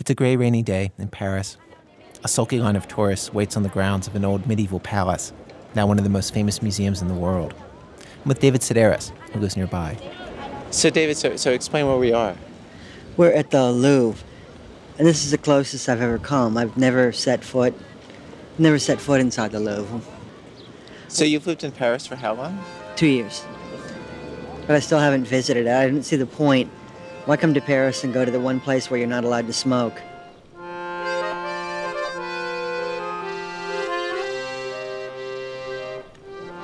It's 0.00 0.08
a 0.08 0.14
gray, 0.14 0.34
rainy 0.34 0.62
day 0.62 0.92
in 0.96 1.08
Paris. 1.08 1.58
A 2.24 2.28
sulky 2.28 2.58
line 2.58 2.74
of 2.74 2.88
tourists 2.88 3.34
waits 3.34 3.54
on 3.54 3.62
the 3.62 3.68
grounds 3.68 4.08
of 4.08 4.16
an 4.16 4.24
old 4.24 4.46
medieval 4.46 4.80
palace, 4.80 5.34
now 5.74 5.86
one 5.86 5.98
of 5.98 6.04
the 6.04 6.10
most 6.10 6.32
famous 6.32 6.62
museums 6.62 7.02
in 7.02 7.08
the 7.08 7.14
world. 7.14 7.52
I'm 7.98 8.28
with 8.28 8.40
David 8.40 8.62
Sedaris, 8.62 9.10
who 9.32 9.40
lives 9.40 9.58
nearby. 9.58 9.98
So, 10.70 10.88
David, 10.88 11.18
so, 11.18 11.36
so 11.36 11.50
explain 11.50 11.86
where 11.86 11.98
we 11.98 12.14
are. 12.14 12.34
We're 13.18 13.32
at 13.32 13.50
the 13.50 13.70
Louvre, 13.70 14.24
and 14.96 15.06
this 15.06 15.22
is 15.22 15.32
the 15.32 15.38
closest 15.38 15.86
I've 15.86 16.00
ever 16.00 16.18
come. 16.18 16.56
I've 16.56 16.78
never 16.78 17.12
set 17.12 17.44
foot, 17.44 17.74
never 18.56 18.78
set 18.78 19.02
foot 19.02 19.20
inside 19.20 19.52
the 19.52 19.60
Louvre. 19.60 20.00
So 21.08 21.24
you've 21.24 21.46
lived 21.46 21.62
in 21.62 21.72
Paris 21.72 22.06
for 22.06 22.16
how 22.16 22.32
long? 22.32 22.64
Two 22.96 23.06
years. 23.06 23.44
But 24.66 24.76
I 24.76 24.80
still 24.80 24.98
haven't 24.98 25.26
visited 25.26 25.66
it. 25.66 25.70
I 25.70 25.84
didn't 25.84 26.04
see 26.04 26.16
the 26.16 26.24
point. 26.24 26.70
Why 27.30 27.36
come 27.36 27.54
to 27.54 27.60
Paris 27.60 28.02
and 28.02 28.12
go 28.12 28.24
to 28.24 28.30
the 28.32 28.40
one 28.40 28.58
place 28.58 28.90
where 28.90 28.98
you're 28.98 29.06
not 29.06 29.22
allowed 29.22 29.46
to 29.46 29.52
smoke? 29.52 29.94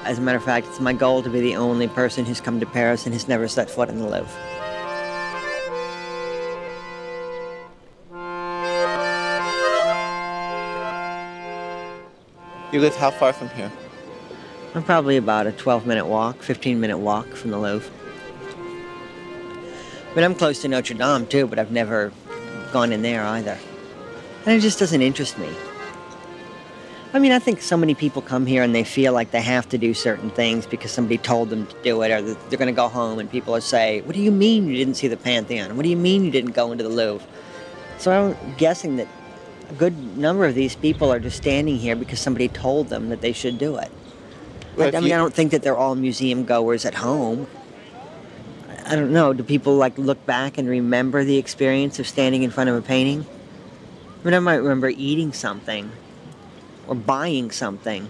As 0.03 0.19
a 0.19 0.21
matter 0.21 0.39
of 0.39 0.43
fact, 0.43 0.67
it's 0.67 0.81
my 0.81 0.93
goal 0.93 1.23
to 1.23 1.31
be 1.31 1.41
the 1.41 1.55
only 1.55 1.87
person 1.87 2.25
who's 2.25 2.41
come 2.41 2.59
to 2.59 2.67
Paris 2.67 3.07
and 3.07 3.15
has 3.15 3.29
never 3.29 3.47
set 3.47 3.71
foot 3.71 3.89
in 3.91 4.01
the 4.01 4.09
Louvre. 4.09 4.27
You 12.73 12.81
live 12.81 12.97
how 12.97 13.13
far 13.13 13.33
from 13.33 13.51
here? 13.51 13.71
I'm 14.75 14.83
probably 14.83 15.17
about 15.17 15.47
a 15.47 15.53
12 15.53 15.87
minute 15.87 16.07
walk, 16.07 16.43
15 16.43 16.81
minute 16.81 16.99
walk 16.99 17.29
from 17.29 17.53
the 17.53 17.59
Louvre. 17.59 17.96
But 20.17 20.25
I'm 20.25 20.35
close 20.35 20.63
to 20.63 20.69
Notre 20.69 20.95
Dame 20.95 21.27
too, 21.27 21.47
but 21.47 21.59
I've 21.59 21.71
never 21.71 22.11
gone 22.73 22.91
in 22.91 23.03
there 23.03 23.23
either. 23.23 23.59
And 24.47 24.55
it 24.55 24.61
just 24.61 24.79
doesn't 24.79 25.03
interest 25.03 25.37
me. 25.37 25.47
I 27.13 27.19
mean, 27.19 27.33
I 27.33 27.39
think 27.39 27.61
so 27.61 27.77
many 27.77 27.95
people 27.95 28.23
come 28.23 28.47
here 28.47 28.63
and 28.63 28.75
they 28.75 28.83
feel 28.83 29.13
like 29.13 29.31
they 29.31 29.43
have 29.43 29.69
to 29.69 29.77
do 29.77 29.93
certain 29.93 30.31
things 30.31 30.65
because 30.65 30.91
somebody 30.91 31.19
told 31.19 31.51
them 31.51 31.67
to 31.67 31.77
do 31.83 32.01
it, 32.01 32.11
or 32.11 32.23
they're 32.23 32.59
going 32.59 32.67
to 32.67 32.73
go 32.73 32.89
home 32.89 33.19
and 33.19 33.31
people 33.31 33.53
will 33.53 33.61
say, 33.61 34.01
What 34.01 34.15
do 34.15 34.23
you 34.23 34.31
mean 34.33 34.67
you 34.67 34.77
didn't 34.77 34.95
see 34.95 35.07
the 35.07 35.19
Pantheon? 35.19 35.77
What 35.77 35.83
do 35.83 35.91
you 35.91 35.99
mean 35.99 36.25
you 36.25 36.31
didn't 36.31 36.53
go 36.53 36.73
into 36.73 36.83
the 36.83 36.89
Louvre? 36.89 37.29
So 37.99 38.11
I'm 38.11 38.55
guessing 38.57 38.97
that 38.97 39.09
a 39.69 39.75
good 39.75 40.17
number 40.17 40.47
of 40.47 40.55
these 40.55 40.77
people 40.77 41.13
are 41.13 41.21
just 41.21 41.37
standing 41.37 41.77
here 41.77 41.95
because 41.95 42.21
somebody 42.21 42.49
told 42.49 42.89
them 42.89 43.11
that 43.11 43.21
they 43.21 43.33
should 43.35 43.59
do 43.59 43.77
it. 43.77 43.93
Well, 44.77 44.95
I, 44.95 44.97
I 44.97 45.01
mean, 45.01 45.11
you... 45.11 45.15
I 45.15 45.19
don't 45.19 45.35
think 45.35 45.51
that 45.51 45.61
they're 45.61 45.77
all 45.77 45.95
museum 45.95 46.47
goers 46.47 46.87
at 46.87 46.95
home. 46.95 47.47
I 48.89 48.95
don't 48.95 49.13
know. 49.13 49.33
Do 49.33 49.43
people 49.43 49.75
like 49.75 49.99
look 49.99 50.25
back 50.27 50.59
and 50.59 50.69
remember 50.69 51.25
the 51.25 51.39
experience 51.39 51.99
of 51.99 52.07
standing 52.07 52.45
in 52.45 52.53
front 52.53 52.71
of 52.71 52.77
a 52.77 52.83
painting? 52.83 53.27
I 54.21 54.25
mean, 54.25 54.35
I 54.35 54.39
might 54.39 54.57
remember 54.57 54.89
eating 54.89 55.33
something, 55.33 55.91
or 56.87 56.95
buying 56.95 57.51
something, 57.51 58.09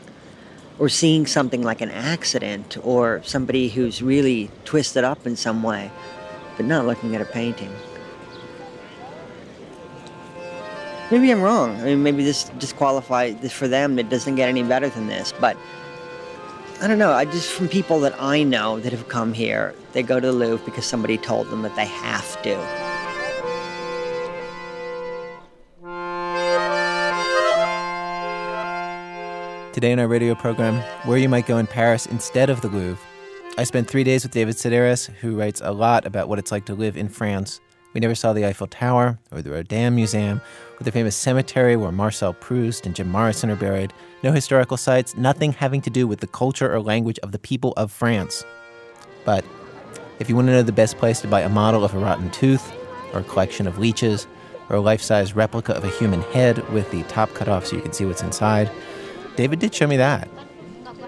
or 0.78 0.90
seeing 0.90 1.26
something 1.26 1.62
like 1.62 1.80
an 1.80 1.90
accident, 1.90 2.76
or 2.82 3.22
somebody 3.24 3.70
who's 3.70 4.02
really 4.02 4.50
twisted 4.66 5.02
up 5.02 5.26
in 5.26 5.34
some 5.34 5.62
way, 5.62 5.90
but 6.58 6.66
not 6.66 6.84
looking 6.84 7.14
at 7.14 7.22
a 7.22 7.24
painting. 7.24 7.72
Maybe 11.10 11.30
I'm 11.30 11.40
wrong. 11.40 11.80
I 11.80 11.84
mean, 11.84 12.02
maybe 12.02 12.22
this 12.22 12.50
disqualifies 12.58 13.36
this 13.40 13.52
for 13.52 13.66
them. 13.66 13.98
It 13.98 14.10
doesn't 14.10 14.34
get 14.34 14.50
any 14.50 14.62
better 14.62 14.90
than 14.90 15.06
this, 15.06 15.32
but 15.40 15.56
I 16.78 16.88
don't 16.88 16.98
know. 16.98 17.12
I 17.12 17.24
just 17.24 17.50
from 17.50 17.68
people 17.68 18.00
that 18.00 18.14
I 18.20 18.42
know 18.42 18.78
that 18.80 18.92
have 18.92 19.08
come 19.08 19.32
here, 19.32 19.74
they 19.92 20.02
go 20.02 20.20
to 20.20 20.26
the 20.26 20.32
Louvre 20.32 20.62
because 20.66 20.84
somebody 20.84 21.16
told 21.16 21.48
them 21.48 21.62
that 21.62 21.74
they 21.74 21.86
have 21.86 22.42
to. 22.42 22.54
Today 29.72 29.92
in 29.92 29.98
our 29.98 30.06
radio 30.06 30.34
program, 30.34 30.82
where 31.06 31.16
you 31.16 31.30
might 31.30 31.46
go 31.46 31.56
in 31.56 31.66
Paris 31.66 32.04
instead 32.06 32.50
of 32.50 32.60
the 32.60 32.68
Louvre. 32.68 33.02
I 33.56 33.64
spent 33.64 33.88
three 33.88 34.04
days 34.04 34.22
with 34.22 34.32
David 34.32 34.56
Sedaris, 34.56 35.06
who 35.06 35.34
writes 35.34 35.62
a 35.64 35.72
lot 35.72 36.06
about 36.06 36.28
what 36.28 36.38
it's 36.38 36.52
like 36.52 36.66
to 36.66 36.74
live 36.74 36.98
in 36.98 37.08
France. 37.08 37.60
We 37.96 38.00
never 38.00 38.14
saw 38.14 38.34
the 38.34 38.44
Eiffel 38.44 38.66
Tower 38.66 39.18
or 39.32 39.40
the 39.40 39.52
Rodin 39.52 39.94
Museum 39.94 40.42
or 40.78 40.84
the 40.84 40.92
famous 40.92 41.16
cemetery 41.16 41.76
where 41.76 41.90
Marcel 41.90 42.34
Proust 42.34 42.84
and 42.84 42.94
Jim 42.94 43.08
Morrison 43.08 43.48
are 43.48 43.56
buried. 43.56 43.90
No 44.22 44.32
historical 44.32 44.76
sites, 44.76 45.16
nothing 45.16 45.54
having 45.54 45.80
to 45.80 45.88
do 45.88 46.06
with 46.06 46.20
the 46.20 46.26
culture 46.26 46.70
or 46.70 46.78
language 46.78 47.18
of 47.20 47.32
the 47.32 47.38
people 47.38 47.72
of 47.78 47.90
France. 47.90 48.44
But 49.24 49.46
if 50.18 50.28
you 50.28 50.36
want 50.36 50.48
to 50.48 50.52
know 50.52 50.62
the 50.62 50.72
best 50.72 50.98
place 50.98 51.22
to 51.22 51.26
buy 51.26 51.40
a 51.40 51.48
model 51.48 51.86
of 51.86 51.94
a 51.94 51.98
rotten 51.98 52.30
tooth, 52.32 52.70
or 53.14 53.20
a 53.20 53.24
collection 53.24 53.66
of 53.66 53.78
leeches, 53.78 54.26
or 54.68 54.76
a 54.76 54.80
life 54.82 55.00
size 55.00 55.34
replica 55.34 55.72
of 55.72 55.82
a 55.82 55.88
human 55.88 56.20
head 56.32 56.68
with 56.74 56.90
the 56.90 57.02
top 57.04 57.32
cut 57.32 57.48
off 57.48 57.64
so 57.64 57.76
you 57.76 57.82
can 57.82 57.94
see 57.94 58.04
what's 58.04 58.22
inside, 58.22 58.70
David 59.36 59.58
did 59.58 59.74
show 59.74 59.86
me 59.86 59.96
that. 59.96 60.28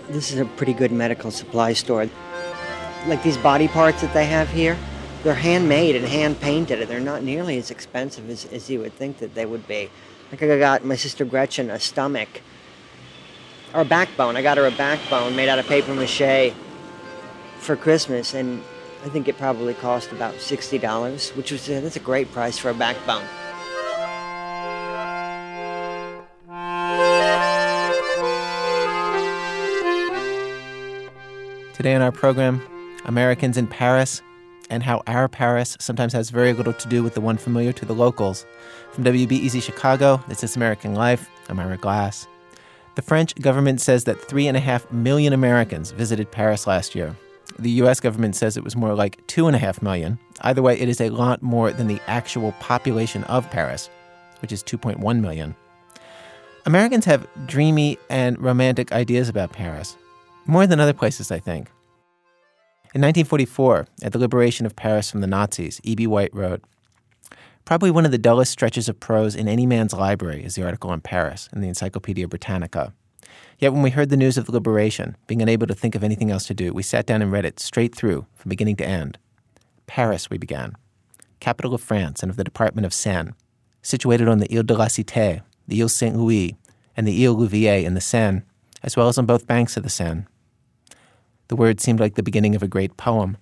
This 0.09 0.33
is 0.33 0.39
a 0.39 0.47
pretty 0.47 0.73
good 0.73 0.93
medical 0.93 1.31
supply 1.31 1.75
store. 1.75 2.09
Like 3.07 3.23
these 3.23 3.37
body 3.37 3.69
parts 3.69 4.01
that 4.01 4.15
they 4.15 4.25
have 4.25 4.49
here, 4.49 4.75
they're 5.29 5.35
handmade 5.35 5.95
and 5.95 6.07
hand 6.07 6.41
painted, 6.41 6.81
and 6.81 6.91
they're 6.91 6.99
not 7.01 7.23
nearly 7.23 7.59
as 7.59 7.71
expensive 7.71 8.31
as, 8.31 8.47
as 8.47 8.71
you 8.71 8.81
would 8.81 8.95
think 8.95 9.19
that 9.19 9.35
they 9.35 9.45
would 9.45 9.69
be. 9.69 9.91
Like 10.33 10.43
I 10.43 10.59
got 10.59 10.87
my 10.87 10.97
sister 10.97 11.27
Gretchen 11.27 11.69
a 11.69 11.79
stomach 11.79 12.41
or 13.75 13.83
a 13.83 13.85
backbone. 13.85 14.39
I 14.39 14.43
got 14.43 14.57
her 14.57 14.67
a 14.67 14.71
backbone 14.71 15.37
made 15.37 15.51
out 15.51 15.59
of 15.59 15.67
paper 15.67 15.95
mache 15.95 16.55
for 17.59 17.77
Christmas, 17.77 18.33
and 18.33 18.63
I 19.05 19.11
think 19.11 19.29
it 19.29 19.37
probably 19.37 19.75
cost 19.75 20.13
about 20.13 20.41
sixty 20.41 20.79
dollars, 20.79 21.29
which 21.33 21.53
was 21.53 21.69
uh, 21.69 21.81
that's 21.83 21.97
a 21.97 22.01
great 22.01 22.33
price 22.33 22.57
for 22.57 22.71
a 22.71 22.75
backbone. 22.75 23.23
Today 31.75 31.95
on 31.95 32.01
our 32.01 32.13
program, 32.13 32.63
Americans 33.05 33.59
in 33.59 33.67
Paris 33.67 34.23
and 34.71 34.83
how 34.83 35.03
our 35.07 35.29
Paris 35.29 35.77
sometimes 35.81 36.13
has 36.13 36.31
very 36.31 36.53
little 36.53 36.73
to 36.73 36.89
do 36.89 37.03
with 37.03 37.15
the 37.15 37.21
one 37.21 37.37
familiar 37.37 37.73
to 37.73 37.85
the 37.85 37.95
locals. 37.95 38.47
From 38.93 39.05
WBEZ 39.05 39.63
Chicago, 39.63 40.23
this 40.29 40.43
is 40.45 40.57
American 40.57 40.95
Life. 40.95 41.29
I'm 41.49 41.61
Ira 41.61 41.77
Glass. 41.77 42.27
The 42.95 43.03
French 43.03 43.35
government 43.37 43.81
says 43.81 44.05
that 44.05 44.21
3.5 44.21 44.91
million 44.91 45.33
Americans 45.33 45.93
visited 45.93 46.31
Paris 46.31 46.67
last 46.67 46.95
year. 46.95 47.15
The 47.59 47.71
US 47.83 48.01
government 48.01 48.37
says 48.37 48.57
it 48.57 48.65
was 48.65 48.77
more 48.77 48.95
like 48.95 49.25
2.5 49.27 49.83
million. 49.83 50.19
Either 50.41 50.63
way, 50.63 50.79
it 50.79 50.89
is 50.89 51.01
a 51.01 51.11
lot 51.11 51.43
more 51.43 51.73
than 51.73 51.87
the 51.87 52.01
actual 52.07 52.53
population 52.61 53.25
of 53.25 53.51
Paris, 53.51 53.89
which 54.43 54.53
is 54.53 54.63
2.1 54.63 55.21
million. 55.21 55.55
Americans 56.67 57.05
have 57.07 57.27
dreamy 57.47 57.99
and 58.11 58.39
romantic 58.41 58.93
ideas 58.93 59.29
about 59.29 59.53
Paris, 59.53 59.97
more 60.47 60.67
than 60.67 60.81
other 60.81 60.93
places, 60.93 61.31
I 61.31 61.39
think. 61.39 61.71
In 62.95 63.03
1944, 63.03 63.87
at 64.03 64.13
the 64.13 64.19
liberation 64.19 64.65
of 64.65 64.75
Paris 64.75 65.11
from 65.11 65.21
the 65.21 65.27
Nazis, 65.27 65.79
E.B. 65.85 66.07
White 66.07 66.35
wrote, 66.35 66.63
Probably 67.67 67.91
one 67.91 68.07
of 68.07 68.13
the 68.13 68.17
dullest 68.17 68.51
stretches 68.51 68.89
of 68.89 68.99
prose 68.99 69.35
in 69.35 69.47
any 69.47 69.67
man's 69.67 69.93
library 69.93 70.43
is 70.43 70.55
the 70.55 70.65
article 70.65 70.89
on 70.89 71.03
Paris 71.03 71.51
in 71.53 71.61
the 71.61 71.69
Encyclopedia 71.69 72.27
Britannica. 72.27 72.95
Yet 73.59 73.75
when 73.75 73.83
we 73.83 73.91
heard 73.91 74.09
the 74.09 74.17
news 74.17 74.39
of 74.39 74.47
the 74.47 74.53
liberation, 74.53 75.19
being 75.27 75.43
unable 75.43 75.67
to 75.67 75.75
think 75.75 75.95
of 75.95 76.03
anything 76.03 76.31
else 76.31 76.47
to 76.47 76.55
do, 76.55 76.73
we 76.73 76.83
sat 76.83 77.05
down 77.05 77.21
and 77.21 77.31
read 77.31 77.45
it 77.45 77.61
straight 77.61 77.95
through, 77.95 78.25
from 78.35 78.49
beginning 78.49 78.77
to 78.77 78.87
end. 78.87 79.19
Paris, 79.87 80.31
we 80.31 80.39
began, 80.39 80.75
capital 81.41 81.75
of 81.75 81.83
France 81.83 82.23
and 82.23 82.31
of 82.31 82.37
the 82.37 82.45
department 82.45 82.87
of 82.87 82.95
Seine, 82.95 83.33
situated 83.83 84.29
on 84.29 84.39
the 84.39 84.51
Ile 84.51 84.63
de 84.63 84.75
la 84.75 84.87
Cité, 84.87 85.43
the 85.67 85.79
Ile 85.79 85.91
Saint 85.91 86.17
Louis, 86.17 86.57
and 86.97 87.07
the 87.07 87.23
Ile 87.23 87.37
Louviers 87.37 87.85
in 87.85 87.93
the 87.93 88.01
Seine, 88.01 88.45
as 88.83 88.97
well 88.97 89.09
as 89.09 89.19
on 89.19 89.27
both 89.27 89.47
banks 89.47 89.77
of 89.77 89.83
the 89.83 89.91
Seine. 89.91 90.27
The 91.49 91.57
word 91.57 91.81
seemed 91.81 91.99
like 91.99 92.15
the 92.15 92.23
beginning 92.23 92.55
of 92.55 92.63
a 92.63 92.69
great 92.69 92.97
poem. 92.99 93.39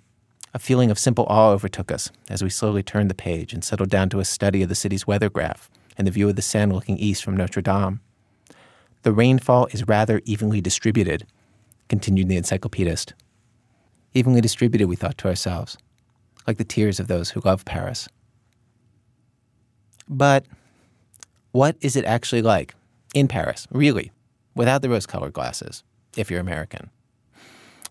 A 0.55 0.61
feeling 0.61 0.91
of 0.91 0.99
simple 0.99 1.27
awe 1.29 1.51
overtook 1.51 1.91
us 1.91 2.11
as 2.31 2.43
we 2.43 2.51
slowly 2.51 2.83
turned 2.83 3.11
the 3.11 3.15
page 3.15 3.53
and 3.53 3.65
settled 3.65 3.91
down 3.91 4.09
to 4.11 4.21
a 4.21 4.25
study 4.25 4.63
of 4.63 4.69
the 4.69 4.77
city's 4.77 5.07
weather 5.07 5.29
graph 5.29 5.69
and 5.99 6.07
the 6.07 6.13
view 6.13 6.29
of 6.29 6.37
the 6.37 6.43
Seine 6.43 6.73
looking 6.73 6.97
east 6.99 7.25
from 7.25 7.37
Notre 7.37 7.61
Dame. 7.61 8.01
The 9.03 9.13
rainfall 9.13 9.67
is 9.67 9.89
rather 9.89 10.23
evenly 10.25 10.61
distributed, 10.61 11.27
continued 11.89 12.29
the 12.29 12.37
encyclopedist. 12.37 13.13
Evenly 14.15 14.41
distributed, 14.41 14.87
we 14.87 14.97
thought 14.97 15.19
to 15.19 15.29
ourselves, 15.29 15.77
like 16.47 16.59
the 16.59 16.65
tears 16.65 17.01
of 17.01 17.09
those 17.09 17.31
who 17.31 17.41
love 17.41 17.65
Paris. 17.65 18.09
But 20.09 20.47
what 21.51 21.77
is 21.81 21.97
it 21.97 22.05
actually 22.05 22.43
like 22.43 22.75
in 23.15 23.27
Paris, 23.27 23.67
really, 23.71 24.13
without 24.55 24.81
the 24.81 24.89
rose 24.89 25.07
colored 25.07 25.33
glasses, 25.33 25.83
if 26.17 26.31
you're 26.31 26.41
American? 26.41 26.91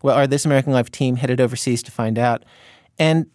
Well, 0.01 0.15
our 0.15 0.27
This 0.27 0.45
American 0.45 0.73
Life 0.73 0.91
team 0.91 1.15
headed 1.15 1.39
overseas 1.39 1.81
to 1.83 1.91
find 1.91 2.19
out. 2.19 2.43
And 2.99 3.27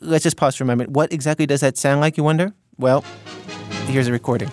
let's 0.00 0.24
just 0.24 0.36
pause 0.36 0.56
for 0.56 0.64
a 0.64 0.66
moment. 0.66 0.90
What 0.90 1.12
exactly 1.12 1.46
does 1.46 1.60
that 1.60 1.76
sound 1.76 2.00
like, 2.00 2.16
you 2.16 2.24
wonder? 2.24 2.52
Well, 2.78 3.04
here's 3.86 4.08
a 4.08 4.12
recording. 4.12 4.50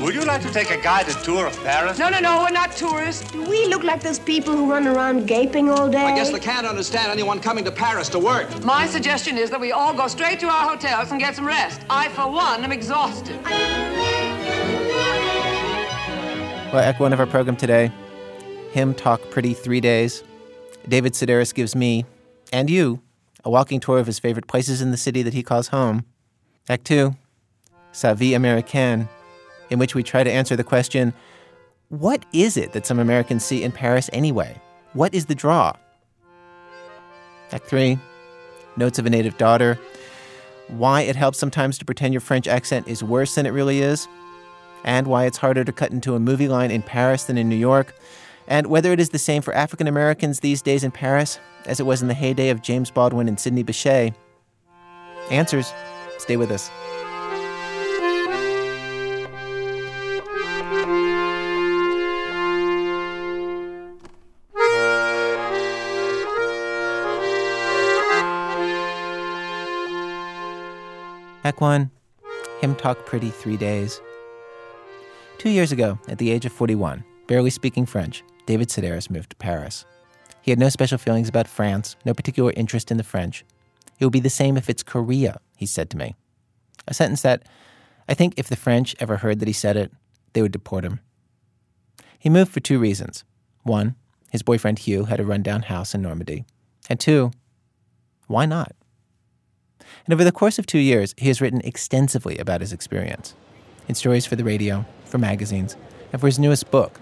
Would 0.00 0.14
you 0.14 0.24
like 0.24 0.38
like 0.38 0.46
to 0.46 0.52
take 0.52 0.70
a 0.70 0.80
guided 0.80 1.16
tour 1.24 1.46
of 1.46 1.64
Paris? 1.64 1.98
No, 1.98 2.08
no, 2.10 2.20
no, 2.20 2.42
we're 2.42 2.50
not 2.50 2.72
tourists. 2.72 3.28
Do 3.32 3.42
we 3.48 3.66
look 3.66 3.82
like 3.82 4.00
those 4.02 4.18
people 4.18 4.54
who 4.54 4.70
run 4.70 4.86
around 4.86 5.26
gaping 5.26 5.68
all 5.68 5.88
day? 5.88 6.04
I 6.04 6.14
guess 6.14 6.30
they 6.30 6.38
can't 6.38 6.66
understand 6.66 7.10
anyone 7.10 7.40
coming 7.40 7.64
to 7.64 7.72
Paris 7.72 8.08
to 8.10 8.18
work. 8.18 8.46
My 8.64 8.86
suggestion 8.86 9.36
is 9.36 9.50
that 9.50 9.60
we 9.60 9.72
all 9.72 9.92
go 9.94 10.06
straight 10.06 10.38
to 10.40 10.46
our 10.46 10.68
hotels 10.68 11.10
and 11.10 11.18
get 11.18 11.34
some 11.34 11.46
rest. 11.46 11.80
I, 11.90 12.08
for 12.10 12.30
one, 12.30 12.62
am 12.62 12.70
exhausted. 12.70 13.42
Well, 16.72 16.82
Act 16.82 17.00
One 17.00 17.12
of 17.12 17.18
our 17.18 17.26
program 17.26 17.56
today, 17.56 17.90
him 18.70 18.94
talk 18.94 19.20
pretty 19.30 19.54
three 19.54 19.80
days. 19.80 20.22
David 20.88 21.12
Sedaris 21.12 21.54
gives 21.54 21.74
me, 21.74 22.04
and 22.52 22.70
you, 22.70 23.00
a 23.44 23.50
walking 23.50 23.80
tour 23.80 23.98
of 23.98 24.06
his 24.06 24.18
favorite 24.18 24.46
places 24.46 24.80
in 24.80 24.90
the 24.90 24.96
city 24.96 25.22
that 25.22 25.34
he 25.34 25.42
calls 25.42 25.68
home. 25.68 26.04
Act 26.68 26.84
Two, 26.84 27.16
Sa 27.92 28.14
vie 28.14 28.32
américaine, 28.32 29.08
in 29.70 29.78
which 29.78 29.94
we 29.94 30.02
try 30.02 30.22
to 30.22 30.30
answer 30.30 30.56
the 30.56 30.64
question 30.64 31.12
what 31.88 32.26
is 32.34 32.58
it 32.58 32.72
that 32.72 32.84
some 32.84 32.98
Americans 32.98 33.44
see 33.44 33.62
in 33.62 33.72
Paris 33.72 34.10
anyway? 34.12 34.60
What 34.92 35.14
is 35.14 35.24
the 35.24 35.34
draw? 35.34 35.72
Act 37.50 37.64
Three, 37.64 37.98
Notes 38.76 38.98
of 38.98 39.06
a 39.06 39.10
Native 39.10 39.38
Daughter, 39.38 39.78
why 40.68 41.00
it 41.00 41.16
helps 41.16 41.38
sometimes 41.38 41.78
to 41.78 41.86
pretend 41.86 42.12
your 42.12 42.20
French 42.20 42.46
accent 42.46 42.86
is 42.88 43.02
worse 43.02 43.34
than 43.34 43.46
it 43.46 43.50
really 43.50 43.80
is 43.80 44.06
and 44.84 45.06
why 45.06 45.24
it's 45.24 45.38
harder 45.38 45.64
to 45.64 45.72
cut 45.72 45.90
into 45.90 46.14
a 46.14 46.20
movie 46.20 46.48
line 46.48 46.70
in 46.70 46.82
Paris 46.82 47.24
than 47.24 47.38
in 47.38 47.48
New 47.48 47.56
York, 47.56 47.94
and 48.48 48.66
whether 48.66 48.92
it 48.92 48.98
is 48.98 49.10
the 49.10 49.18
same 49.18 49.42
for 49.42 49.54
African 49.54 49.86
Americans 49.86 50.40
these 50.40 50.60
days 50.60 50.82
in 50.82 50.90
Paris 50.90 51.38
as 51.66 51.78
it 51.78 51.86
was 51.86 52.02
in 52.02 52.08
the 52.08 52.14
heyday 52.14 52.48
of 52.48 52.62
James 52.62 52.90
Baldwin 52.90 53.28
and 53.28 53.38
Sidney 53.38 53.62
Bechet. 53.62 54.14
Answers. 55.30 55.72
Stay 56.18 56.36
with 56.36 56.50
us. 56.50 56.70
1 71.60 71.90
Him 72.60 72.74
Talk 72.76 73.04
Pretty 73.04 73.30
Three 73.30 73.56
Days. 73.56 74.00
Two 75.38 75.50
years 75.50 75.72
ago, 75.72 75.98
at 76.08 76.18
the 76.18 76.30
age 76.30 76.46
of 76.46 76.52
41, 76.52 77.04
barely 77.26 77.50
speaking 77.50 77.84
French, 77.84 78.22
David 78.48 78.70
Sedaris 78.70 79.10
moved 79.10 79.28
to 79.28 79.36
Paris. 79.36 79.84
He 80.40 80.50
had 80.50 80.58
no 80.58 80.70
special 80.70 80.96
feelings 80.96 81.28
about 81.28 81.46
France, 81.46 81.96
no 82.06 82.14
particular 82.14 82.50
interest 82.56 82.90
in 82.90 82.96
the 82.96 83.04
French. 83.04 83.44
It 83.98 84.06
would 84.06 84.12
be 84.12 84.20
the 84.20 84.30
same 84.30 84.56
if 84.56 84.70
it's 84.70 84.82
Korea, 84.82 85.38
he 85.54 85.66
said 85.66 85.90
to 85.90 85.98
me. 85.98 86.14
A 86.86 86.94
sentence 86.94 87.20
that 87.20 87.42
I 88.08 88.14
think 88.14 88.32
if 88.38 88.48
the 88.48 88.56
French 88.56 88.96
ever 89.00 89.18
heard 89.18 89.40
that 89.40 89.48
he 89.48 89.52
said 89.52 89.76
it, 89.76 89.92
they 90.32 90.40
would 90.40 90.52
deport 90.52 90.86
him. 90.86 91.00
He 92.18 92.30
moved 92.30 92.50
for 92.50 92.60
two 92.60 92.78
reasons. 92.78 93.22
One, 93.64 93.96
his 94.30 94.42
boyfriend 94.42 94.78
Hugh 94.78 95.04
had 95.04 95.20
a 95.20 95.26
rundown 95.26 95.64
house 95.64 95.94
in 95.94 96.00
Normandy. 96.00 96.46
And 96.88 96.98
two, 96.98 97.32
why 98.28 98.46
not? 98.46 98.72
And 100.06 100.14
over 100.14 100.24
the 100.24 100.32
course 100.32 100.58
of 100.58 100.64
two 100.64 100.78
years, 100.78 101.14
he 101.18 101.28
has 101.28 101.42
written 101.42 101.60
extensively 101.64 102.38
about 102.38 102.62
his 102.62 102.72
experience 102.72 103.34
in 103.88 103.94
stories 103.94 104.24
for 104.24 104.36
the 104.36 104.44
radio, 104.44 104.86
for 105.04 105.18
magazines, 105.18 105.76
and 106.12 106.20
for 106.22 106.28
his 106.28 106.38
newest 106.38 106.70
book. 106.70 106.98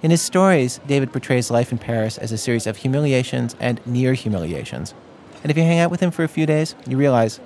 In 0.00 0.12
his 0.12 0.22
stories, 0.22 0.78
David 0.86 1.12
portrays 1.12 1.50
life 1.50 1.72
in 1.72 1.78
Paris 1.78 2.18
as 2.18 2.30
a 2.30 2.38
series 2.38 2.68
of 2.68 2.76
humiliations 2.76 3.56
and 3.58 3.84
near 3.84 4.14
humiliations. 4.14 4.94
And 5.42 5.50
if 5.50 5.56
you 5.56 5.64
hang 5.64 5.80
out 5.80 5.90
with 5.90 5.98
him 5.98 6.12
for 6.12 6.22
a 6.22 6.28
few 6.28 6.46
days, 6.46 6.76
you 6.86 6.96
realize 6.96 7.40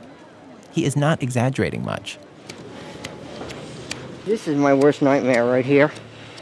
he 0.71 0.85
is 0.85 0.95
not 0.95 1.23
exaggerating 1.23 1.83
much. 1.83 2.19
This 4.27 4.47
is 4.47 4.57
my 4.57 4.75
worst 4.75 5.01
nightmare 5.01 5.47
right 5.47 5.65
here. 5.65 5.91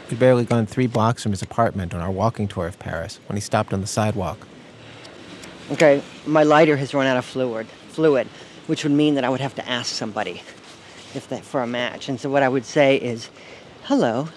We'd 0.09 0.19
barely 0.19 0.43
gone 0.43 0.65
three 0.65 0.87
blocks 0.87 1.23
from 1.23 1.31
his 1.31 1.41
apartment 1.41 1.93
on 1.93 2.01
our 2.01 2.11
walking 2.11 2.49
tour 2.49 2.67
of 2.67 2.77
Paris 2.77 3.19
when 3.27 3.37
he 3.37 3.41
stopped 3.41 3.73
on 3.73 3.79
the 3.79 3.87
sidewalk. 3.87 4.45
Okay, 5.71 6.03
my 6.25 6.43
lighter 6.43 6.75
has 6.75 6.93
run 6.93 7.07
out 7.07 7.15
of 7.15 7.23
fluid, 7.23 7.67
fluid, 7.87 8.27
which 8.67 8.83
would 8.83 8.91
mean 8.91 9.15
that 9.15 9.23
I 9.23 9.29
would 9.29 9.39
have 9.39 9.55
to 9.55 9.69
ask 9.69 9.95
somebody 9.95 10.41
if 11.15 11.29
that 11.29 11.45
for 11.45 11.63
a 11.63 11.67
match. 11.67 12.09
And 12.09 12.19
so 12.19 12.29
what 12.29 12.43
I 12.43 12.49
would 12.49 12.65
say 12.65 12.97
is, 12.97 13.29
"Hello, 13.83 14.27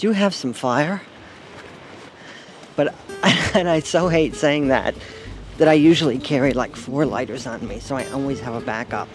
do 0.00 0.08
you 0.08 0.12
have 0.12 0.34
some 0.34 0.52
fire?" 0.52 1.02
But 2.74 2.94
and 3.54 3.68
I 3.68 3.80
so 3.80 4.08
hate 4.08 4.34
saying 4.34 4.68
that 4.68 4.94
that 5.58 5.68
I 5.68 5.74
usually 5.74 6.18
carry 6.18 6.54
like 6.54 6.74
four 6.74 7.04
lighters 7.04 7.46
on 7.46 7.68
me, 7.68 7.80
so 7.80 7.94
I 7.94 8.06
always 8.12 8.40
have 8.40 8.54
a 8.54 8.62
backup. 8.62 9.08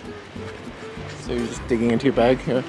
So 1.22 1.34
you're 1.34 1.48
just 1.48 1.68
digging 1.68 1.90
into 1.90 2.06
your 2.06 2.14
bag 2.14 2.38
here? 2.38 2.64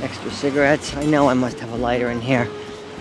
Extra 0.00 0.30
cigarettes. 0.30 0.96
I 0.96 1.04
know 1.04 1.28
I 1.28 1.34
must 1.34 1.60
have 1.60 1.70
a 1.70 1.76
lighter 1.76 2.10
in 2.10 2.22
here. 2.22 2.48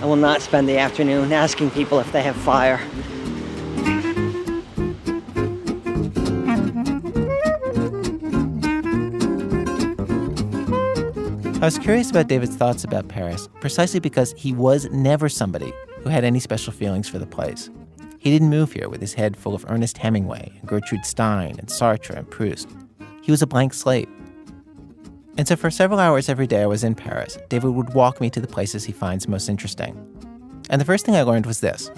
I 0.02 0.06
will 0.06 0.18
not 0.18 0.42
spend 0.42 0.68
the 0.68 0.78
afternoon 0.78 1.32
asking 1.32 1.72
people 1.72 2.00
if 2.00 2.12
they 2.12 2.22
have 2.22 2.36
fire. 2.36 2.82
Was 11.68 11.78
curious 11.78 12.10
about 12.10 12.28
David's 12.28 12.56
thoughts 12.56 12.86
about 12.86 13.10
Paris 13.10 13.50
precisely 13.60 14.00
because 14.00 14.34
he 14.38 14.54
was 14.54 14.90
never 14.90 15.28
somebody 15.28 15.74
who 16.02 16.08
had 16.08 16.24
any 16.24 16.40
special 16.40 16.72
feelings 16.72 17.10
for 17.10 17.20
the 17.20 17.28
place. 17.28 17.70
He 18.20 18.32
didn't 18.32 18.50
move 18.50 18.72
here 18.72 18.88
with 18.88 19.02
his 19.02 19.14
head 19.14 19.36
full 19.36 19.54
of 19.54 19.66
Ernest 19.68 19.98
Hemingway, 19.98 20.50
and 20.62 20.70
Gertrude 20.70 21.06
Stein, 21.06 21.58
and 21.60 21.68
Sartre, 21.68 22.16
and 22.16 22.30
Proust. 22.32 22.70
He 23.22 23.32
was 23.32 23.42
a 23.42 23.48
blank 23.48 23.74
slate. 23.74 24.08
And 25.38 25.46
so 25.46 25.58
for 25.58 25.70
several 25.70 26.00
hours 26.00 26.30
every 26.30 26.48
day 26.48 26.62
I 26.62 26.68
was 26.68 26.86
in 26.86 26.96
Paris, 26.96 27.38
David 27.50 27.72
would 27.72 27.94
walk 27.94 28.22
me 28.22 28.30
to 28.30 28.40
the 28.40 28.48
places 28.48 28.86
he 28.86 28.94
finds 28.94 29.28
most 29.28 29.50
interesting. 29.50 29.94
And 30.70 30.80
the 30.80 30.86
first 30.86 31.06
thing 31.06 31.18
I 31.18 31.24
learned 31.24 31.48
was 31.48 31.60
this 31.60 31.92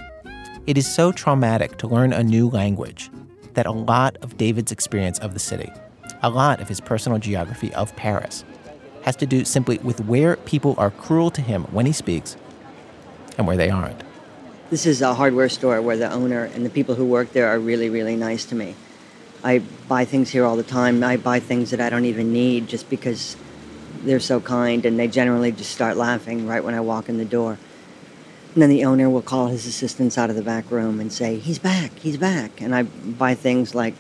it 0.66 0.80
is 0.80 0.92
so 0.92 1.12
traumatic 1.12 1.78
to 1.78 1.88
learn 1.88 2.12
a 2.12 2.24
new 2.24 2.50
language 2.50 3.12
that 3.54 3.68
a 3.68 3.72
lot 3.72 4.18
of 4.24 4.36
David's 4.36 4.72
experience 4.72 5.20
of 5.20 5.36
the 5.36 5.40
city, 5.40 5.72
a 6.24 6.30
lot 6.32 6.60
of 6.60 6.68
his 6.68 6.82
personal 6.82 7.20
geography 7.20 7.72
of 7.76 7.96
Paris, 7.96 8.44
has 9.04 9.16
to 9.18 9.26
do 9.26 9.46
simply 9.46 9.78
with 9.80 10.02
where 10.02 10.36
people 10.36 10.76
are 10.78 10.92
cruel 10.92 11.32
to 11.32 11.42
him 11.42 11.64
when 11.66 11.86
he 11.86 11.92
speaks 11.92 12.36
and 13.38 13.48
where 13.48 13.58
they 13.58 13.70
aren't. 13.70 14.02
This 14.70 14.86
is 14.86 15.02
a 15.02 15.14
hardware 15.14 15.50
store 15.50 15.82
where 15.82 15.98
the 15.98 16.12
owner 16.12 16.44
and 16.44 16.66
the 16.66 16.70
people 16.70 16.96
who 16.96 17.06
work 17.06 17.34
there 17.34 17.48
are 17.48 17.60
really, 17.60 17.90
really 17.90 18.16
nice 18.16 18.46
to 18.46 18.56
me. 18.56 18.76
I 19.44 19.60
buy 19.88 20.06
things 20.06 20.30
here 20.30 20.46
all 20.46 20.56
the 20.56 20.64
time. 20.64 21.04
I 21.04 21.18
buy 21.18 21.40
things 21.40 21.72
that 21.72 21.80
I 21.80 21.90
don't 21.90 22.06
even 22.06 22.34
need 22.34 22.68
just 22.68 22.90
because 22.90 23.36
they're 24.04 24.20
so 24.20 24.40
kind 24.40 24.86
and 24.86 25.00
they 25.00 25.08
generally 25.08 25.52
just 25.52 25.72
start 25.72 25.98
laughing 25.98 26.46
right 26.46 26.64
when 26.64 26.76
I 26.76 26.82
walk 26.82 27.10
in 27.10 27.18
the 27.18 27.26
door. 27.26 27.58
And 28.54 28.62
then 28.62 28.70
the 28.70 28.86
owner 28.86 29.10
will 29.10 29.22
call 29.22 29.48
his 29.48 29.66
assistants 29.66 30.18
out 30.18 30.30
of 30.30 30.36
the 30.36 30.42
back 30.42 30.70
room 30.72 31.00
and 31.00 31.12
say, 31.12 31.38
He's 31.38 31.60
back, 31.60 31.92
he's 32.00 32.18
back. 32.18 32.62
And 32.62 32.76
I 32.76 32.84
buy 32.84 33.36
things 33.36 33.74
like 33.74 33.94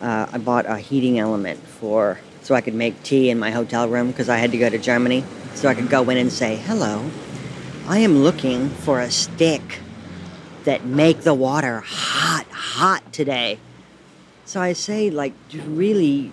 uh, 0.00 0.26
I 0.32 0.38
bought 0.38 0.66
a 0.66 0.78
heating 0.78 1.18
element 1.18 1.60
for 1.60 2.18
so 2.44 2.54
I 2.54 2.60
could 2.60 2.74
make 2.74 3.02
tea 3.02 3.30
in 3.30 3.38
my 3.38 3.50
hotel 3.50 3.88
room 3.88 4.08
because 4.08 4.28
I 4.28 4.36
had 4.36 4.52
to 4.52 4.58
go 4.58 4.68
to 4.68 4.78
Germany. 4.78 5.24
So 5.54 5.66
I 5.66 5.74
could 5.74 5.88
go 5.88 6.08
in 6.10 6.18
and 6.18 6.30
say, 6.30 6.56
Hello, 6.56 7.10
I 7.88 7.98
am 7.98 8.18
looking 8.18 8.68
for 8.68 9.00
a 9.00 9.10
stick 9.10 9.80
that 10.64 10.84
make 10.84 11.22
the 11.22 11.32
water 11.32 11.80
hot, 11.80 12.46
hot 12.50 13.12
today. 13.12 13.58
So 14.44 14.60
I 14.60 14.74
say 14.74 15.08
like 15.10 15.32
really 15.66 16.30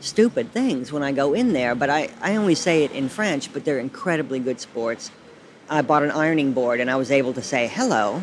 stupid 0.00 0.50
things 0.50 0.90
when 0.90 1.04
I 1.04 1.12
go 1.12 1.32
in 1.32 1.52
there, 1.52 1.76
but 1.76 1.88
I, 1.88 2.10
I 2.20 2.34
only 2.34 2.56
say 2.56 2.82
it 2.82 2.90
in 2.90 3.08
French, 3.08 3.52
but 3.52 3.64
they're 3.64 3.78
incredibly 3.78 4.40
good 4.40 4.60
sports. 4.60 5.12
I 5.68 5.82
bought 5.82 6.02
an 6.02 6.10
ironing 6.10 6.52
board 6.52 6.80
and 6.80 6.90
I 6.90 6.96
was 6.96 7.12
able 7.12 7.32
to 7.34 7.42
say, 7.42 7.68
Hello, 7.68 8.20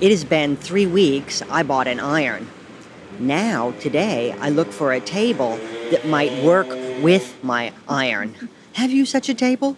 it 0.00 0.10
has 0.10 0.24
been 0.24 0.56
three 0.56 0.86
weeks. 0.86 1.42
I 1.48 1.62
bought 1.62 1.86
an 1.86 2.00
iron. 2.00 2.48
Now, 3.18 3.72
today, 3.80 4.32
I 4.40 4.50
look 4.50 4.70
for 4.72 4.92
a 4.92 5.00
table 5.00 5.56
that 5.90 6.06
might 6.06 6.42
work 6.42 6.66
with 7.02 7.36
my 7.42 7.72
iron. 7.88 8.34
Have 8.74 8.90
you 8.90 9.06
such 9.06 9.28
a 9.28 9.34
table? 9.34 9.76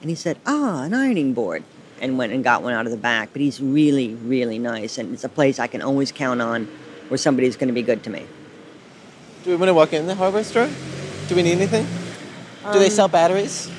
And 0.00 0.10
he 0.10 0.16
said, 0.16 0.38
Ah, 0.46 0.82
an 0.82 0.92
ironing 0.94 1.32
board. 1.32 1.64
And 2.00 2.18
went 2.18 2.32
and 2.32 2.44
got 2.44 2.62
one 2.62 2.74
out 2.74 2.84
of 2.84 2.90
the 2.92 2.98
back. 2.98 3.30
But 3.32 3.40
he's 3.40 3.60
really, 3.60 4.14
really 4.14 4.58
nice. 4.58 4.98
And 4.98 5.14
it's 5.14 5.24
a 5.24 5.28
place 5.30 5.58
I 5.58 5.66
can 5.66 5.80
always 5.80 6.12
count 6.12 6.42
on 6.42 6.66
where 7.08 7.16
somebody's 7.16 7.56
going 7.56 7.68
to 7.68 7.74
be 7.74 7.82
good 7.82 8.02
to 8.04 8.10
me. 8.10 8.26
Do 9.44 9.50
we 9.50 9.56
want 9.56 9.68
to 9.70 9.74
walk 9.74 9.92
in 9.94 10.06
the 10.06 10.14
hardware 10.14 10.44
store? 10.44 10.68
Do 11.28 11.34
we 11.34 11.42
need 11.42 11.52
anything? 11.52 11.86
Do 12.72 12.78
they 12.78 12.90
sell 12.90 13.08
batteries? 13.08 13.70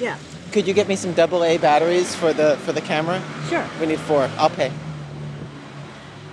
Yeah, 0.00 0.16
Could 0.52 0.66
you 0.66 0.72
get 0.72 0.88
me 0.88 0.96
some 0.96 1.12
double 1.12 1.44
A 1.44 1.58
batteries 1.58 2.14
for 2.14 2.32
the 2.32 2.56
for 2.64 2.72
the 2.72 2.80
camera? 2.80 3.20
sure. 3.48 3.68
We 3.80 3.86
need 3.86 4.00
four. 4.00 4.30
I'll 4.38 4.48
pay. 4.50 4.72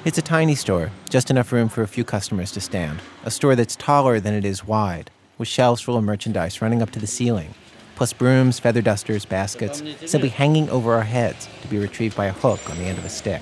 It's 0.06 0.18
a 0.18 0.22
tiny 0.22 0.56
store, 0.56 0.92
just 1.10 1.32
enough 1.32 1.52
room 1.52 1.70
for 1.70 1.82
a 1.82 1.88
few 1.88 2.04
customers 2.04 2.52
to 2.52 2.62
stand. 2.62 3.00
A 3.24 3.32
store 3.32 3.56
that's 3.56 3.76
taller 3.76 4.20
than 4.20 4.34
it 4.34 4.46
is 4.46 4.66
wide, 4.66 5.10
with 5.38 5.48
shelves 5.48 5.82
full 5.82 5.98
of 5.98 6.04
merchandise 6.04 6.62
running 6.62 6.82
up 6.82 6.92
to 6.92 7.00
the 7.00 7.08
ceiling, 7.08 7.54
plus 7.96 8.14
brooms, 8.14 8.60
feather 8.60 8.82
dusters, 8.82 9.26
baskets, 9.26 9.84
simply 10.06 10.30
hanging 10.30 10.70
over 10.70 10.94
our 10.94 11.04
heads 11.04 11.48
to 11.62 11.68
be 11.68 11.78
retrieved 11.78 12.16
by 12.16 12.26
a 12.26 12.34
hook 12.34 12.60
on 12.70 12.78
the 12.78 12.86
end 12.86 12.98
of 12.98 13.06
a 13.06 13.10
stick. 13.10 13.42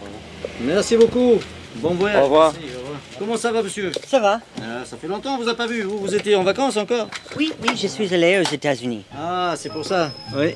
Merci 0.61 0.97
beaucoup. 0.97 1.41
Bon 1.81 1.93
voyage. 1.95 2.17
Au 2.17 2.23
revoir. 2.23 2.53
Merci, 2.53 2.75
au 2.75 2.79
revoir. 2.79 2.99
Comment 3.19 3.37
ça 3.37 3.51
va, 3.51 3.63
monsieur 3.63 3.91
Ça 4.07 4.19
va 4.19 4.39
ah, 4.61 4.85
Ça 4.85 4.95
fait 4.97 5.07
longtemps, 5.07 5.35
on 5.35 5.37
vous 5.37 5.49
a 5.49 5.55
pas 5.55 5.67
vu. 5.67 5.81
Vous, 5.81 5.97
vous 5.99 6.15
étiez 6.15 6.35
en 6.35 6.43
vacances 6.43 6.77
encore 6.77 7.07
Oui, 7.37 7.51
oui, 7.61 7.75
je 7.75 7.87
suis 7.87 8.13
allé 8.13 8.39
aux 8.39 8.53
États-Unis. 8.53 9.03
Ah, 9.13 9.53
c'est 9.57 9.69
pour 9.69 9.85
ça. 9.85 10.11
Oui. 10.35 10.53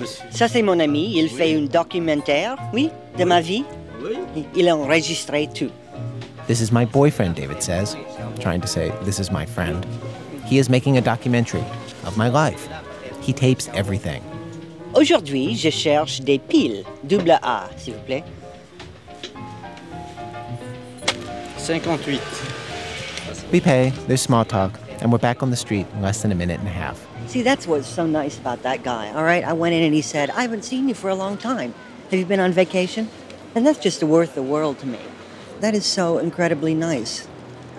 Monsieur. 0.00 0.24
Ça, 0.30 0.48
c'est 0.48 0.62
mon 0.62 0.78
ami. 0.80 1.18
Il 1.18 1.28
fait 1.28 1.54
un 1.54 1.62
documentaire, 1.62 2.56
oui, 2.72 2.90
de 3.18 3.24
ma 3.24 3.40
vie. 3.40 3.64
Oui. 4.02 4.44
Il 4.54 4.68
a 4.68 4.76
enregistré 4.76 5.48
tout. 5.54 5.70
This 6.46 6.60
is 6.60 6.70
my 6.70 6.84
boyfriend, 6.84 7.36
David 7.36 7.62
says, 7.62 7.96
trying 8.38 8.60
to 8.60 8.66
say, 8.66 8.92
This 9.02 9.18
is 9.18 9.30
my 9.30 9.46
friend. 9.46 9.86
He 10.44 10.58
is 10.58 10.68
making 10.68 10.98
a 10.98 11.00
documentary 11.00 11.64
of 12.04 12.18
my 12.18 12.28
life. 12.28 12.68
He 13.22 13.32
tapes 13.32 13.68
everything. 13.72 14.22
Aujourd'hui, 14.94 15.54
je 15.54 15.70
cherche 15.70 16.20
des 16.20 16.38
piles. 16.38 16.84
Double 17.06 17.38
A, 17.42 17.70
s'il 17.78 17.94
vous 17.94 18.04
plaît. 18.06 18.24
58. 21.56 22.20
We 23.50 23.60
pay, 23.60 23.90
there's 24.06 24.20
small 24.20 24.44
talk, 24.44 24.78
and 25.00 25.10
we're 25.10 25.18
back 25.18 25.42
on 25.42 25.48
the 25.50 25.56
street 25.56 25.86
in 25.94 26.02
less 26.02 26.20
than 26.20 26.30
a 26.30 26.34
minute 26.34 26.58
and 26.58 26.68
a 26.68 26.72
half. 26.72 27.00
See, 27.26 27.40
that's 27.40 27.66
what's 27.66 27.88
so 27.88 28.04
nice 28.04 28.38
about 28.38 28.62
that 28.64 28.82
guy, 28.82 29.10
all 29.14 29.24
right? 29.24 29.42
I 29.42 29.54
went 29.54 29.74
in 29.74 29.82
and 29.82 29.94
he 29.94 30.02
said, 30.02 30.28
I 30.30 30.42
haven't 30.42 30.64
seen 30.64 30.88
you 30.90 30.94
for 30.94 31.08
a 31.08 31.14
long 31.14 31.38
time. 31.38 31.72
Have 32.10 32.20
you 32.20 32.26
been 32.26 32.38
on 32.38 32.52
vacation? 32.52 33.08
And 33.54 33.66
that's 33.66 33.78
just 33.78 34.02
worth 34.02 34.34
the 34.34 34.42
world 34.42 34.78
to 34.80 34.86
me. 34.86 34.98
That 35.60 35.74
is 35.74 35.86
so 35.86 36.18
incredibly 36.18 36.74
nice 36.74 37.26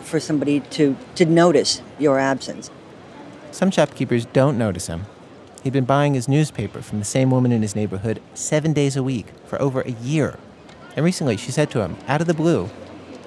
for 0.02 0.20
somebody 0.20 0.60
to, 0.62 0.96
to 1.16 1.26
notice 1.26 1.82
your 2.00 2.20
absence. 2.20 2.70
Some 3.52 3.72
shopkeepers 3.72 4.26
don't 4.26 4.58
notice 4.58 4.88
him. 4.88 5.06
He'd 5.64 5.74
been 5.74 5.86
buying 5.86 6.14
his 6.14 6.28
newspaper 6.28 6.82
from 6.82 7.00
the 7.00 7.06
same 7.06 7.32
woman 7.32 7.52
in 7.52 7.62
his 7.62 7.76
neighborhood 7.76 8.22
seven 8.34 8.74
days 8.74 8.96
a 8.96 9.04
week 9.04 9.28
for 9.46 9.60
over 9.62 9.82
a 9.82 9.92
year. 9.92 10.38
And 10.96 11.04
recently 11.04 11.38
she 11.38 11.52
said 11.52 11.72
to 11.72 11.82
him, 11.82 11.98
out 12.08 12.22
of 12.22 12.28
the 12.28 12.34
blue, 12.34 12.70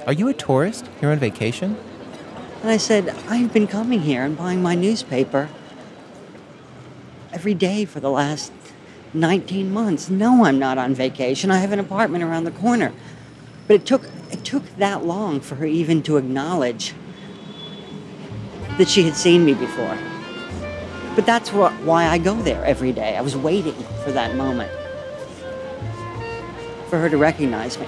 Are 0.07 0.13
you 0.13 0.29
a 0.29 0.35
tourist 0.35 0.89
here 1.01 1.11
on 1.11 1.19
vacation? 1.19 1.77
And 2.63 2.71
I 2.71 2.77
said, 2.77 3.09
I've 3.29 3.53
been 3.53 3.67
coming 3.67 4.01
here 4.01 4.25
and 4.25 4.37
buying 4.37 4.63
my 4.63 4.75
newspaper 4.75 5.49
every 7.33 7.55
day 7.55 7.85
for 7.85 8.01
the 8.01 8.11
last 8.11 8.53
19 9.15 9.73
months. 9.73 10.11
No, 10.11 10.45
I'm 10.45 10.59
not 10.59 10.79
on 10.79 10.95
vacation. 10.95 11.51
I 11.51 11.59
have 11.59 11.73
an 11.73 11.79
apartment 11.79 12.25
around 12.25 12.45
the 12.45 12.51
corner. 12.51 12.93
But 13.67 13.75
it 13.75 13.87
took 13.87 14.03
it 14.31 14.45
took 14.45 14.65
that 14.77 15.05
long 15.05 15.41
for 15.41 15.55
her 15.57 15.67
even 15.67 16.03
to 16.05 16.17
acknowledge 16.17 16.95
that 18.79 18.89
she 18.89 19.03
had 19.03 19.15
seen 19.15 19.45
me 19.45 19.55
before. 19.55 19.99
But 21.15 21.27
that's 21.27 21.49
wh- 21.49 21.73
why 21.85 22.07
I 22.07 22.19
go 22.19 22.35
there 22.43 22.65
every 22.65 22.93
day. 22.93 23.17
I 23.17 23.21
was 23.23 23.37
waiting 23.37 23.75
for 24.05 24.13
that 24.13 24.37
moment 24.37 24.71
for 26.89 26.99
her 26.99 27.11
to 27.11 27.17
recognize 27.17 27.79
me. 27.79 27.87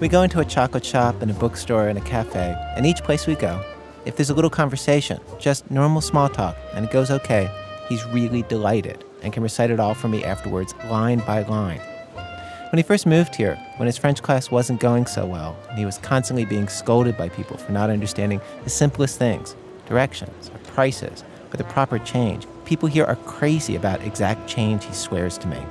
We 0.00 0.08
go 0.08 0.22
into 0.22 0.40
a 0.40 0.44
chocolate 0.44 0.84
shop 0.84 1.22
and 1.22 1.30
a 1.30 1.34
bookstore 1.34 1.88
and 1.88 1.96
a 1.96 2.02
cafe, 2.02 2.54
and 2.76 2.84
each 2.84 3.02
place 3.02 3.26
we 3.26 3.36
go, 3.36 3.62
if 4.04 4.16
there's 4.16 4.30
a 4.30 4.34
little 4.34 4.50
conversation, 4.50 5.20
just 5.38 5.70
normal 5.70 6.00
small 6.00 6.28
talk, 6.28 6.56
and 6.74 6.84
it 6.84 6.90
goes 6.90 7.10
okay, 7.10 7.50
he's 7.88 8.04
really 8.06 8.42
delighted 8.42 9.04
and 9.22 9.32
can 9.32 9.42
recite 9.42 9.70
it 9.70 9.80
all 9.80 9.94
for 9.94 10.08
me 10.08 10.22
afterwards, 10.24 10.74
line 10.90 11.20
by 11.20 11.42
line. 11.42 11.80
When 12.70 12.78
he 12.78 12.82
first 12.82 13.06
moved 13.06 13.36
here, 13.36 13.56
when 13.76 13.86
his 13.86 13.96
French 13.96 14.22
class 14.22 14.50
wasn't 14.50 14.80
going 14.80 15.06
so 15.06 15.24
well, 15.24 15.56
and 15.68 15.78
he 15.78 15.86
was 15.86 15.98
constantly 15.98 16.44
being 16.44 16.68
scolded 16.68 17.16
by 17.16 17.28
people 17.28 17.56
for 17.56 17.72
not 17.72 17.88
understanding 17.88 18.40
the 18.64 18.70
simplest 18.70 19.18
things 19.18 19.56
directions, 19.86 20.50
or 20.50 20.58
prices, 20.70 21.22
or 21.52 21.56
the 21.56 21.64
proper 21.64 21.98
change, 21.98 22.46
people 22.64 22.88
here 22.88 23.04
are 23.04 23.16
crazy 23.16 23.76
about 23.76 24.02
exact 24.02 24.48
change, 24.48 24.84
he 24.84 24.94
swears 24.94 25.36
to 25.38 25.46
me. 25.46 25.62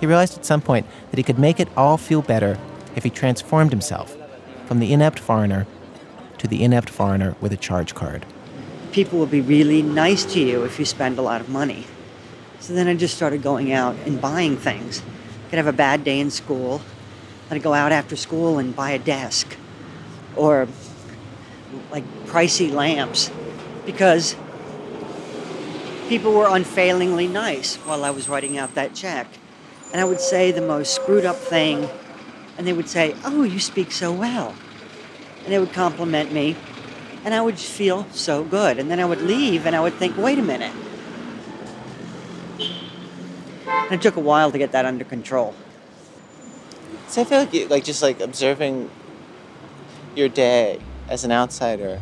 He 0.00 0.06
realized 0.06 0.36
at 0.36 0.46
some 0.46 0.62
point 0.62 0.86
that 1.10 1.18
he 1.18 1.22
could 1.22 1.38
make 1.38 1.60
it 1.60 1.68
all 1.76 1.98
feel 1.98 2.22
better 2.22 2.58
if 2.96 3.04
he 3.04 3.10
transformed 3.10 3.70
himself 3.70 4.16
from 4.66 4.80
the 4.80 4.92
inept 4.92 5.18
foreigner 5.18 5.66
to 6.40 6.48
the 6.48 6.64
inept 6.64 6.88
foreigner 6.88 7.36
with 7.40 7.52
a 7.52 7.56
charge 7.56 7.94
card. 7.94 8.24
people 8.92 9.18
will 9.18 9.26
be 9.26 9.42
really 9.42 9.82
nice 9.82 10.24
to 10.24 10.40
you 10.40 10.64
if 10.64 10.78
you 10.78 10.84
spend 10.84 11.18
a 11.18 11.22
lot 11.22 11.40
of 11.40 11.48
money. 11.48 11.86
So 12.60 12.72
then 12.72 12.88
I 12.88 12.94
just 12.94 13.14
started 13.14 13.42
going 13.42 13.72
out 13.72 13.94
and 14.04 14.20
buying 14.20 14.56
things. 14.56 15.00
I 15.00 15.50
could 15.50 15.58
have 15.58 15.66
a 15.66 15.72
bad 15.72 16.02
day 16.02 16.18
in 16.18 16.30
school. 16.30 16.80
I'd 17.50 17.62
go 17.62 17.74
out 17.74 17.92
after 17.92 18.16
school 18.16 18.58
and 18.58 18.74
buy 18.74 18.90
a 18.92 18.98
desk 18.98 19.56
or 20.34 20.66
like 21.90 22.04
pricey 22.26 22.72
lamps 22.72 23.30
because 23.86 24.34
people 26.08 26.32
were 26.32 26.48
unfailingly 26.48 27.28
nice 27.28 27.76
while 27.76 28.02
I 28.04 28.10
was 28.10 28.28
writing 28.28 28.58
out 28.58 28.74
that 28.74 28.94
check. 28.94 29.26
And 29.92 30.00
I 30.00 30.04
would 30.04 30.20
say 30.20 30.52
the 30.52 30.62
most 30.62 30.94
screwed 30.94 31.26
up 31.26 31.36
thing, 31.36 31.88
and 32.56 32.66
they 32.66 32.72
would 32.72 32.88
say, 32.88 33.14
Oh, 33.24 33.42
you 33.42 33.58
speak 33.58 33.92
so 33.92 34.12
well. 34.12 34.54
And 35.44 35.52
they 35.52 35.58
would 35.58 35.72
compliment 35.72 36.32
me, 36.32 36.56
and 37.24 37.34
I 37.34 37.40
would 37.40 37.58
feel 37.58 38.06
so 38.12 38.44
good. 38.44 38.78
And 38.78 38.90
then 38.90 39.00
I 39.00 39.04
would 39.04 39.22
leave 39.22 39.66
and 39.66 39.74
I 39.74 39.80
would 39.80 39.94
think, 39.94 40.16
wait 40.16 40.38
a 40.38 40.42
minute. 40.42 40.72
And 43.68 43.92
it 43.92 44.02
took 44.02 44.16
a 44.16 44.20
while 44.20 44.52
to 44.52 44.58
get 44.58 44.72
that 44.72 44.84
under 44.84 45.04
control. 45.04 45.54
So 47.08 47.22
I 47.22 47.24
feel 47.24 47.38
like 47.40 47.52
you, 47.52 47.66
like 47.66 47.84
just 47.84 48.02
like 48.02 48.20
observing 48.20 48.90
your 50.14 50.28
day 50.28 50.80
as 51.08 51.24
an 51.24 51.32
outsider, 51.32 52.00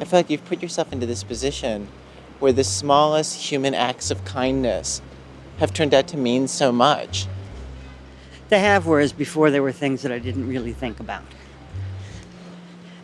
I 0.00 0.04
feel 0.04 0.18
like 0.18 0.30
you've 0.30 0.44
put 0.44 0.62
yourself 0.62 0.92
into 0.92 1.06
this 1.06 1.22
position 1.22 1.88
where 2.40 2.52
the 2.52 2.64
smallest 2.64 3.50
human 3.50 3.74
acts 3.74 4.10
of 4.10 4.24
kindness 4.24 5.00
have 5.58 5.72
turned 5.72 5.94
out 5.94 6.08
to 6.08 6.16
mean 6.16 6.48
so 6.48 6.72
much. 6.72 7.26
They 8.48 8.60
have, 8.60 8.86
whereas 8.86 9.12
before 9.12 9.50
there 9.50 9.62
were 9.62 9.72
things 9.72 10.02
that 10.02 10.12
I 10.12 10.18
didn't 10.18 10.48
really 10.48 10.72
think 10.72 11.00
about. 11.00 11.22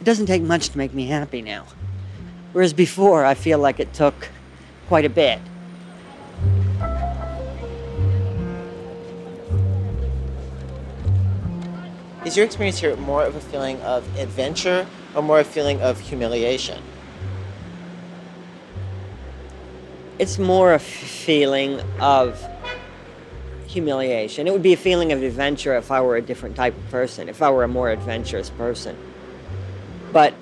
It 0.05 0.13
doesn't 0.13 0.27
take 0.27 0.43
much 0.43 0.69
to 0.69 0.77
make 0.77 0.93
me 0.93 1.07
happy 1.07 1.41
now. 1.41 1.65
Whereas 2.53 2.75
before, 2.75 3.25
I 3.25 3.33
feel 3.33 3.59
like 3.59 3.81
it 3.81 3.95
took 3.95 4.29
quite 4.87 5.07
a 5.07 5.09
bit. 5.09 5.41
Is 12.27 12.37
your 12.37 12.45
experience 12.45 12.81
here 12.81 12.95
more 12.97 13.25
of 13.25 13.35
a 13.35 13.41
feeling 13.41 13.81
of 13.81 14.05
adventure 14.19 14.87
or 15.15 15.23
more 15.23 15.41
a 15.41 15.45
feeling 15.45 15.81
of 15.81 15.99
humiliation? 16.01 16.83
It's 20.19 20.39
more 20.39 20.75
a 20.75 20.79
feeling 20.79 21.81
of 21.99 22.47
humiliation. 23.69 24.47
It 24.47 24.53
would 24.53 24.63
be 24.63 24.75
a 24.75 24.77
feeling 24.77 25.13
of 25.13 25.23
adventure 25.23 25.75
if 25.79 25.91
I 25.91 26.03
were 26.03 26.17
a 26.17 26.21
different 26.21 26.57
type 26.57 26.77
of 26.77 26.91
person, 26.91 27.31
if 27.31 27.41
I 27.41 27.49
were 27.49 27.65
a 27.65 27.69
more 27.69 27.89
adventurous 27.91 28.51
person. 28.51 28.99
But, 30.15 30.33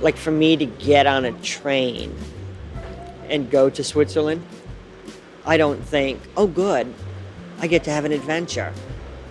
like, 0.00 0.16
for 0.16 0.30
me 0.30 0.56
to 0.56 0.64
get 0.64 1.08
on 1.08 1.24
a 1.24 1.32
train 1.40 2.16
and 3.28 3.50
go 3.50 3.68
to 3.68 3.82
Switzerland, 3.82 4.46
I 5.44 5.56
don't 5.56 5.82
think, 5.82 6.20
oh, 6.36 6.46
good, 6.46 6.94
I 7.58 7.66
get 7.66 7.82
to 7.84 7.90
have 7.90 8.04
an 8.04 8.12
adventure. 8.12 8.72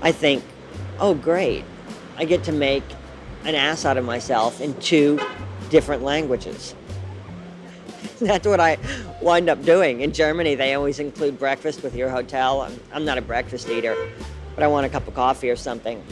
I 0.01 0.11
think, 0.11 0.43
oh, 0.99 1.13
great, 1.13 1.63
I 2.17 2.25
get 2.25 2.43
to 2.43 2.51
make 2.51 2.83
an 3.45 3.55
ass 3.55 3.85
out 3.85 3.95
of 3.95 4.03
myself 4.03 4.59
in 4.59 4.77
two 4.81 5.19
different 5.69 6.03
languages. 6.03 6.75
That's 8.19 8.45
what 8.45 8.59
I 8.59 8.77
wind 9.21 9.49
up 9.49 9.63
doing. 9.63 10.01
In 10.01 10.11
Germany, 10.11 10.55
they 10.55 10.73
always 10.73 10.99
include 10.99 11.39
breakfast 11.39 11.81
with 11.81 11.95
your 11.95 12.09
hotel. 12.09 12.63
I'm, 12.63 12.77
I'm 12.91 13.05
not 13.05 13.17
a 13.17 13.21
breakfast 13.21 13.69
eater, 13.69 13.95
but 14.53 14.65
I 14.65 14.67
want 14.67 14.85
a 14.85 14.89
cup 14.89 15.07
of 15.07 15.13
coffee 15.13 15.49
or 15.49 15.55
something. 15.55 16.03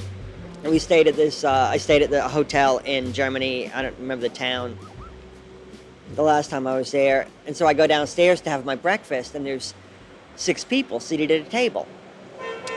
And 0.65 0.71
we 0.71 0.79
stayed 0.79 1.07
at 1.07 1.15
this, 1.15 1.43
uh, 1.43 1.69
I 1.71 1.77
stayed 1.77 2.01
at 2.01 2.09
the 2.09 2.27
hotel 2.27 2.79
in 2.79 3.13
Germany. 3.13 3.71
I 3.71 3.83
don't 3.83 3.95
remember 3.99 4.27
the 4.27 4.33
town 4.33 4.75
the 6.15 6.23
last 6.23 6.49
time 6.49 6.65
I 6.65 6.75
was 6.75 6.89
there. 6.89 7.27
And 7.45 7.55
so 7.55 7.67
I 7.67 7.75
go 7.75 7.85
downstairs 7.85 8.41
to 8.41 8.49
have 8.49 8.65
my 8.65 8.75
breakfast, 8.75 9.35
and 9.35 9.45
there's 9.45 9.75
six 10.37 10.63
people 10.63 10.99
seated 10.99 11.29
at 11.29 11.45
a 11.45 11.49
table. 11.51 11.87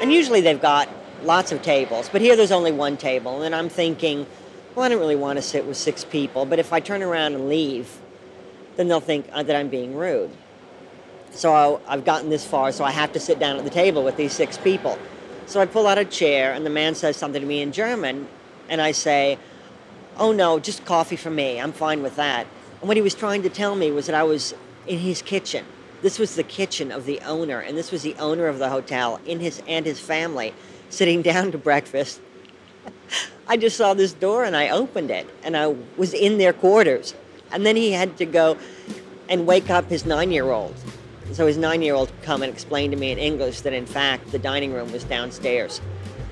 And 0.03 0.13
usually 0.13 0.43
they've 0.43 0.61
got 0.61 0.91
lots 1.23 1.51
of 1.51 1.63
tables, 1.63 2.11
but 2.13 2.21
here 2.21 2.37
there's 2.37 2.53
only 2.53 2.73
one 2.73 2.99
table. 2.99 3.41
And 3.41 3.55
I'm 3.55 3.71
thinking, 3.71 4.27
well, 4.75 4.85
I 4.85 4.91
don't 4.91 5.01
really 5.01 5.17
want 5.17 5.39
to 5.39 5.43
sit 5.43 5.65
with 5.65 5.79
six 5.79 6.05
people, 6.05 6.45
but 6.45 6.59
if 6.59 6.75
I 6.75 6.81
turn 6.81 7.03
around 7.03 7.37
and 7.37 7.49
leave, 7.49 8.01
then 8.77 8.89
they'll 8.89 9.01
think 9.01 9.31
uh, 9.33 9.43
that 9.45 9.57
I'm 9.57 9.71
being 9.71 9.97
rude. 9.97 10.31
So 11.31 11.81
I've 11.89 12.05
gotten 12.05 12.29
this 12.29 12.45
far, 12.45 12.71
so 12.71 12.85
I 12.85 12.91
have 12.91 13.15
to 13.15 13.19
sit 13.19 13.39
down 13.39 13.57
at 13.57 13.65
the 13.65 13.71
table 13.71 14.05
with 14.05 14.19
these 14.19 14.35
six 14.35 14.59
people. 14.59 14.99
So 15.49 15.61
I 15.61 15.65
pull 15.65 15.87
out 15.87 15.97
a 15.97 16.05
chair, 16.05 16.53
and 16.53 16.67
the 16.67 16.71
man 16.71 16.95
says 16.95 17.17
something 17.17 17.41
to 17.41 17.49
me 17.49 17.63
in 17.63 17.73
German, 17.73 18.29
and 18.69 18.83
I 18.83 18.93
say, 18.93 19.39
Oh 20.19 20.31
no, 20.31 20.59
just 20.59 20.85
coffee 20.85 21.17
for 21.17 21.31
me. 21.31 21.59
I'm 21.59 21.73
fine 21.73 22.03
with 22.03 22.17
that. 22.17 22.47
And 22.81 22.89
what 22.89 22.99
he 22.99 23.03
was 23.03 23.15
trying 23.15 23.43
to 23.45 23.49
tell 23.49 23.75
me 23.75 23.91
was 23.91 24.05
that 24.07 24.15
I 24.15 24.25
was 24.25 24.53
in 24.87 24.99
his 24.99 25.23
kitchen. 25.23 25.65
This 26.03 26.19
was 26.19 26.35
the 26.35 26.43
kitchen 26.43 26.93
of 26.93 27.07
the 27.07 27.19
owner, 27.21 27.61
and 27.61 27.79
this 27.79 27.91
was 27.91 28.03
the 28.03 28.15
owner 28.17 28.47
of 28.47 28.59
the 28.59 28.69
hotel 28.69 29.21
in 29.25 29.41
his 29.41 29.63
and 29.67 29.87
his 29.87 29.99
family 29.99 30.53
sitting 30.91 31.23
down 31.33 31.51
to 31.53 31.59
breakfast. 31.59 32.21
I 33.47 33.57
just 33.57 33.79
saw 33.79 33.95
this 33.95 34.13
door 34.13 34.45
and 34.45 34.55
I 34.55 34.69
opened 34.69 35.11
it, 35.11 35.27
and 35.43 35.57
I 35.57 35.75
was 35.97 36.13
in 36.13 36.37
their 36.37 36.53
quarters. 36.53 37.15
And 37.51 37.65
then 37.65 37.75
he 37.75 37.93
had 37.93 38.19
to 38.19 38.27
go, 38.27 38.59
and 39.31 39.47
wake 39.47 39.71
up 39.71 39.89
his 39.89 40.05
nine 40.05 40.31
year 40.31 40.51
old. 40.51 40.75
So 41.33 41.47
his 41.47 41.57
nine 41.57 41.83
year 41.83 41.95
old 41.95 42.11
come 42.23 42.43
and 42.43 42.53
explain 42.53 42.91
to 42.91 42.97
me 42.97 43.13
in 43.13 43.19
English 43.19 43.61
that 43.63 43.73
in 43.73 43.87
fact 43.87 44.31
the 44.33 44.39
dining 44.39 44.73
room 44.73 44.91
was 44.93 45.05
downstairs. 45.05 45.81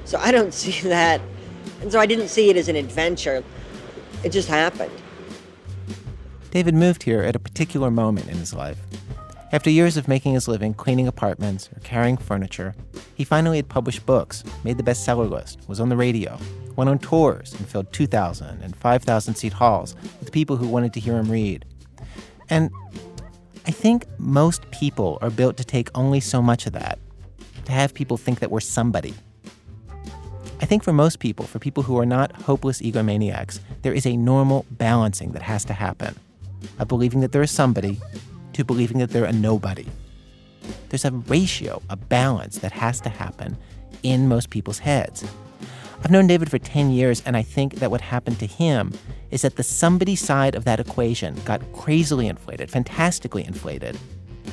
So 0.04 0.18
I 0.18 0.30
don't 0.30 0.54
see 0.62 0.88
that. 0.88 1.20
And 1.82 1.92
so 1.92 2.00
I 2.00 2.06
didn't 2.06 2.28
see 2.28 2.50
it 2.50 2.56
as 2.56 2.68
an 2.68 2.76
adventure. 2.76 3.44
It 4.24 4.30
just 4.30 4.48
happened. 4.48 4.92
David 6.50 6.74
moved 6.74 7.02
here 7.02 7.22
at 7.22 7.36
a 7.36 7.38
particular 7.38 7.90
moment 7.90 8.28
in 8.28 8.36
his 8.38 8.54
life. 8.54 8.78
After 9.52 9.70
years 9.70 9.96
of 9.96 10.08
making 10.08 10.34
his 10.34 10.48
living 10.48 10.74
cleaning 10.74 11.06
apartments 11.06 11.68
or 11.74 11.80
carrying 11.80 12.16
furniture, 12.16 12.74
he 13.14 13.24
finally 13.24 13.58
had 13.58 13.68
published 13.68 14.04
books, 14.04 14.42
made 14.64 14.76
the 14.76 14.82
bestseller 14.82 15.30
list, 15.30 15.60
was 15.68 15.80
on 15.80 15.88
the 15.88 15.96
radio, 15.96 16.38
went 16.74 16.90
on 16.90 16.98
tours, 16.98 17.54
and 17.54 17.68
filled 17.68 17.92
2,000 17.92 18.62
and 18.62 18.74
5,000 18.74 19.34
seat 19.34 19.52
halls 19.52 19.94
with 20.18 20.32
people 20.32 20.56
who 20.56 20.66
wanted 20.66 20.92
to 20.94 21.00
hear 21.00 21.16
him 21.16 21.30
read. 21.30 21.64
And 22.50 22.70
I 23.66 23.72
think 23.72 24.06
most 24.18 24.70
people 24.70 25.18
are 25.20 25.30
built 25.30 25.56
to 25.56 25.64
take 25.64 25.90
only 25.94 26.20
so 26.20 26.40
much 26.40 26.66
of 26.66 26.72
that, 26.74 27.00
to 27.64 27.72
have 27.72 27.94
people 27.94 28.16
think 28.16 28.38
that 28.38 28.50
we're 28.50 28.60
somebody. 28.60 29.14
I 30.60 30.66
think 30.66 30.84
for 30.84 30.92
most 30.92 31.18
people, 31.18 31.46
for 31.46 31.58
people 31.58 31.82
who 31.82 31.98
are 31.98 32.06
not 32.06 32.30
hopeless 32.32 32.80
egomaniacs, 32.80 33.58
there 33.82 33.92
is 33.92 34.06
a 34.06 34.16
normal 34.16 34.64
balancing 34.70 35.32
that 35.32 35.42
has 35.42 35.64
to 35.64 35.72
happen 35.72 36.14
of 36.78 36.86
believing 36.86 37.20
that 37.20 37.32
there 37.32 37.42
is 37.42 37.50
somebody 37.50 38.00
to 38.52 38.64
believing 38.64 38.98
that 38.98 39.10
they're 39.10 39.24
a 39.24 39.32
nobody. 39.32 39.86
There's 40.88 41.04
a 41.04 41.10
ratio, 41.10 41.82
a 41.90 41.96
balance 41.96 42.58
that 42.58 42.72
has 42.72 43.00
to 43.00 43.08
happen 43.08 43.56
in 44.02 44.28
most 44.28 44.50
people's 44.50 44.78
heads. 44.78 45.24
I've 46.06 46.12
known 46.12 46.28
David 46.28 46.48
for 46.48 46.60
10 46.60 46.92
years, 46.92 47.20
and 47.26 47.36
I 47.36 47.42
think 47.42 47.80
that 47.80 47.90
what 47.90 48.00
happened 48.00 48.38
to 48.38 48.46
him 48.46 48.92
is 49.32 49.42
that 49.42 49.56
the 49.56 49.64
somebody 49.64 50.14
side 50.14 50.54
of 50.54 50.64
that 50.64 50.78
equation 50.78 51.34
got 51.44 51.60
crazily 51.72 52.28
inflated, 52.28 52.70
fantastically 52.70 53.44
inflated. 53.44 53.98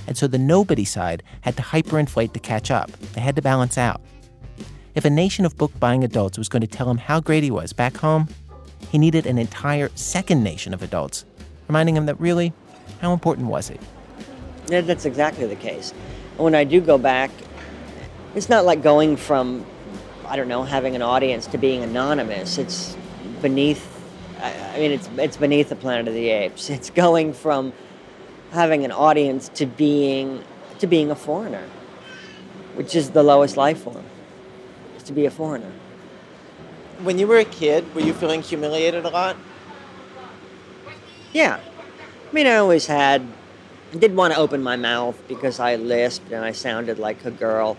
And 0.08 0.18
so 0.18 0.26
the 0.26 0.40
nobody 0.40 0.84
side 0.84 1.22
had 1.42 1.56
to 1.58 1.62
hyperinflate 1.62 2.34
to 2.34 2.40
catch 2.40 2.72
up. 2.72 2.92
They 3.14 3.22
had 3.22 3.36
to 3.36 3.44
balance 3.44 3.78
out. 3.78 4.02
If 4.96 5.06
a 5.06 5.12
nation 5.12 5.46
of 5.46 5.56
book 5.56 5.72
buying 5.80 6.04
adults 6.04 6.40
was 6.40 6.50
going 6.50 6.64
to 6.64 6.68
tell 6.68 6.90
him 6.90 6.98
how 6.98 7.20
great 7.20 7.44
he 7.44 7.52
was 7.52 7.72
back 7.72 7.98
home, 7.98 8.30
he 8.90 8.98
needed 8.98 9.28
an 9.28 9.38
entire 9.38 9.92
second 9.94 10.44
nation 10.44 10.74
of 10.74 10.82
adults, 10.82 11.24
reminding 11.68 11.96
him 11.96 12.08
that 12.08 12.20
really, 12.20 12.52
how 13.00 13.14
important 13.14 13.46
was 13.46 13.68
he? 13.68 13.78
Yeah, 14.70 14.82
that's 14.82 15.06
exactly 15.06 15.46
the 15.46 15.56
case. 15.56 15.92
When 16.38 16.56
I 16.56 16.64
do 16.64 16.82
go 16.82 16.98
back, 16.98 17.30
it's 18.34 18.50
not 18.50 18.66
like 18.66 18.82
going 18.82 19.18
from, 19.18 19.64
I 20.34 20.36
don't 20.36 20.48
know, 20.48 20.64
having 20.64 20.96
an 20.96 21.04
audience 21.04 21.46
to 21.46 21.60
being 21.60 21.84
anonymous. 21.84 22.58
It's 22.58 22.98
beneath. 23.44 23.88
I 24.42 24.80
mean, 24.80 24.92
it's 24.92 25.08
it's 25.16 25.38
beneath 25.38 25.70
the 25.70 25.76
Planet 25.76 26.08
of 26.08 26.16
the 26.16 26.30
Apes. 26.30 26.72
It's 26.72 26.90
going 26.90 27.34
from 27.34 27.72
having 28.50 28.84
an 28.84 28.92
audience 28.92 29.48
to 29.50 29.68
being 29.68 30.44
to 30.80 30.88
being 30.88 31.12
a 31.12 31.16
foreigner, 31.16 31.64
which 32.74 32.96
is 32.96 33.12
the 33.12 33.22
lowest 33.22 33.58
life 33.58 33.84
form. 33.84 34.04
Is 34.98 35.04
to 35.04 35.14
be 35.14 35.28
a 35.28 35.30
foreigner. 35.30 35.72
When 37.04 37.20
you 37.20 37.28
were 37.28 37.38
a 37.38 37.46
kid, 37.46 37.94
were 37.94 38.02
you 38.02 38.14
feeling 38.14 38.42
humiliated 38.42 39.06
a 39.06 39.10
lot? 39.10 39.38
Yeah, 41.32 41.60
I 42.28 42.34
mean, 42.34 42.48
I 42.48 42.56
always 42.56 42.88
had 42.88 43.22
I 43.94 43.98
didn't 43.98 44.18
want 44.18 44.34
to 44.34 44.40
open 44.40 44.64
my 44.64 44.78
mouth 44.78 45.22
because 45.28 45.60
I 45.60 45.76
lisped 45.76 46.32
and 46.32 46.44
I 46.44 46.54
sounded 46.54 46.98
like 46.98 47.24
a 47.24 47.30
girl. 47.30 47.78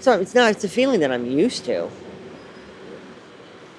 So 0.00 0.18
it's 0.18 0.34
not, 0.34 0.50
it's 0.50 0.64
a 0.64 0.68
feeling 0.68 1.00
that 1.00 1.12
I'm 1.12 1.26
used 1.26 1.66
to. 1.66 1.90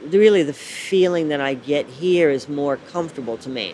Really, 0.06 0.44
the 0.44 0.54
feeling 0.54 1.30
that 1.30 1.42
I 1.42 1.56
get 1.56 1.88
here 1.88 2.30
is 2.30 2.48
more 2.48 2.78
comfortable 2.78 3.38
to 3.38 3.50
me. 3.50 3.74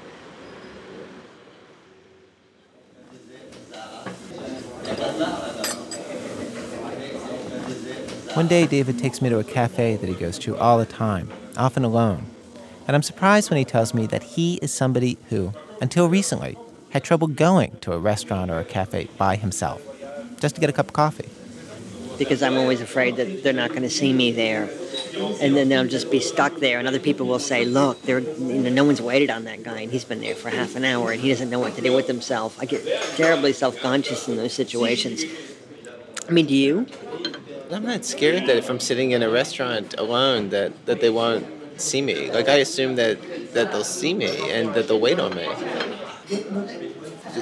One 8.34 8.48
day, 8.48 8.68
David 8.68 9.00
takes 9.00 9.22
me 9.22 9.30
to 9.30 9.40
a 9.40 9.44
cafe 9.44 9.98
that 9.98 10.08
he 10.08 10.14
goes 10.16 10.38
to 10.40 10.56
all 10.58 10.78
the 10.78 10.86
time, 10.86 11.30
often 11.58 11.84
alone. 11.84 12.28
And 12.88 12.96
I'm 12.96 13.04
surprised 13.04 13.50
when 13.50 13.58
he 13.58 13.66
tells 13.66 13.94
me 13.94 14.06
that 14.08 14.24
he 14.24 14.56
is 14.62 14.72
somebody 14.72 15.18
who, 15.30 15.54
until 15.82 16.08
recently, 16.08 16.58
had 16.92 17.04
trouble 17.04 17.28
going 17.28 17.78
to 17.82 17.94
a 17.94 18.00
restaurant 18.00 18.52
or 18.52 18.60
a 18.60 18.64
cafe 18.64 19.10
by 19.18 19.36
himself, 19.36 19.82
just 20.40 20.56
to 20.56 20.62
get 20.62 20.70
a 20.70 20.74
cup 20.74 20.88
of 20.88 20.94
coffee. 20.94 21.30
Because 22.18 22.42
I'm 22.42 22.58
always 22.58 22.82
afraid 22.82 23.16
that 23.18 23.44
they're 23.44 23.54
not 23.54 23.70
going 23.70 23.84
to 23.84 23.90
see 23.90 24.14
me 24.14 24.32
there. 24.32 24.70
And 25.42 25.56
then 25.56 25.70
they'll 25.70 25.88
just 25.88 26.12
be 26.12 26.20
stuck 26.20 26.56
there, 26.58 26.80
and 26.80 26.88
other 26.88 27.00
people 27.00 27.26
will 27.26 27.40
say, 27.40 27.66
Look, 27.66 28.02
there, 28.04 28.20
you 28.20 28.62
know, 28.62 28.70
no 28.70 28.84
one's 28.84 29.02
waited 29.02 29.30
on 29.30 29.46
that 29.46 29.64
guy, 29.64 29.82
and 29.82 29.92
he's 29.92 30.06
been 30.06 30.22
there 30.22 30.36
for 30.36 30.50
half 30.50 30.76
an 30.76 30.86
hour, 30.86 31.12
and 31.12 31.22
he 31.22 31.30
doesn't 31.30 31.50
know 31.50 31.60
what 31.60 31.76
to 31.76 31.82
do 31.82 31.94
with 31.94 32.08
himself. 32.08 32.60
I 32.60 32.66
get 32.66 32.86
terribly 33.16 33.54
self 33.54 33.80
conscious 33.80 34.28
in 34.28 34.38
those 34.38 34.54
situations. 34.54 35.24
I 36.28 36.32
mean, 36.32 36.46
do 36.46 36.56
you? 36.56 36.88
I'm 37.72 37.86
not 37.86 38.06
scared 38.06 38.48
that 38.48 38.56
if 38.56 38.70
I'm 38.70 38.80
sitting 38.80 39.12
in 39.12 39.22
a 39.22 39.30
restaurant 39.30 39.96
alone 39.98 40.50
that, 40.50 40.86
that 40.86 41.02
they 41.02 41.10
won't 41.10 41.46
see 41.80 42.02
me. 42.02 42.32
Like 42.32 42.48
I 42.48 42.56
assume 42.56 42.96
that, 42.96 43.18
that 43.54 43.72
they'll 43.72 43.84
see 43.84 44.14
me 44.14 44.52
and 44.52 44.74
that 44.74 44.88
they'll 44.88 45.00
wait 45.00 45.20
on 45.20 45.36
me. 45.36 45.48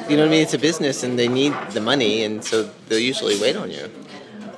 You 0.09 0.17
know 0.17 0.23
what 0.23 0.27
I 0.27 0.31
mean? 0.31 0.41
It's 0.41 0.53
a 0.53 0.59
business 0.59 1.03
and 1.03 1.17
they 1.17 1.27
need 1.27 1.53
the 1.71 1.81
money 1.81 2.23
and 2.23 2.43
so 2.43 2.69
they'll 2.87 2.99
usually 2.99 3.39
wait 3.39 3.55
on 3.55 3.71
you. 3.71 3.89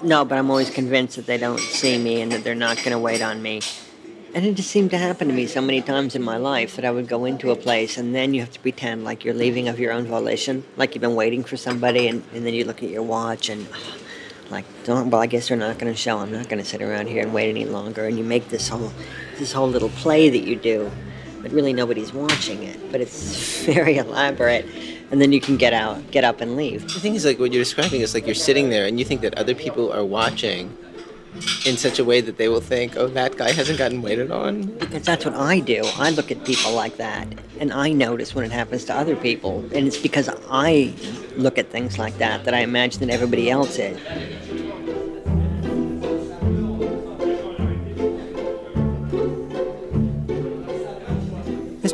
No, 0.04 0.26
but 0.26 0.38
I'm 0.38 0.50
always 0.50 0.70
convinced 0.70 1.16
that 1.16 1.26
they 1.26 1.38
don't 1.38 1.60
see 1.60 1.98
me 1.98 2.22
and 2.22 2.32
that 2.32 2.44
they're 2.44 2.56
not 2.56 2.78
going 2.78 2.92
to 2.92 3.00
wait 3.00 3.22
on 3.22 3.42
me. 3.42 3.62
And 4.36 4.46
it 4.46 4.54
just 4.54 4.70
seemed 4.70 4.92
to 4.92 4.98
happen 4.98 5.28
to 5.28 5.34
me 5.34 5.48
so 5.48 5.62
many 5.62 5.82
times 5.82 6.14
in 6.14 6.22
my 6.22 6.38
life 6.38 6.76
that 6.76 6.86
I 6.86 6.92
would 6.92 7.08
go 7.08 7.26
into 7.26 7.50
a 7.50 7.56
place 7.56 7.98
and 7.98 8.14
then 8.14 8.34
you 8.34 8.42
have 8.42 8.52
to 8.52 8.60
pretend 8.60 9.04
like 9.04 9.26
you're 9.26 9.34
leaving 9.34 9.68
of 9.68 9.80
your 9.80 9.92
own 9.92 10.06
volition, 10.06 10.64
like 10.76 10.94
you've 10.94 11.02
been 11.02 11.16
waiting 11.16 11.44
for 11.44 11.58
somebody, 11.58 12.08
and, 12.08 12.24
and 12.34 12.46
then 12.46 12.54
you 12.54 12.66
look 12.66 12.84
at 12.84 12.90
your 12.90 13.02
watch 13.02 13.50
and, 13.50 13.68
like, 14.52 14.66
don't, 14.84 15.10
well, 15.10 15.22
I 15.22 15.26
guess 15.26 15.48
they're 15.48 15.58
not 15.58 15.80
going 15.80 15.92
to 15.92 15.98
show. 15.98 16.20
I'm 16.20 16.32
not 16.32 16.50
going 16.50 16.62
to 16.62 16.70
sit 16.70 16.82
around 16.82 17.08
here 17.08 17.24
and 17.24 17.34
wait 17.34 17.50
any 17.50 17.66
longer. 17.66 18.06
And 18.06 18.18
you 18.18 18.24
make 18.24 18.50
this 18.50 18.68
whole, 18.68 18.92
this 19.40 19.52
whole 19.52 19.68
little 19.68 19.90
play 19.90 20.30
that 20.30 20.44
you 20.44 20.56
do, 20.56 20.92
but 21.48 21.56
really 21.56 21.74
nobody's 21.74 22.14
watching 22.14 22.64
it. 22.64 22.92
But 22.92 23.02
it's 23.02 23.64
very 23.66 23.98
elaborate 23.98 24.66
and 25.10 25.22
then 25.22 25.32
you 25.32 25.40
can 25.40 25.56
get 25.56 25.72
out, 25.72 26.12
get 26.12 26.26
up 26.26 26.42
and 26.42 26.58
leave. 26.58 26.82
The 26.94 27.00
thing 27.00 27.16
is, 27.16 27.24
like, 27.24 27.40
what 27.40 27.54
you're 27.54 27.64
describing 27.64 28.02
is 28.02 28.14
like 28.14 28.26
you're 28.26 28.36
sitting 28.36 28.70
there 28.70 28.86
and 28.86 29.00
you 29.00 29.06
think 29.06 29.22
that 29.22 29.38
other 29.38 29.56
people 29.56 29.92
are 29.94 30.04
watching 30.04 30.76
in 31.66 31.78
such 31.78 32.00
a 32.00 32.04
way 32.04 32.20
that 32.20 32.38
they 32.38 32.50
will 32.50 32.60
think, 32.60 32.98
oh, 32.98 33.08
that 33.08 33.38
guy 33.38 33.52
hasn't 33.52 33.78
gotten 33.78 34.02
waited 34.02 34.32
on. 34.32 34.64
Because 34.64 35.06
that's 35.06 35.24
what 35.24 35.36
I 35.36 35.60
do. 35.62 35.84
I 35.98 36.10
look 36.10 36.30
at 36.30 36.44
people 36.44 36.74
like 36.74 36.98
that, 36.98 37.28
and 37.60 37.72
I 37.72 37.94
notice 37.94 38.36
when 38.36 38.44
it 38.44 38.52
happens 38.52 38.84
to 38.86 38.96
other 38.96 39.16
people. 39.16 39.60
And 39.74 39.88
it's 39.88 39.98
because 39.98 40.30
I 40.50 40.94
look 41.38 41.58
at 41.58 41.70
things 41.70 41.98
like 41.98 42.18
that 42.18 42.44
that 42.44 42.54
I 42.54 42.60
imagine 42.60 43.00
that 43.02 43.14
everybody 43.14 43.50
else 43.50 43.78
is. 43.78 43.98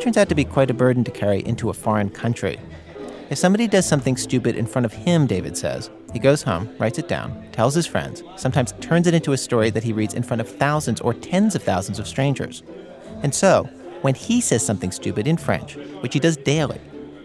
Turns 0.04 0.18
out 0.18 0.28
to 0.28 0.36
be 0.36 0.44
quite 0.44 0.70
a 0.70 0.74
burden 0.74 1.02
to 1.02 1.12
carry 1.12 1.40
into 1.46 1.70
a 1.70 1.74
foreign 1.74 2.10
country. 2.10 2.60
If 3.30 3.38
somebody 3.38 3.70
does 3.70 3.86
something 3.86 4.18
stupid 4.18 4.58
in 4.58 4.68
front 4.68 4.86
of 4.86 4.92
him, 4.92 5.28
David 5.28 5.56
says, 5.56 5.90
he 6.12 6.20
goes 6.20 6.44
home, 6.44 6.70
writes 6.78 7.00
it 7.00 7.08
down, 7.08 7.48
tells 7.54 7.74
his 7.74 7.88
friends, 7.88 8.22
sometimes 8.36 8.74
turns 8.82 9.08
it 9.08 9.14
into 9.14 9.32
a 9.32 9.38
story 9.38 9.70
that 9.70 9.84
he 9.84 9.94
reads 9.94 10.14
in 10.14 10.22
front 10.22 10.42
of 10.42 10.50
thousands 10.50 11.00
or 11.00 11.14
tens 11.14 11.56
of 11.56 11.64
thousands 11.64 12.00
of 12.00 12.08
strangers. 12.08 12.64
And 13.24 13.34
so, 13.34 13.64
when 14.02 14.14
he 14.14 14.42
says 14.42 14.66
something 14.66 14.92
stupid 14.92 15.26
in 15.26 15.38
French, 15.38 15.76
which 16.02 16.14
he 16.14 16.20
does 16.20 16.36
daily, 16.36 16.82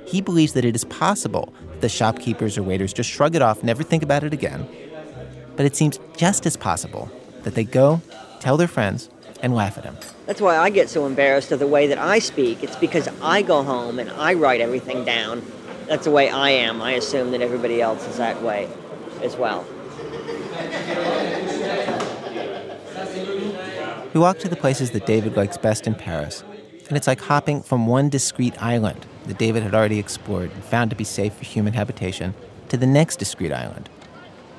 he 0.06 0.20
believes 0.20 0.52
that 0.52 0.64
it 0.64 0.76
is 0.76 0.84
possible 0.84 1.52
that 1.72 1.80
the 1.80 1.88
shopkeepers 1.88 2.56
or 2.56 2.62
waiters 2.62 2.92
just 2.92 3.10
shrug 3.10 3.34
it 3.34 3.42
off, 3.42 3.64
never 3.64 3.82
think 3.82 4.04
about 4.04 4.22
it 4.22 4.32
again. 4.32 4.68
But 5.56 5.66
it 5.66 5.74
seems 5.74 5.98
just 6.16 6.46
as 6.46 6.56
possible 6.56 7.10
that 7.42 7.56
they 7.56 7.64
go, 7.64 8.00
tell 8.38 8.56
their 8.56 8.68
friends, 8.68 9.10
and 9.42 9.54
laugh 9.54 9.78
at 9.78 9.84
him. 9.84 9.96
That's 10.26 10.40
why 10.40 10.56
I 10.56 10.70
get 10.70 10.88
so 10.88 11.06
embarrassed 11.06 11.52
of 11.52 11.58
the 11.58 11.66
way 11.66 11.86
that 11.86 11.98
I 11.98 12.18
speak. 12.18 12.62
It's 12.62 12.76
because 12.76 13.08
I 13.22 13.42
go 13.42 13.62
home 13.62 13.98
and 13.98 14.10
I 14.10 14.34
write 14.34 14.60
everything 14.60 15.04
down. 15.04 15.42
That's 15.86 16.04
the 16.04 16.10
way 16.10 16.28
I 16.28 16.50
am. 16.50 16.82
I 16.82 16.92
assume 16.92 17.30
that 17.30 17.40
everybody 17.40 17.80
else 17.80 18.06
is 18.06 18.18
that 18.18 18.42
way 18.42 18.68
as 19.22 19.36
well. 19.36 19.64
We 24.14 24.20
walk 24.20 24.38
to 24.40 24.48
the 24.48 24.56
places 24.56 24.90
that 24.92 25.06
David 25.06 25.36
likes 25.36 25.56
best 25.56 25.86
in 25.86 25.94
Paris, 25.94 26.42
and 26.88 26.96
it's 26.96 27.06
like 27.06 27.20
hopping 27.20 27.62
from 27.62 27.86
one 27.86 28.08
discrete 28.08 28.60
island 28.62 29.06
that 29.26 29.38
David 29.38 29.62
had 29.62 29.74
already 29.74 29.98
explored 29.98 30.50
and 30.50 30.64
found 30.64 30.90
to 30.90 30.96
be 30.96 31.04
safe 31.04 31.34
for 31.34 31.44
human 31.44 31.74
habitation 31.74 32.34
to 32.70 32.76
the 32.76 32.86
next 32.86 33.18
discrete 33.18 33.52
island. 33.52 33.88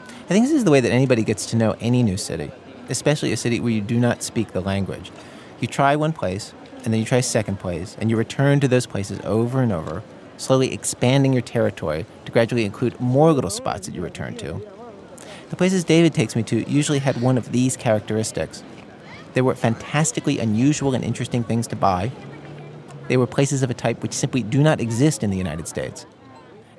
I 0.06 0.30
think 0.30 0.46
this 0.46 0.54
is 0.54 0.64
the 0.64 0.72
way 0.72 0.80
that 0.80 0.92
anybody 0.92 1.24
gets 1.24 1.48
to 1.48 1.58
know 1.58 1.76
any 1.80 2.04
new 2.04 2.18
city, 2.18 2.52
especially 2.90 3.32
a 3.32 3.38
city 3.38 3.60
where 3.60 3.72
you 3.72 3.82
do 3.82 4.00
not 4.00 4.24
speak 4.24 4.52
the 4.52 4.62
language. 4.62 5.12
You 5.60 5.68
try 5.68 5.96
one 5.96 6.14
place, 6.14 6.54
and 6.84 6.94
then 6.94 7.00
you 7.00 7.06
try 7.06 7.22
second 7.22 7.60
place, 7.60 7.98
and 8.00 8.10
you 8.10 8.18
return 8.18 8.60
to 8.60 8.68
those 8.68 8.86
places 8.86 9.20
over 9.24 9.62
and 9.62 9.72
over, 9.72 10.04
slowly 10.38 10.74
expanding 10.74 11.34
your 11.34 11.42
territory 11.42 12.06
to 12.26 12.32
gradually 12.32 12.66
include 12.66 13.00
more 13.00 13.34
little 13.34 13.50
spots 13.50 13.88
that 13.88 13.96
you 13.96 14.02
return 14.02 14.36
to. 14.38 14.62
The 15.50 15.56
places 15.56 15.84
David 15.84 16.14
takes 16.14 16.36
me 16.36 16.44
to 16.44 16.70
usually 16.70 17.00
had 17.00 17.22
one 17.22 17.38
of 17.38 17.52
these 17.52 17.76
characteristics. 17.76 18.64
There 19.34 19.44
were 19.44 19.56
fantastically 19.56 20.40
unusual 20.40 20.94
and 20.94 21.04
interesting 21.04 21.44
things 21.44 21.68
to 21.68 21.76
buy. 21.76 22.12
They 23.08 23.18
were 23.18 23.28
places 23.28 23.64
of 23.64 23.70
a 23.70 23.74
type 23.74 24.02
which 24.02 24.14
simply 24.14 24.44
do 24.44 24.62
not 24.62 24.80
exist 24.80 25.24
in 25.24 25.30
the 25.32 25.38
United 25.38 25.68
States. 25.68 26.06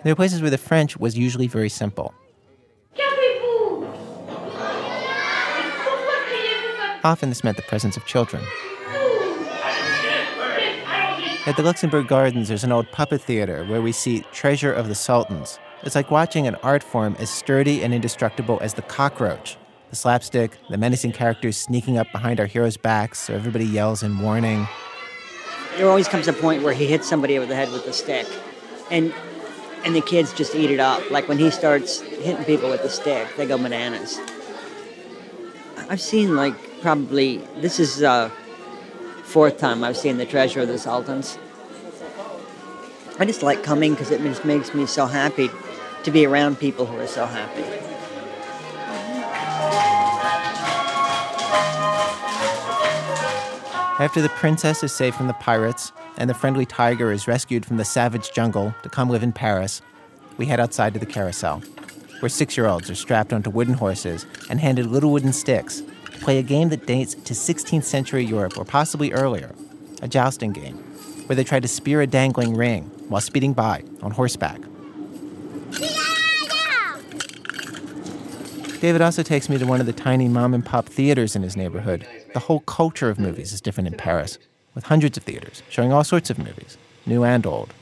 They 0.02 0.10
were 0.10 0.16
places 0.16 0.40
where 0.40 0.50
the 0.50 0.58
French 0.58 0.96
was 0.96 1.18
usually 1.18 1.46
very 1.46 1.68
simple. 1.68 2.14
Often 7.02 7.30
this 7.30 7.42
meant 7.42 7.56
the 7.56 7.62
presence 7.62 7.96
of 7.96 8.04
children. 8.04 8.42
At 11.46 11.56
the 11.56 11.62
Luxembourg 11.62 12.06
Gardens, 12.06 12.48
there's 12.48 12.64
an 12.64 12.72
old 12.72 12.90
puppet 12.92 13.22
theater 13.22 13.64
where 13.64 13.80
we 13.80 13.92
see 13.92 14.20
Treasure 14.30 14.72
of 14.72 14.88
the 14.88 14.94
Sultans. 14.94 15.58
It's 15.82 15.94
like 15.94 16.10
watching 16.10 16.46
an 16.46 16.56
art 16.56 16.82
form 16.82 17.16
as 17.18 17.30
sturdy 17.30 17.82
and 17.82 17.94
indestructible 17.94 18.58
as 18.60 18.74
the 18.74 18.82
cockroach. 18.82 19.56
The 19.88 19.96
slapstick, 19.96 20.58
the 20.68 20.76
menacing 20.76 21.12
characters 21.12 21.56
sneaking 21.56 21.96
up 21.96 22.12
behind 22.12 22.38
our 22.38 22.46
heroes' 22.46 22.76
backs 22.76 23.18
so 23.18 23.34
everybody 23.34 23.64
yells 23.64 24.02
in 24.02 24.18
warning. 24.18 24.68
There 25.76 25.88
always 25.88 26.06
comes 26.06 26.28
a 26.28 26.34
point 26.34 26.62
where 26.62 26.74
he 26.74 26.86
hits 26.86 27.08
somebody 27.08 27.38
over 27.38 27.46
the 27.46 27.56
head 27.56 27.72
with 27.72 27.86
a 27.86 27.92
stick. 27.92 28.26
And 28.90 29.14
and 29.82 29.96
the 29.96 30.02
kids 30.02 30.34
just 30.34 30.54
eat 30.54 30.70
it 30.70 30.78
up. 30.78 31.10
Like 31.10 31.26
when 31.26 31.38
he 31.38 31.50
starts 31.50 32.00
hitting 32.02 32.44
people 32.44 32.68
with 32.68 32.82
the 32.82 32.90
stick, 32.90 33.26
they 33.38 33.46
go 33.46 33.56
bananas. 33.56 34.20
I've 35.88 36.02
seen 36.02 36.36
like 36.36 36.54
probably 36.80 37.38
this 37.58 37.78
is 37.78 38.02
uh 38.02 38.30
fourth 39.24 39.58
time 39.58 39.84
I've 39.84 39.96
seen 39.96 40.16
the 40.16 40.26
Treasure 40.26 40.60
of 40.60 40.68
the 40.68 40.78
Sultans. 40.78 41.38
I 43.18 43.24
just 43.24 43.42
like 43.42 43.62
coming 43.62 43.92
because 43.92 44.10
it 44.10 44.20
just 44.22 44.44
makes 44.44 44.74
me 44.74 44.86
so 44.86 45.06
happy 45.06 45.50
to 46.04 46.10
be 46.10 46.26
around 46.26 46.58
people 46.58 46.86
who 46.86 46.98
are 46.98 47.06
so 47.06 47.26
happy. 47.26 47.62
After 54.00 54.22
the 54.22 54.30
princess 54.30 54.82
is 54.82 54.92
saved 54.92 55.14
from 55.16 55.26
the 55.26 55.34
pirates 55.34 55.92
and 56.16 56.28
the 56.28 56.34
friendly 56.34 56.64
tiger 56.64 57.12
is 57.12 57.28
rescued 57.28 57.66
from 57.66 57.76
the 57.76 57.84
savage 57.84 58.32
jungle 58.32 58.74
to 58.82 58.88
come 58.88 59.10
live 59.10 59.22
in 59.22 59.32
Paris, 59.32 59.82
we 60.38 60.46
head 60.46 60.58
outside 60.58 60.94
to 60.94 60.98
the 60.98 61.06
carousel, 61.06 61.62
where 62.20 62.30
six 62.30 62.56
year 62.56 62.66
olds 62.66 62.88
are 62.88 62.94
strapped 62.94 63.32
onto 63.32 63.50
wooden 63.50 63.74
horses 63.74 64.24
and 64.48 64.58
handed 64.58 64.86
little 64.86 65.12
wooden 65.12 65.34
sticks 65.34 65.82
play 66.20 66.38
a 66.38 66.42
game 66.42 66.68
that 66.68 66.86
dates 66.86 67.14
to 67.14 67.34
16th 67.34 67.84
century 67.84 68.24
Europe 68.24 68.58
or 68.58 68.64
possibly 68.64 69.12
earlier 69.12 69.54
a 70.02 70.08
jousting 70.08 70.52
game, 70.52 70.76
where 71.26 71.36
they 71.36 71.44
try 71.44 71.60
to 71.60 71.68
spear 71.68 72.00
a 72.00 72.06
dangling 72.06 72.56
ring 72.56 72.84
while 73.08 73.20
speeding 73.20 73.52
by 73.52 73.82
on 74.02 74.10
horseback. 74.10 74.60
David 78.80 79.02
also 79.02 79.22
takes 79.22 79.50
me 79.50 79.58
to 79.58 79.66
one 79.66 79.80
of 79.80 79.86
the 79.86 79.92
tiny 79.92 80.26
mom 80.26 80.54
and 80.54 80.64
pop 80.64 80.86
theaters 80.86 81.36
in 81.36 81.42
his 81.42 81.54
neighborhood. 81.54 82.06
The 82.32 82.40
whole 82.40 82.60
culture 82.60 83.10
of 83.10 83.18
movies 83.18 83.52
is 83.52 83.60
different 83.60 83.88
in 83.88 83.94
Paris, 83.94 84.38
with 84.74 84.84
hundreds 84.84 85.18
of 85.18 85.24
theaters 85.24 85.62
showing 85.68 85.92
all 85.92 86.02
sorts 86.02 86.30
of 86.30 86.38
movies, 86.38 86.78
new 87.04 87.22
and 87.22 87.44
old. 87.44 87.74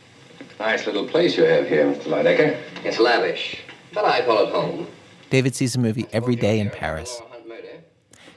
Nice 0.59 0.87
little 0.87 1.07
place 1.07 1.37
you 1.37 1.45
have 1.45 1.69
here, 1.69 1.87
Mr. 1.87 2.07
Lydecker. 2.07 2.61
It's 2.83 2.99
lavish, 2.99 3.61
but 3.95 4.05
I 4.05 4.23
call 4.23 4.45
it 4.45 4.51
home. 4.51 4.89
David 5.31 5.55
sees 5.55 5.77
a 5.77 5.79
movie 5.79 6.07
every 6.13 6.35
day 6.35 6.59
in 6.59 6.69
Paris. 6.69 7.23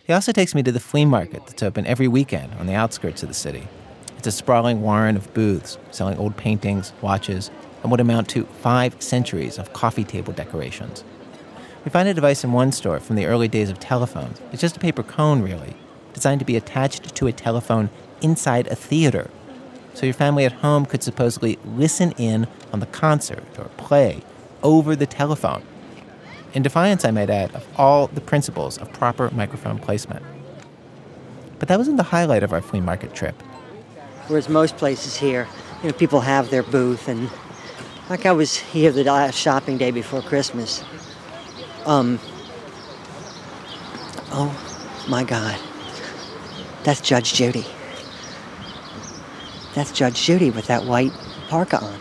He 0.04 0.14
also 0.14 0.32
takes 0.32 0.56
me 0.56 0.64
to 0.64 0.72
the 0.72 0.80
flea 0.80 1.06
market 1.06 1.46
that's 1.46 1.62
open 1.62 1.86
every 1.86 2.08
weekend 2.08 2.54
on 2.60 2.66
the 2.66 2.74
outskirts 2.74 3.22
of 3.22 3.30
the 3.30 3.36
city. 3.36 3.68
It's 4.18 4.28
a 4.28 4.32
sprawling 4.32 4.82
warren 4.82 5.16
of 5.16 5.34
booths 5.34 5.78
selling 5.92 6.18
old 6.18 6.38
paintings, 6.38 6.92
watches, 7.02 7.52
and 7.82 7.92
what 7.92 8.00
amount 8.00 8.28
to 8.30 8.46
five 8.46 9.02
centuries 9.02 9.58
of 9.58 9.74
coffee 9.74 10.04
table 10.04 10.34
decorations. 10.34 11.04
We 11.86 11.92
find 11.92 12.08
a 12.08 12.14
device 12.14 12.44
in 12.44 12.52
one 12.52 12.72
store 12.72 13.00
from 13.00 13.16
the 13.16 13.26
early 13.26 13.48
days 13.48 13.70
of 13.70 13.80
telephones. 13.80 14.40
It's 14.52 14.62
just 14.62 14.78
a 14.78 14.80
paper 14.80 15.04
cone, 15.04 15.42
really, 15.42 15.76
designed 16.14 16.40
to 16.40 16.46
be 16.46 16.56
attached 16.56 17.16
to 17.16 17.28
a 17.28 17.32
telephone 17.32 17.90
inside 18.22 18.68
a 18.68 18.76
theater. 18.76 19.30
So 19.94 20.06
your 20.06 20.14
family 20.14 20.46
at 20.46 20.52
home 20.52 20.86
could 20.86 21.04
supposedly 21.04 21.58
listen 21.66 22.12
in 22.14 22.48
on 22.72 22.80
the 22.80 22.86
concert 22.88 23.44
or 23.58 23.66
play 23.78 24.22
over 24.64 24.96
the 24.96 25.08
telephone. 25.08 25.64
In 26.54 26.64
defiance, 26.64 27.06
I 27.06 27.12
might 27.12 27.30
add, 27.30 27.56
of 27.56 27.66
all 27.78 28.08
the 28.08 28.22
principles 28.22 28.78
of 28.78 28.92
proper 28.92 29.30
microphone 29.32 29.80
placement. 29.80 30.26
But 31.60 31.68
that 31.70 31.78
wasn't 31.78 31.98
the 31.98 32.04
highlight 32.04 32.44
of 32.44 32.52
our 32.52 32.62
flea 32.62 32.82
market 32.82 33.14
trip. 33.14 33.36
Whereas 34.28 34.50
most 34.50 34.78
places 34.78 35.16
here, 35.16 35.48
you 35.82 35.90
know, 35.90 35.94
people 35.94 36.22
have 36.22 36.50
their 36.50 36.64
booth, 36.64 37.08
and 37.08 37.30
like 38.10 38.26
I 38.26 38.32
was 38.34 38.56
here 38.56 38.92
the 38.92 39.04
last 39.04 39.36
shopping 39.36 39.78
day 39.78 39.92
before 39.92 40.22
Christmas. 40.22 40.84
Um. 41.86 42.20
Oh 44.34 44.52
my 45.10 45.24
God. 45.24 45.60
That's 46.84 47.02
Judge 47.02 47.34
Judy. 47.34 47.66
That's 49.76 49.92
Judge 49.92 50.22
Judy 50.24 50.50
with 50.50 50.68
that 50.68 50.84
white 50.86 51.12
parka 51.48 51.80
on. 51.80 52.00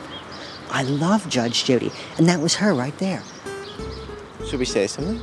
I 0.70 0.82
love 0.84 1.28
Judge 1.28 1.64
Judy, 1.64 1.92
and 2.18 2.28
that 2.28 2.40
was 2.40 2.56
her 2.56 2.72
right 2.74 2.96
there. 2.98 3.22
Should 4.50 4.58
we 4.58 4.64
say 4.64 4.88
something? 4.88 5.20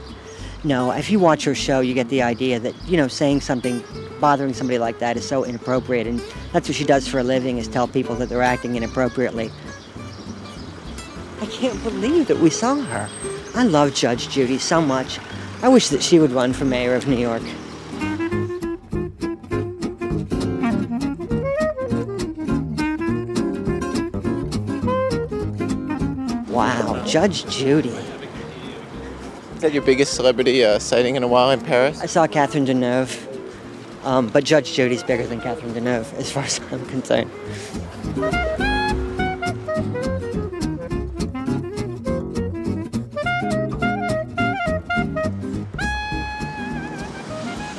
No, 0.64 0.92
if 0.92 1.12
you 1.12 1.20
watch 1.20 1.44
her 1.44 1.54
show, 1.54 1.82
you 1.82 1.94
get 1.94 2.08
the 2.08 2.22
idea 2.22 2.62
that, 2.62 2.74
you 2.88 2.96
know, 2.96 3.10
saying 3.10 3.42
something, 3.42 3.84
bothering 4.22 4.54
somebody 4.54 4.80
like 4.80 5.00
that 5.00 5.18
is 5.18 5.28
so 5.28 5.44
inappropriate, 5.44 6.08
and 6.08 6.22
that's 6.54 6.70
what 6.70 6.76
she 6.78 6.86
does 6.86 7.10
for 7.10 7.20
a 7.20 7.24
living, 7.24 7.58
is 7.58 7.68
tell 7.68 7.90
people 7.90 8.16
that 8.16 8.30
they're 8.30 8.42
acting 8.42 8.78
inappropriately. 8.78 9.52
I 11.42 11.46
can't 11.48 11.84
believe 11.84 12.28
that 12.28 12.40
we 12.40 12.50
saw 12.50 12.76
her. 12.76 13.10
I 13.54 13.64
love 13.64 13.94
Judge 13.94 14.30
Judy 14.30 14.58
so 14.58 14.80
much. 14.80 15.20
I 15.62 15.68
wish 15.68 15.90
that 15.90 16.02
she 16.02 16.20
would 16.20 16.32
run 16.32 16.54
for 16.54 16.64
mayor 16.64 16.96
of 16.96 17.06
New 17.06 17.18
York. 17.18 17.44
Wow, 26.48 27.04
Judge 27.06 27.46
Judy. 27.48 27.94
Is 29.58 29.62
that 29.62 29.74
your 29.74 29.82
biggest 29.82 30.14
celebrity 30.14 30.64
uh, 30.64 30.78
sighting 30.78 31.16
in 31.16 31.24
a 31.24 31.28
while 31.28 31.50
in 31.50 31.60
Paris? 31.60 32.00
I 32.00 32.06
saw 32.06 32.28
Catherine 32.28 32.68
Deneuve, 32.68 33.18
um, 34.06 34.28
but 34.28 34.44
Judge 34.44 34.72
Judy's 34.74 35.02
bigger 35.02 35.26
than 35.26 35.42
Catherine 35.42 35.74
Deneuve, 35.74 36.14
as 36.14 36.32
far 36.32 36.44
as 36.44 36.60
I'm 36.72 36.86
concerned. 36.86 37.32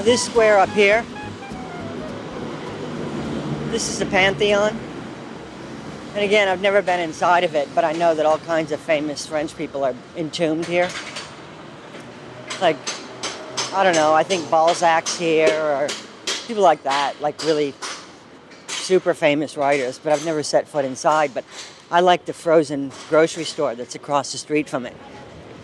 This 0.02 0.24
square 0.24 0.58
up 0.58 0.70
here, 0.70 1.06
this 3.70 3.88
is 3.88 4.00
the 4.00 4.06
Pantheon. 4.06 4.76
And 6.14 6.24
again, 6.24 6.48
I've 6.48 6.60
never 6.60 6.82
been 6.82 6.98
inside 6.98 7.44
of 7.44 7.54
it, 7.54 7.68
but 7.72 7.84
I 7.84 7.92
know 7.92 8.16
that 8.16 8.26
all 8.26 8.38
kinds 8.38 8.72
of 8.72 8.80
famous 8.80 9.28
French 9.28 9.56
people 9.56 9.84
are 9.84 9.94
entombed 10.16 10.66
here. 10.66 10.88
Like, 12.60 12.76
I 13.72 13.84
don't 13.84 13.94
know, 13.94 14.12
I 14.14 14.22
think 14.24 14.50
Balzac's 14.50 15.18
here, 15.18 15.48
or 15.48 15.88
people 16.46 16.62
like 16.62 16.82
that, 16.82 17.20
like 17.20 17.42
really 17.44 17.74
super 18.66 19.14
famous 19.14 19.56
writers, 19.56 20.00
but 20.02 20.12
I've 20.12 20.24
never 20.24 20.42
set 20.42 20.66
foot 20.66 20.84
inside. 20.84 21.34
But 21.34 21.44
I 21.90 22.00
like 22.00 22.24
the 22.24 22.32
frozen 22.32 22.90
grocery 23.08 23.44
store 23.44 23.74
that's 23.74 23.94
across 23.94 24.32
the 24.32 24.38
street 24.38 24.68
from 24.68 24.86
it. 24.86 24.96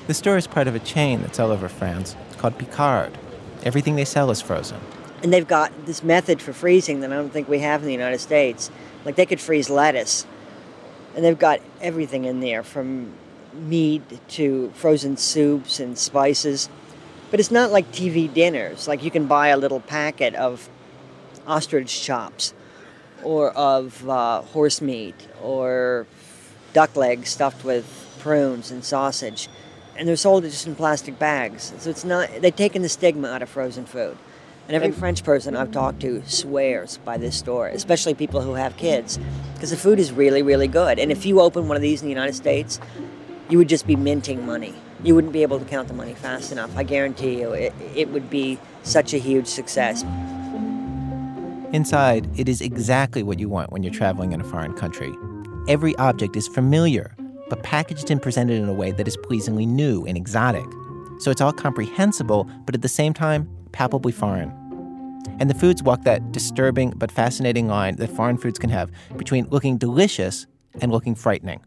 The 0.06 0.14
store 0.14 0.36
is 0.36 0.46
part 0.46 0.68
of 0.68 0.74
a 0.74 0.78
chain 0.78 1.22
that's 1.22 1.40
all 1.40 1.50
over 1.50 1.68
France. 1.68 2.14
It's 2.28 2.36
called 2.36 2.58
Picard. 2.58 3.16
Everything 3.62 3.96
they 3.96 4.04
sell 4.04 4.30
is 4.30 4.40
frozen. 4.40 4.78
And 5.22 5.32
they've 5.32 5.48
got 5.48 5.86
this 5.86 6.02
method 6.02 6.42
for 6.42 6.52
freezing 6.52 7.00
that 7.00 7.10
I 7.10 7.16
don't 7.16 7.30
think 7.30 7.48
we 7.48 7.60
have 7.60 7.80
in 7.80 7.86
the 7.86 7.92
United 7.92 8.20
States. 8.20 8.70
Like 9.04 9.16
they 9.16 9.26
could 9.26 9.40
freeze 9.40 9.70
lettuce, 9.70 10.26
and 11.16 11.24
they've 11.24 11.38
got 11.38 11.60
everything 11.80 12.26
in 12.26 12.40
there 12.40 12.62
from 12.62 13.14
meat 13.54 14.02
to 14.28 14.70
frozen 14.74 15.16
soups 15.16 15.80
and 15.80 15.96
spices. 15.96 16.68
But 17.34 17.40
it's 17.40 17.50
not 17.50 17.72
like 17.72 17.90
TV 17.90 18.32
dinners. 18.32 18.86
Like 18.86 19.02
you 19.02 19.10
can 19.10 19.26
buy 19.26 19.48
a 19.48 19.56
little 19.56 19.80
packet 19.80 20.36
of 20.36 20.68
ostrich 21.48 22.00
chops 22.00 22.54
or 23.24 23.50
of 23.50 24.08
uh, 24.08 24.42
horse 24.42 24.80
meat 24.80 25.16
or 25.42 26.06
duck 26.74 26.94
legs 26.94 27.30
stuffed 27.30 27.64
with 27.64 27.84
prunes 28.20 28.70
and 28.70 28.84
sausage. 28.84 29.48
And 29.96 30.06
they're 30.06 30.14
sold 30.14 30.44
just 30.44 30.68
in 30.68 30.76
plastic 30.76 31.18
bags. 31.18 31.72
So 31.78 31.90
it's 31.90 32.04
not, 32.04 32.30
they've 32.40 32.54
taken 32.54 32.82
the 32.82 32.88
stigma 32.88 33.26
out 33.26 33.42
of 33.42 33.48
frozen 33.48 33.84
food. 33.84 34.16
And 34.68 34.76
every 34.76 34.92
French 34.92 35.24
person 35.24 35.56
I've 35.56 35.72
talked 35.72 35.98
to 36.02 36.22
swears 36.28 36.98
by 36.98 37.16
this 37.16 37.36
store, 37.36 37.66
especially 37.66 38.14
people 38.14 38.42
who 38.42 38.54
have 38.54 38.76
kids, 38.76 39.18
because 39.54 39.70
the 39.70 39.76
food 39.76 39.98
is 39.98 40.12
really, 40.12 40.42
really 40.42 40.68
good. 40.68 41.00
And 41.00 41.10
if 41.10 41.26
you 41.26 41.40
open 41.40 41.66
one 41.66 41.74
of 41.74 41.82
these 41.82 42.00
in 42.00 42.06
the 42.06 42.14
United 42.14 42.36
States, 42.36 42.78
you 43.48 43.58
would 43.58 43.68
just 43.68 43.88
be 43.88 43.96
minting 43.96 44.46
money. 44.46 44.74
You 45.04 45.14
wouldn't 45.14 45.34
be 45.34 45.42
able 45.42 45.58
to 45.58 45.64
count 45.66 45.88
the 45.88 45.94
money 45.94 46.14
fast 46.14 46.50
enough. 46.50 46.74
I 46.76 46.82
guarantee 46.82 47.38
you, 47.40 47.52
it, 47.52 47.74
it 47.94 48.08
would 48.08 48.30
be 48.30 48.58
such 48.82 49.12
a 49.12 49.18
huge 49.18 49.46
success. 49.46 50.02
Inside, 51.74 52.28
it 52.38 52.48
is 52.48 52.60
exactly 52.60 53.22
what 53.22 53.38
you 53.38 53.48
want 53.48 53.70
when 53.70 53.82
you're 53.82 53.92
traveling 53.92 54.32
in 54.32 54.40
a 54.40 54.44
foreign 54.44 54.72
country. 54.72 55.12
Every 55.68 55.94
object 55.96 56.36
is 56.36 56.48
familiar, 56.48 57.14
but 57.50 57.62
packaged 57.62 58.10
and 58.10 58.22
presented 58.22 58.62
in 58.62 58.68
a 58.68 58.72
way 58.72 58.92
that 58.92 59.06
is 59.06 59.16
pleasingly 59.18 59.66
new 59.66 60.06
and 60.06 60.16
exotic. 60.16 60.66
So 61.18 61.30
it's 61.30 61.40
all 61.40 61.52
comprehensible, 61.52 62.48
but 62.64 62.74
at 62.74 62.82
the 62.82 62.88
same 62.88 63.12
time, 63.12 63.48
palpably 63.72 64.12
foreign. 64.12 64.52
And 65.38 65.50
the 65.50 65.54
foods 65.54 65.82
walk 65.82 66.04
that 66.04 66.32
disturbing 66.32 66.90
but 66.96 67.10
fascinating 67.12 67.68
line 67.68 67.96
that 67.96 68.10
foreign 68.10 68.38
foods 68.38 68.58
can 68.58 68.70
have 68.70 68.90
between 69.16 69.48
looking 69.50 69.76
delicious 69.76 70.46
and 70.80 70.92
looking 70.92 71.14
frightening. 71.14 71.62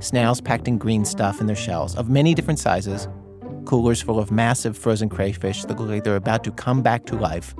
Snails 0.00 0.40
packed 0.40 0.68
in 0.68 0.78
green 0.78 1.04
stuff 1.04 1.40
in 1.40 1.46
their 1.46 1.56
shells 1.56 1.96
of 1.96 2.08
many 2.08 2.34
different 2.34 2.58
sizes, 2.58 3.08
coolers 3.64 4.00
full 4.00 4.18
of 4.18 4.30
massive 4.30 4.76
frozen 4.76 5.08
crayfish 5.08 5.64
that 5.64 5.78
look 5.78 5.88
like 5.88 6.04
they're 6.04 6.16
about 6.16 6.44
to 6.44 6.52
come 6.52 6.82
back 6.82 7.04
to 7.06 7.16
life, 7.16 7.54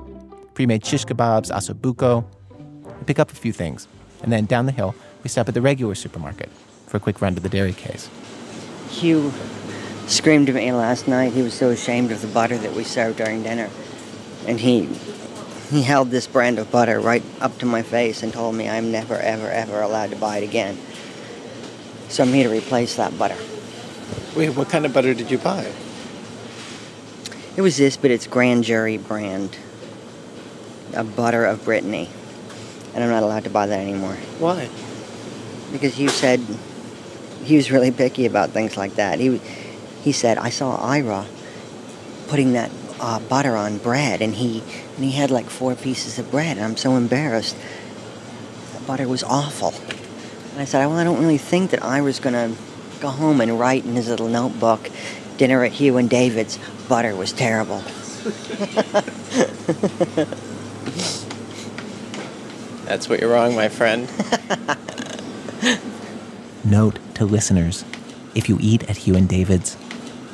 pre 0.53 0.65
made 0.65 0.85
shish 0.85 1.05
kebabs, 1.05 1.51
osso 1.51 1.73
buco. 1.73 2.25
We 2.85 3.03
pick 3.05 3.19
up 3.19 3.31
a 3.31 3.35
few 3.35 3.51
things, 3.51 3.87
and 4.23 4.31
then 4.31 4.45
down 4.45 4.65
the 4.65 4.71
hill, 4.71 4.95
we 5.23 5.29
stop 5.29 5.47
at 5.47 5.53
the 5.53 5.61
regular 5.61 5.95
supermarket 5.95 6.49
for 6.87 6.97
a 6.97 6.99
quick 6.99 7.21
run 7.21 7.35
to 7.35 7.41
the 7.41 7.49
dairy 7.49 7.73
case. 7.73 8.09
Hugh 8.89 9.33
screamed 10.07 10.49
at 10.49 10.55
me 10.55 10.71
last 10.71 11.07
night. 11.07 11.33
He 11.33 11.41
was 11.41 11.53
so 11.53 11.69
ashamed 11.69 12.11
of 12.11 12.21
the 12.21 12.27
butter 12.27 12.57
that 12.57 12.73
we 12.73 12.83
served 12.83 13.17
during 13.17 13.43
dinner. 13.43 13.69
And 14.47 14.59
he 14.59 14.89
he 15.69 15.83
held 15.83 16.09
this 16.09 16.25
brand 16.25 16.57
of 16.57 16.71
butter 16.71 16.99
right 16.99 17.21
up 17.41 17.59
to 17.59 17.65
my 17.65 17.83
face 17.83 18.23
and 18.23 18.33
told 18.33 18.55
me 18.55 18.67
I'm 18.67 18.91
never, 18.91 19.15
ever, 19.15 19.51
ever 19.51 19.81
allowed 19.81 20.09
to 20.09 20.15
buy 20.15 20.37
it 20.37 20.43
again. 20.43 20.79
So 22.09 22.23
I'm 22.23 22.31
to 22.31 22.47
replace 22.49 22.95
that 22.95 23.17
butter. 23.17 23.37
Wait, 24.35 24.49
what 24.49 24.69
kind 24.69 24.85
of 24.85 24.93
butter 24.93 25.13
did 25.13 25.29
you 25.29 25.37
buy? 25.37 25.71
It 27.55 27.61
was 27.61 27.77
this, 27.77 27.97
but 27.97 28.09
it's 28.09 28.25
Grand 28.25 28.63
Jury 28.63 28.97
brand. 28.97 29.55
A 30.93 31.03
butter 31.03 31.45
of 31.45 31.63
Brittany. 31.63 32.09
And 32.95 33.03
I'm 33.03 33.09
not 33.11 33.21
allowed 33.21 33.43
to 33.43 33.49
buy 33.49 33.67
that 33.67 33.79
anymore. 33.79 34.15
Why? 34.39 34.69
Because 35.71 35.95
Hugh 35.95 36.09
said 36.09 36.39
he 37.43 37.55
was 37.55 37.71
really 37.71 37.91
picky 37.91 38.25
about 38.25 38.49
things 38.51 38.75
like 38.75 38.95
that. 38.95 39.19
He 39.19 39.39
he 40.01 40.11
said 40.11 40.37
I 40.37 40.49
saw 40.49 40.77
Ira 40.77 41.25
putting 42.27 42.53
that 42.53 42.71
uh, 42.99 43.19
butter 43.19 43.55
on 43.55 43.77
bread, 43.77 44.21
and 44.21 44.33
he 44.33 44.63
and 44.95 45.05
he 45.05 45.11
had 45.11 45.29
like 45.29 45.49
four 45.49 45.75
pieces 45.75 46.17
of 46.17 46.31
bread, 46.31 46.57
and 46.57 46.65
I'm 46.65 46.77
so 46.77 46.95
embarrassed. 46.95 47.55
The 48.73 48.81
butter 48.81 49.07
was 49.07 49.23
awful. 49.23 49.73
And 50.59 50.67
I 50.67 50.69
said, 50.69 50.85
well, 50.87 50.97
I 50.97 51.05
don't 51.05 51.21
really 51.21 51.37
think 51.37 51.71
that 51.71 51.81
Ira's 51.85 52.19
gonna 52.19 52.53
go 52.99 53.07
home 53.07 53.39
and 53.39 53.57
write 53.57 53.85
in 53.85 53.93
his 53.93 54.09
little 54.09 54.27
notebook, 54.27 54.89
dinner 55.37 55.63
at 55.63 55.71
Hugh 55.71 55.95
and 55.95 56.09
David's. 56.09 56.59
Butter 56.89 57.15
was 57.15 57.31
terrible. 57.31 57.77
That's 62.83 63.07
what 63.07 63.21
you're 63.21 63.31
wrong, 63.31 63.55
my 63.55 63.69
friend. 63.69 64.11
Note 66.65 66.99
to 67.13 67.23
listeners 67.23 67.85
if 68.35 68.49
you 68.49 68.57
eat 68.59 68.83
at 68.89 68.97
Hugh 68.97 69.15
and 69.15 69.29
David's, 69.29 69.75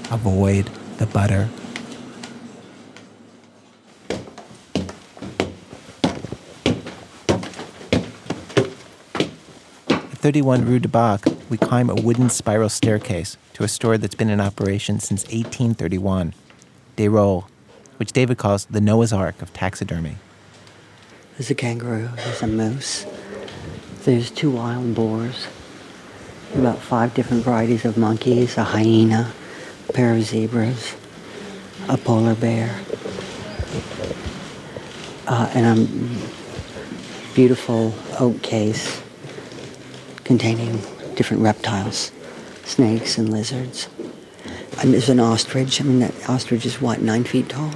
avoid 0.10 0.72
the 0.98 1.06
butter. 1.06 1.50
31 10.26 10.66
Rue 10.66 10.80
de 10.80 10.88
Bac, 10.88 11.24
we 11.52 11.58
climb 11.60 11.88
a 11.88 11.94
wooden 11.94 12.32
spiral 12.32 12.68
staircase 12.68 13.38
to 13.54 13.64
a 13.64 13.68
store 13.68 13.96
that's 13.96 14.16
been 14.16 14.32
in 14.32 14.42
operation 14.42 15.00
since 15.00 15.22
1831, 15.26 16.34
Deyrolle, 16.98 17.46
which 17.98 18.12
David 18.12 18.40
calls 18.40 18.66
the 18.66 18.82
Noah's 18.82 19.14
Ark 19.14 19.40
of 19.44 19.54
taxidermy. 19.54 20.16
There's 21.38 21.52
a 21.52 21.54
kangaroo, 21.54 22.10
there's 22.16 22.42
a 22.42 22.48
moose, 22.48 23.06
there's 24.06 24.32
two 24.32 24.50
wild 24.50 24.96
boars, 24.96 25.46
about 26.56 26.80
five 26.80 27.14
different 27.14 27.44
varieties 27.44 27.86
of 27.86 27.96
monkeys, 27.96 28.58
a 28.58 28.64
hyena, 28.64 29.32
a 29.88 29.94
pair 29.94 30.12
of 30.12 30.24
zebras, 30.24 30.96
a 31.88 31.98
polar 31.98 32.34
bear, 32.34 32.80
uh, 35.28 35.52
and 35.54 35.80
a 35.80 37.36
beautiful 37.36 37.94
oak 38.20 38.42
case 38.42 39.05
containing 40.26 40.74
different 41.16 41.42
reptiles, 41.42 42.12
snakes 42.66 43.18
and 43.18 43.32
lizards. 43.32 43.88
And 44.82 44.92
there's 44.92 45.08
an 45.08 45.22
ostrich. 45.22 45.80
I 45.80 45.86
mean, 45.86 46.00
that 46.00 46.30
ostrich 46.30 46.66
is 46.66 46.82
what, 46.82 47.02
nine 47.02 47.24
feet 47.24 47.48
tall? 47.48 47.72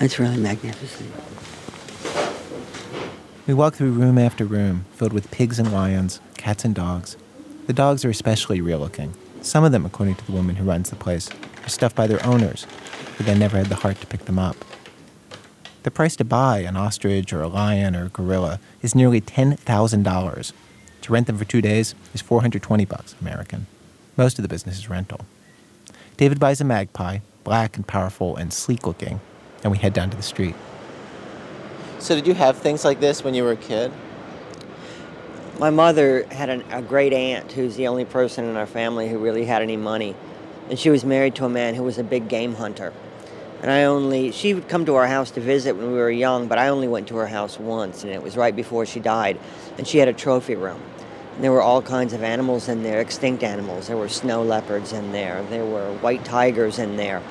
It's 0.00 0.18
really 0.18 0.36
magnificent. 0.36 1.10
We 3.46 3.54
walk 3.54 3.74
through 3.74 3.92
room 3.92 4.18
after 4.18 4.44
room 4.44 4.84
filled 4.92 5.12
with 5.12 5.30
pigs 5.30 5.58
and 5.58 5.72
lions, 5.72 6.20
cats 6.36 6.64
and 6.64 6.74
dogs. 6.74 7.16
The 7.66 7.72
dogs 7.72 8.04
are 8.04 8.10
especially 8.10 8.60
real 8.60 8.78
looking. 8.78 9.14
Some 9.40 9.64
of 9.64 9.72
them, 9.72 9.86
according 9.86 10.16
to 10.16 10.26
the 10.26 10.32
woman 10.32 10.56
who 10.56 10.64
runs 10.64 10.90
the 10.90 10.96
place, 10.96 11.30
are 11.64 11.68
stuffed 11.68 11.96
by 11.96 12.06
their 12.06 12.24
owners, 12.26 12.66
but 13.16 13.26
they 13.26 13.36
never 13.36 13.56
had 13.56 13.66
the 13.66 13.76
heart 13.76 14.00
to 14.00 14.06
pick 14.06 14.24
them 14.24 14.38
up. 14.38 14.56
The 15.84 15.90
price 15.90 16.16
to 16.16 16.24
buy 16.24 16.60
an 16.60 16.78
ostrich 16.78 17.30
or 17.30 17.42
a 17.42 17.46
lion 17.46 17.94
or 17.94 18.06
a 18.06 18.08
gorilla 18.08 18.58
is 18.80 18.94
nearly 18.94 19.20
$10,000. 19.20 20.52
To 21.02 21.12
rent 21.12 21.26
them 21.26 21.36
for 21.36 21.44
two 21.44 21.60
days 21.60 21.94
is 22.14 22.22
420 22.22 22.86
bucks 22.86 23.14
American. 23.20 23.66
Most 24.16 24.38
of 24.38 24.42
the 24.42 24.48
business 24.48 24.78
is 24.78 24.88
rental. 24.88 25.26
David 26.16 26.40
buys 26.40 26.62
a 26.62 26.64
magpie, 26.64 27.18
black 27.44 27.76
and 27.76 27.86
powerful 27.86 28.34
and 28.34 28.50
sleek 28.50 28.86
looking, 28.86 29.20
and 29.62 29.70
we 29.70 29.76
head 29.76 29.92
down 29.92 30.08
to 30.08 30.16
the 30.16 30.22
street. 30.22 30.54
So, 31.98 32.14
did 32.14 32.26
you 32.26 32.32
have 32.32 32.56
things 32.56 32.82
like 32.82 33.00
this 33.00 33.22
when 33.22 33.34
you 33.34 33.44
were 33.44 33.52
a 33.52 33.56
kid? 33.56 33.92
My 35.58 35.68
mother 35.68 36.24
had 36.30 36.48
an, 36.48 36.64
a 36.70 36.80
great 36.80 37.12
aunt 37.12 37.52
who's 37.52 37.76
the 37.76 37.88
only 37.88 38.06
person 38.06 38.46
in 38.46 38.56
our 38.56 38.66
family 38.66 39.10
who 39.10 39.18
really 39.18 39.44
had 39.44 39.60
any 39.60 39.76
money. 39.76 40.16
And 40.70 40.78
she 40.78 40.88
was 40.88 41.04
married 41.04 41.34
to 41.34 41.44
a 41.44 41.50
man 41.50 41.74
who 41.74 41.82
was 41.82 41.98
a 41.98 42.04
big 42.04 42.28
game 42.28 42.54
hunter. 42.54 42.94
And 43.64 43.72
I 43.72 43.84
only, 43.84 44.30
she 44.30 44.52
would 44.52 44.68
come 44.68 44.84
to 44.84 44.96
our 44.96 45.06
house 45.06 45.30
to 45.30 45.40
visit 45.40 45.74
when 45.74 45.86
we 45.86 45.94
were 45.94 46.10
young, 46.10 46.48
but 46.48 46.58
I 46.58 46.68
only 46.68 46.86
went 46.86 47.08
to 47.08 47.16
her 47.16 47.26
house 47.26 47.58
once, 47.58 48.04
and 48.04 48.12
it 48.12 48.22
was 48.22 48.36
right 48.36 48.54
before 48.54 48.84
she 48.84 49.00
died. 49.00 49.38
And 49.78 49.88
she 49.88 49.96
had 49.96 50.06
a 50.06 50.12
trophy 50.12 50.54
room. 50.54 50.82
And 51.34 51.42
there 51.42 51.50
were 51.50 51.62
all 51.62 51.80
kinds 51.80 52.12
of 52.12 52.22
animals 52.22 52.68
in 52.68 52.82
there, 52.82 53.00
extinct 53.00 53.42
animals. 53.42 53.86
There 53.86 53.96
were 53.96 54.10
snow 54.10 54.42
leopards 54.42 54.92
in 54.92 55.12
there, 55.12 55.42
there 55.44 55.64
were 55.64 55.94
white 56.00 56.26
tigers 56.26 56.78
in 56.78 56.98
there. 56.98 57.22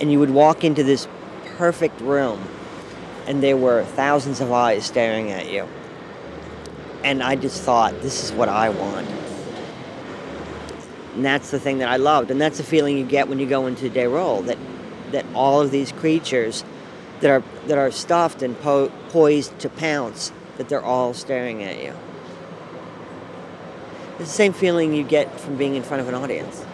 And 0.00 0.12
you 0.12 0.18
would 0.18 0.28
walk 0.28 0.64
into 0.64 0.84
this 0.84 1.08
perfect 1.56 1.98
room, 2.02 2.46
and 3.26 3.42
there 3.42 3.56
were 3.56 3.84
thousands 3.84 4.42
of 4.42 4.52
eyes 4.52 4.84
staring 4.84 5.30
at 5.30 5.50
you. 5.50 5.66
And 7.04 7.22
I 7.22 7.36
just 7.36 7.62
thought, 7.62 8.02
this 8.02 8.22
is 8.22 8.32
what 8.32 8.50
I 8.50 8.68
want. 8.68 9.08
And 11.14 11.24
that's 11.24 11.50
the 11.50 11.58
thing 11.58 11.78
that 11.78 11.88
I 11.88 11.96
loved. 11.96 12.30
And 12.30 12.38
that's 12.38 12.58
the 12.58 12.64
feeling 12.64 12.98
you 12.98 13.06
get 13.06 13.28
when 13.28 13.38
you 13.38 13.46
go 13.46 13.66
into 13.66 13.88
Deyrolle, 13.88 14.44
that, 14.44 14.58
that 15.12 15.24
all 15.34 15.60
of 15.60 15.70
these 15.70 15.92
creatures 15.92 16.64
that 17.20 17.30
are, 17.30 17.42
that 17.66 17.78
are 17.78 17.90
stuffed 17.90 18.42
and 18.42 18.58
po- 18.60 18.90
poised 19.10 19.58
to 19.60 19.68
pounce, 19.68 20.32
that 20.58 20.68
they're 20.68 20.82
all 20.84 21.14
staring 21.14 21.62
at 21.62 21.82
you. 21.82 21.94
It's 24.18 24.30
the 24.30 24.36
same 24.36 24.52
feeling 24.52 24.94
you 24.94 25.02
get 25.02 25.40
from 25.40 25.56
being 25.56 25.74
in 25.74 25.82
front 25.82 26.00
of 26.00 26.08
an 26.08 26.14
audience. 26.14 26.64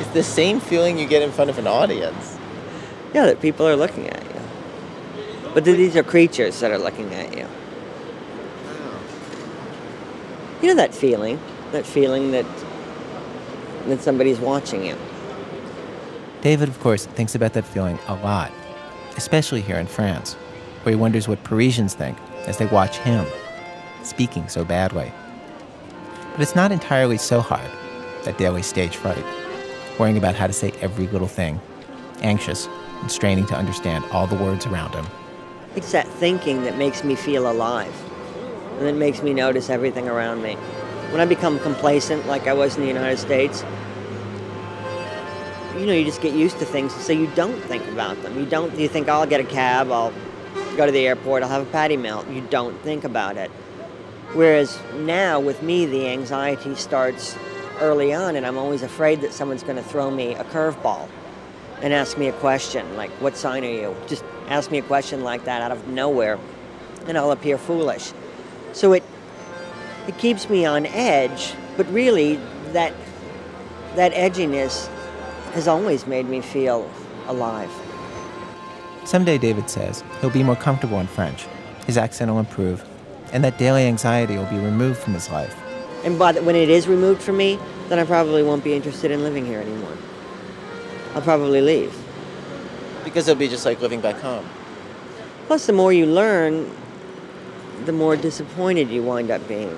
It's 0.00 0.10
the 0.10 0.22
same 0.22 0.60
feeling 0.60 0.98
you 0.98 1.06
get 1.06 1.22
in 1.22 1.32
front 1.32 1.50
of 1.50 1.58
an 1.58 1.66
audience. 1.66 2.38
Yeah, 3.14 3.26
that 3.26 3.40
people 3.40 3.66
are 3.66 3.76
looking 3.76 4.08
at 4.08 4.22
you. 4.22 4.40
But 5.54 5.64
that 5.64 5.72
these 5.72 5.96
are 5.96 6.02
creatures 6.02 6.60
that 6.60 6.70
are 6.70 6.78
looking 6.78 7.12
at 7.14 7.36
you. 7.36 7.46
You 10.60 10.68
know 10.68 10.74
that 10.74 10.94
feeling? 10.94 11.40
That 11.72 11.86
feeling 11.86 12.32
that 12.32 12.46
that 13.86 14.00
somebody's 14.02 14.38
watching 14.38 14.84
you. 14.84 14.96
David, 16.40 16.68
of 16.68 16.78
course, 16.80 17.06
thinks 17.06 17.34
about 17.34 17.52
that 17.54 17.64
feeling 17.64 17.98
a 18.06 18.14
lot, 18.14 18.52
especially 19.16 19.60
here 19.60 19.76
in 19.76 19.86
France, 19.86 20.34
where 20.82 20.94
he 20.94 21.00
wonders 21.00 21.26
what 21.26 21.42
Parisians 21.42 21.94
think 21.94 22.16
as 22.46 22.58
they 22.58 22.66
watch 22.66 22.98
him 22.98 23.26
speaking 24.02 24.48
so 24.48 24.64
badly. 24.64 25.12
But 26.32 26.40
it's 26.40 26.54
not 26.54 26.70
entirely 26.70 27.18
so 27.18 27.40
hard, 27.40 27.70
that 28.24 28.38
daily 28.38 28.62
stage 28.62 28.96
fright, 28.96 29.24
worrying 29.98 30.16
about 30.16 30.36
how 30.36 30.46
to 30.46 30.52
say 30.52 30.72
every 30.80 31.08
little 31.08 31.28
thing, 31.28 31.60
anxious 32.22 32.68
and 33.00 33.10
straining 33.10 33.46
to 33.46 33.56
understand 33.56 34.04
all 34.12 34.26
the 34.26 34.36
words 34.36 34.66
around 34.66 34.94
him. 34.94 35.06
It's 35.74 35.92
that 35.92 36.06
thinking 36.06 36.62
that 36.64 36.76
makes 36.78 37.04
me 37.04 37.14
feel 37.14 37.50
alive 37.50 37.94
and 38.78 38.86
that 38.86 38.94
makes 38.94 39.22
me 39.22 39.34
notice 39.34 39.70
everything 39.70 40.08
around 40.08 40.42
me. 40.42 40.54
When 41.10 41.20
I 41.20 41.24
become 41.24 41.58
complacent, 41.60 42.26
like 42.26 42.46
I 42.46 42.52
was 42.52 42.76
in 42.76 42.82
the 42.82 42.88
United 42.88 43.18
States, 43.18 43.64
you 45.78 45.86
know, 45.86 45.92
you 45.92 46.04
just 46.04 46.20
get 46.20 46.34
used 46.34 46.58
to 46.58 46.64
things, 46.64 46.92
so 46.92 47.12
you 47.12 47.28
don't 47.28 47.60
think 47.62 47.86
about 47.88 48.20
them. 48.22 48.38
You 48.38 48.46
don't. 48.46 48.76
You 48.76 48.88
think, 48.88 49.08
oh, 49.08 49.12
I'll 49.12 49.26
get 49.26 49.40
a 49.40 49.44
cab, 49.44 49.90
I'll 49.90 50.12
go 50.76 50.86
to 50.86 50.92
the 50.92 51.06
airport, 51.06 51.42
I'll 51.42 51.48
have 51.48 51.62
a 51.62 51.70
patty 51.70 51.96
melt. 51.96 52.28
You 52.28 52.40
don't 52.50 52.78
think 52.82 53.04
about 53.04 53.36
it. 53.36 53.50
Whereas 54.34 54.78
now, 54.94 55.40
with 55.40 55.62
me, 55.62 55.86
the 55.86 56.08
anxiety 56.08 56.74
starts 56.74 57.36
early 57.80 58.12
on, 58.12 58.36
and 58.36 58.44
I'm 58.44 58.58
always 58.58 58.82
afraid 58.82 59.20
that 59.20 59.32
someone's 59.32 59.62
going 59.62 59.76
to 59.76 59.82
throw 59.82 60.10
me 60.10 60.34
a 60.34 60.44
curveball 60.44 61.08
and 61.80 61.92
ask 61.92 62.18
me 62.18 62.26
a 62.26 62.32
question, 62.32 62.96
like, 62.96 63.10
"What 63.22 63.36
sign 63.36 63.64
are 63.64 63.70
you?" 63.70 63.94
Just 64.08 64.24
ask 64.48 64.70
me 64.70 64.78
a 64.78 64.82
question 64.82 65.22
like 65.22 65.44
that 65.44 65.62
out 65.62 65.70
of 65.70 65.86
nowhere, 65.86 66.38
and 67.06 67.16
I'll 67.16 67.30
appear 67.30 67.56
foolish. 67.56 68.12
So 68.72 68.92
it 68.94 69.04
it 70.08 70.18
keeps 70.18 70.50
me 70.50 70.64
on 70.64 70.86
edge, 70.86 71.54
but 71.76 71.86
really 71.92 72.40
that 72.72 72.92
that 73.94 74.12
edginess 74.12 74.88
has 75.52 75.68
always 75.68 76.06
made 76.06 76.28
me 76.28 76.40
feel 76.40 76.90
alive. 77.26 77.70
Someday, 79.04 79.38
David 79.38 79.70
says, 79.70 80.04
he'll 80.20 80.30
be 80.30 80.42
more 80.42 80.56
comfortable 80.56 81.00
in 81.00 81.06
French. 81.06 81.46
His 81.86 81.96
accent 81.96 82.30
will 82.30 82.38
improve, 82.38 82.84
and 83.32 83.42
that 83.44 83.58
daily 83.58 83.84
anxiety 83.84 84.36
will 84.36 84.46
be 84.46 84.58
removed 84.58 84.98
from 84.98 85.14
his 85.14 85.30
life. 85.30 85.56
And 86.04 86.18
by 86.18 86.32
the, 86.32 86.42
when 86.42 86.56
it 86.56 86.68
is 86.68 86.86
removed 86.86 87.22
from 87.22 87.36
me, 87.36 87.58
then 87.88 87.98
I 87.98 88.04
probably 88.04 88.42
won't 88.42 88.62
be 88.62 88.74
interested 88.74 89.10
in 89.10 89.22
living 89.22 89.46
here 89.46 89.60
anymore. 89.60 89.96
I'll 91.14 91.22
probably 91.22 91.60
leave. 91.60 91.96
Because 93.04 93.26
it'll 93.26 93.38
be 93.38 93.48
just 93.48 93.64
like 93.64 93.80
living 93.80 94.00
back 94.00 94.16
home. 94.16 94.46
Plus, 95.46 95.66
the 95.66 95.72
more 95.72 95.92
you 95.92 96.04
learn, 96.04 96.70
the 97.86 97.92
more 97.92 98.16
disappointed 98.16 98.90
you 98.90 99.02
wind 99.02 99.30
up 99.30 99.46
being. 99.48 99.74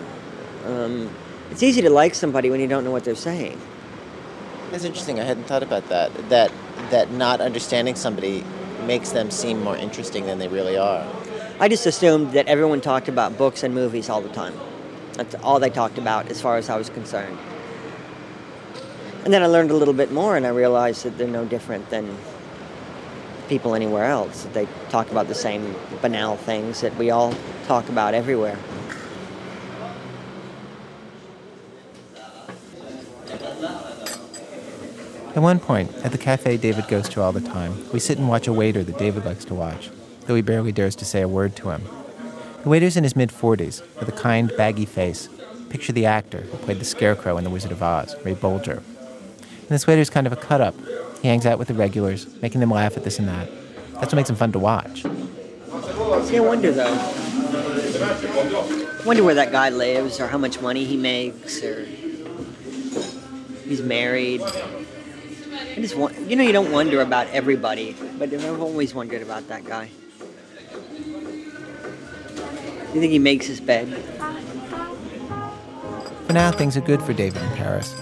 Um, 0.66 1.08
it's 1.50 1.62
easy 1.62 1.80
to 1.82 1.90
like 1.90 2.14
somebody 2.14 2.50
when 2.50 2.60
you 2.60 2.66
don't 2.66 2.84
know 2.84 2.90
what 2.90 3.04
they're 3.04 3.14
saying. 3.14 3.60
That's 4.70 4.84
interesting. 4.84 5.18
I 5.18 5.24
hadn't 5.24 5.44
thought 5.44 5.62
about 5.62 5.88
that. 5.88 6.12
That 6.28 6.52
that 6.90 7.10
not 7.12 7.40
understanding 7.40 7.94
somebody 7.94 8.44
makes 8.86 9.10
them 9.10 9.30
seem 9.30 9.62
more 9.62 9.76
interesting 9.76 10.26
than 10.26 10.38
they 10.38 10.48
really 10.48 10.76
are. 10.76 11.06
I 11.58 11.68
just 11.68 11.86
assumed 11.86 12.32
that 12.32 12.46
everyone 12.46 12.80
talked 12.80 13.08
about 13.08 13.36
books 13.36 13.62
and 13.62 13.74
movies 13.74 14.08
all 14.08 14.20
the 14.20 14.30
time. 14.30 14.54
That's 15.14 15.34
all 15.36 15.60
they 15.60 15.70
talked 15.70 15.98
about 15.98 16.28
as 16.30 16.40
far 16.40 16.56
as 16.56 16.70
I 16.70 16.76
was 16.76 16.88
concerned. 16.88 17.38
And 19.24 19.34
then 19.34 19.42
I 19.42 19.46
learned 19.46 19.70
a 19.70 19.74
little 19.74 19.92
bit 19.92 20.10
more 20.10 20.36
and 20.36 20.46
I 20.46 20.50
realized 20.50 21.04
that 21.04 21.18
they're 21.18 21.28
no 21.28 21.44
different 21.44 21.90
than 21.90 22.16
people 23.48 23.74
anywhere 23.74 24.06
else. 24.06 24.48
They 24.52 24.66
talk 24.88 25.10
about 25.10 25.28
the 25.28 25.34
same 25.34 25.76
banal 26.00 26.36
things 26.36 26.80
that 26.80 26.96
we 26.96 27.10
all 27.10 27.34
talk 27.66 27.88
about 27.90 28.14
everywhere. 28.14 28.56
At 35.34 35.42
one 35.42 35.60
point, 35.60 35.94
at 36.04 36.10
the 36.10 36.18
cafe 36.18 36.56
David 36.56 36.88
goes 36.88 37.08
to 37.10 37.22
all 37.22 37.30
the 37.30 37.40
time, 37.40 37.88
we 37.92 38.00
sit 38.00 38.18
and 38.18 38.28
watch 38.28 38.48
a 38.48 38.52
waiter 38.52 38.82
that 38.82 38.98
David 38.98 39.24
likes 39.24 39.44
to 39.44 39.54
watch, 39.54 39.88
though 40.26 40.34
he 40.34 40.42
barely 40.42 40.72
dares 40.72 40.96
to 40.96 41.04
say 41.04 41.22
a 41.22 41.28
word 41.28 41.54
to 41.56 41.70
him. 41.70 41.82
The 42.64 42.68
waiter's 42.68 42.96
in 42.96 43.04
his 43.04 43.14
mid 43.14 43.30
40s, 43.30 43.82
with 43.98 44.08
a 44.08 44.12
kind, 44.12 44.52
baggy 44.56 44.86
face. 44.86 45.28
Picture 45.68 45.92
the 45.92 46.04
actor 46.04 46.40
who 46.40 46.58
played 46.58 46.80
the 46.80 46.84
Scarecrow 46.84 47.38
in 47.38 47.44
The 47.44 47.50
Wizard 47.50 47.70
of 47.70 47.80
Oz, 47.80 48.16
Ray 48.24 48.34
Bolger. 48.34 48.78
And 48.78 49.68
this 49.68 49.86
waiter's 49.86 50.10
kind 50.10 50.26
of 50.26 50.32
a 50.32 50.36
cut 50.36 50.60
up. 50.60 50.74
He 51.22 51.28
hangs 51.28 51.46
out 51.46 51.60
with 51.60 51.68
the 51.68 51.74
regulars, 51.74 52.26
making 52.42 52.60
them 52.60 52.72
laugh 52.72 52.96
at 52.96 53.04
this 53.04 53.20
and 53.20 53.28
that. 53.28 53.48
That's 53.92 54.06
what 54.06 54.16
makes 54.16 54.30
him 54.30 54.36
fun 54.36 54.50
to 54.52 54.58
watch. 54.58 55.04
I 55.06 56.40
wonder 56.40 56.72
though. 56.72 56.96
Wonder 59.06 59.22
where 59.22 59.36
that 59.36 59.52
guy 59.52 59.68
lives, 59.68 60.18
or 60.18 60.26
how 60.26 60.38
much 60.38 60.60
money 60.60 60.84
he 60.84 60.96
makes, 60.96 61.62
or 61.62 61.84
he's 63.64 63.80
married. 63.80 64.42
I 65.70 65.76
just 65.76 65.96
want, 65.96 66.18
you 66.28 66.34
know, 66.36 66.42
you 66.42 66.52
don't 66.52 66.72
wonder 66.72 67.00
about 67.00 67.28
everybody, 67.28 67.96
but 68.18 68.32
I've 68.32 68.60
always 68.60 68.92
wondered 68.92 69.22
about 69.22 69.46
that 69.48 69.64
guy. 69.64 69.88
You 72.92 73.00
think 73.00 73.12
he 73.12 73.20
makes 73.20 73.46
his 73.46 73.60
bed? 73.60 73.88
For 76.26 76.32
now, 76.32 76.50
things 76.50 76.76
are 76.76 76.80
good 76.80 77.00
for 77.02 77.12
David 77.12 77.40
in 77.40 77.50
Paris. 77.50 77.94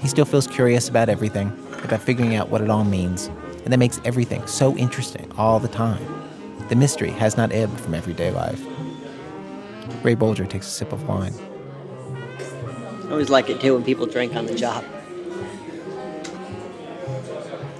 He 0.00 0.08
still 0.08 0.26
feels 0.26 0.46
curious 0.46 0.90
about 0.90 1.08
everything, 1.08 1.48
about 1.82 2.02
figuring 2.02 2.36
out 2.36 2.50
what 2.50 2.60
it 2.60 2.68
all 2.68 2.84
means, 2.84 3.30
and 3.64 3.72
that 3.72 3.78
makes 3.78 3.98
everything 4.04 4.46
so 4.46 4.76
interesting 4.76 5.32
all 5.38 5.58
the 5.58 5.68
time. 5.68 6.04
The 6.68 6.76
mystery 6.76 7.10
has 7.10 7.36
not 7.36 7.50
ebbed 7.50 7.80
from 7.80 7.94
everyday 7.94 8.30
life. 8.30 8.62
Ray 10.02 10.14
Bolger 10.14 10.48
takes 10.48 10.66
a 10.66 10.70
sip 10.70 10.92
of 10.92 11.08
wine. 11.08 11.34
I 13.06 13.10
always 13.10 13.30
like 13.30 13.48
it 13.48 13.60
too 13.60 13.74
when 13.74 13.84
people 13.84 14.04
drink 14.04 14.34
on 14.34 14.46
the 14.46 14.54
job. 14.54 14.84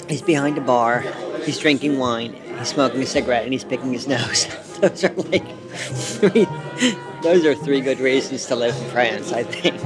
He's 0.09 0.23
behind 0.23 0.57
a 0.57 0.61
bar, 0.61 1.01
he's 1.45 1.59
drinking 1.59 1.99
wine, 1.99 2.33
he's 2.59 2.69
smoking 2.69 3.03
a 3.03 3.07
cigarette, 3.07 3.43
and 3.43 3.53
he's 3.53 3.65
picking 3.65 3.93
his 3.93 4.07
nose. 4.07 4.47
those 4.81 5.03
are 5.03 5.13
like 5.15 5.47
three, 5.69 6.47
those 7.23 7.45
are 7.45 7.55
three 7.55 7.81
good 7.81 7.99
reasons 7.99 8.47
to 8.47 8.57
live 8.57 8.77
in 8.77 8.91
France, 8.91 9.33
I 9.33 9.43
think. 9.43 9.81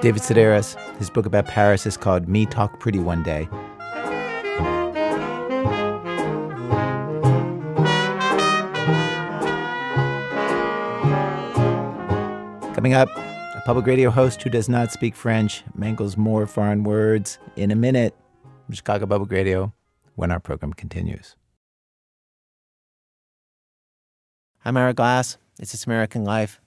David 0.00 0.22
Sedaris, 0.22 0.76
his 0.98 1.10
book 1.10 1.26
about 1.26 1.46
Paris 1.46 1.84
is 1.84 1.96
called 1.96 2.28
Me 2.28 2.46
Talk 2.46 2.78
Pretty 2.78 3.00
One 3.00 3.22
Day. 3.24 3.48
Coming 12.86 12.94
up, 12.94 13.10
a 13.16 13.62
public 13.66 13.84
radio 13.84 14.10
host 14.10 14.40
who 14.40 14.48
does 14.48 14.68
not 14.68 14.92
speak 14.92 15.16
French 15.16 15.64
mangles 15.74 16.16
more 16.16 16.46
foreign 16.46 16.84
words 16.84 17.40
in 17.56 17.72
a 17.72 17.74
minute 17.74 18.14
from 18.64 18.76
Chicago 18.76 19.06
Public 19.06 19.32
Radio 19.32 19.74
when 20.14 20.30
our 20.30 20.38
program 20.38 20.72
continues. 20.72 21.34
I'm 24.64 24.76
Ira 24.76 24.94
Glass. 24.94 25.36
It's 25.58 25.72
This 25.72 25.84
American 25.84 26.22
Life, 26.22 26.60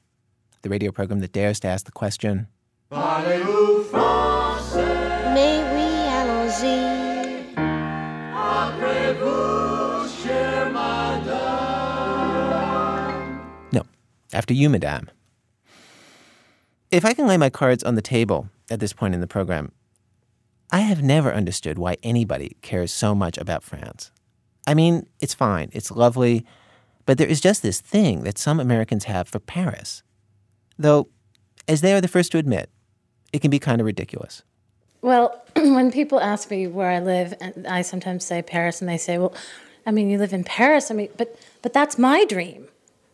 the 0.62 0.67
radio 0.67 0.91
program 0.91 1.21
that 1.21 1.32
dares 1.32 1.62
to 1.62 1.69
ask 1.69 1.86
the 1.86 1.93
question 1.93 2.49
Parlez-vous 2.91 3.86
français? 3.89 5.34
Mais 5.34 5.63
oui, 5.71 5.88
allons-y. 6.19 7.55
Après 8.36 9.13
vous, 9.21 10.05
chère 10.21 10.69
madame. 10.73 11.29
No, 13.71 13.84
after 14.34 14.53
you, 14.53 14.69
madame. 14.69 15.10
If 16.91 17.06
I 17.06 17.13
can 17.13 17.28
lay 17.28 17.38
my 17.38 17.52
cards 17.52 17.84
on 17.84 17.93
the 17.93 18.02
table 18.02 18.49
at 18.71 18.80
this 18.80 18.93
point 18.93 19.13
in 19.13 19.21
the 19.21 19.28
program, 19.28 19.71
I 20.71 20.80
have 20.80 21.04
never 21.04 21.32
understood 21.32 21.78
why 21.78 21.97
anybody 22.02 22.58
cares 22.63 22.91
so 22.91 23.13
much 23.13 23.38
about 23.38 23.63
France. 23.63 24.12
I 24.65 24.73
mean, 24.73 25.08
it's 25.19 25.36
fine, 25.36 25.69
it's 25.71 25.91
lovely, 25.91 26.47
but 27.06 27.19
there 27.19 27.28
is 27.28 27.41
just 27.41 27.62
this 27.62 27.80
thing 27.80 28.23
that 28.23 28.39
some 28.39 28.60
Americans 28.60 29.04
have 29.04 29.28
for 29.28 29.39
Paris. 29.39 30.02
Though, 30.80 31.10
as 31.67 31.82
they 31.82 31.93
are 31.93 32.02
the 32.02 32.08
first 32.08 32.32
to 32.32 32.39
admit, 32.39 32.71
it 33.34 33.41
can 33.41 33.52
be 33.52 33.60
kind 33.60 33.80
of 33.80 33.86
ridiculous. 33.86 34.41
Well, 35.04 35.43
when 35.56 35.91
people 35.91 36.19
ask 36.19 36.49
me 36.49 36.65
where 36.65 36.89
I 36.89 36.99
live, 36.99 37.36
and 37.39 37.67
I 37.67 37.84
sometimes 37.84 38.25
say 38.25 38.41
Paris, 38.41 38.82
and 38.82 38.89
they 38.89 38.97
say, 38.97 39.17
"Well, 39.19 39.34
I 39.86 39.91
mean, 39.91 40.10
you 40.10 40.17
live 40.17 40.34
in 40.34 40.43
Paris." 40.43 40.89
I 40.89 40.95
mean, 40.95 41.10
but 41.17 41.39
but 41.62 41.71
that's 41.71 41.97
my 41.97 42.25
dream. 42.25 42.67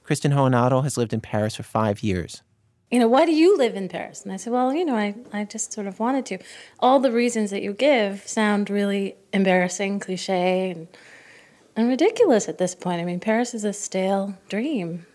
Kristen 0.04 0.32
Hohenadel 0.32 0.84
has 0.84 0.98
lived 0.98 1.14
in 1.14 1.22
Paris 1.22 1.56
for 1.56 1.64
five 1.64 2.02
years. 2.02 2.42
You 2.92 3.00
know, 3.00 3.08
why 3.08 3.26
do 3.26 3.34
you 3.34 3.58
live 3.58 3.76
in 3.76 3.90
Paris? 3.90 4.24
And 4.24 4.32
I 4.32 4.38
said, 4.38 4.54
well, 4.54 4.74
you 4.74 4.86
know, 4.86 4.96
I, 4.96 5.16
I 5.34 5.44
just 5.44 5.74
sort 5.74 5.88
of 5.88 6.00
wanted 6.00 6.26
to. 6.28 6.38
All 6.80 7.00
the 7.00 7.12
reasons 7.12 7.50
that 7.52 7.64
you 7.64 7.74
give 7.74 8.28
sound 8.28 8.70
really 8.70 9.16
embarrassing, 9.34 10.00
cliche, 10.00 10.70
and, 10.70 10.88
and 11.76 11.90
ridiculous 11.90 12.48
at 12.48 12.60
this 12.60 12.76
point. 12.76 13.02
I 13.02 13.06
mean, 13.06 13.20
Paris 13.20 13.54
is 13.54 13.64
a 13.64 13.74
stale 13.74 14.38
dream. 14.50 15.08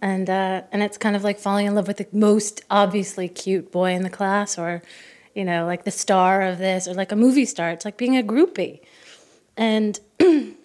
And, 0.00 0.30
uh, 0.30 0.62
and 0.72 0.82
it's 0.82 0.96
kind 0.96 1.14
of 1.14 1.22
like 1.22 1.38
falling 1.38 1.66
in 1.66 1.74
love 1.74 1.86
with 1.86 1.98
the 1.98 2.06
most 2.12 2.62
obviously 2.70 3.28
cute 3.28 3.70
boy 3.70 3.92
in 3.92 4.02
the 4.02 4.10
class 4.10 4.58
or, 4.58 4.82
you 5.34 5.44
know, 5.44 5.66
like 5.66 5.84
the 5.84 5.90
star 5.90 6.40
of 6.40 6.56
this 6.56 6.88
or 6.88 6.94
like 6.94 7.12
a 7.12 7.16
movie 7.16 7.44
star. 7.44 7.70
It's 7.70 7.84
like 7.84 7.98
being 7.98 8.16
a 8.16 8.22
groupie. 8.22 8.80
And 9.54 10.00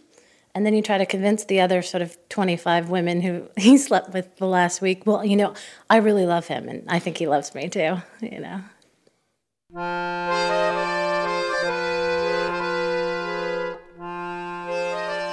and 0.55 0.65
then 0.65 0.73
you 0.73 0.81
try 0.81 0.97
to 0.97 1.05
convince 1.05 1.43
the 1.43 1.59
other 1.59 1.81
sort 1.81 2.01
of 2.01 2.17
25 2.29 2.89
women 2.89 3.21
who 3.21 3.49
he 3.57 3.77
slept 3.77 4.13
with 4.13 4.37
the 4.37 4.47
last 4.47 4.81
week, 4.81 5.05
well, 5.05 5.23
you 5.23 5.35
know, 5.35 5.53
I 5.89 5.97
really 5.97 6.25
love 6.25 6.47
him 6.47 6.69
and 6.69 6.83
I 6.87 6.97
think 6.99 7.17
he 7.17 7.27
loves 7.27 7.53
me 7.53 7.67
too, 7.69 7.97
you 8.21 8.39
know. 8.39 8.61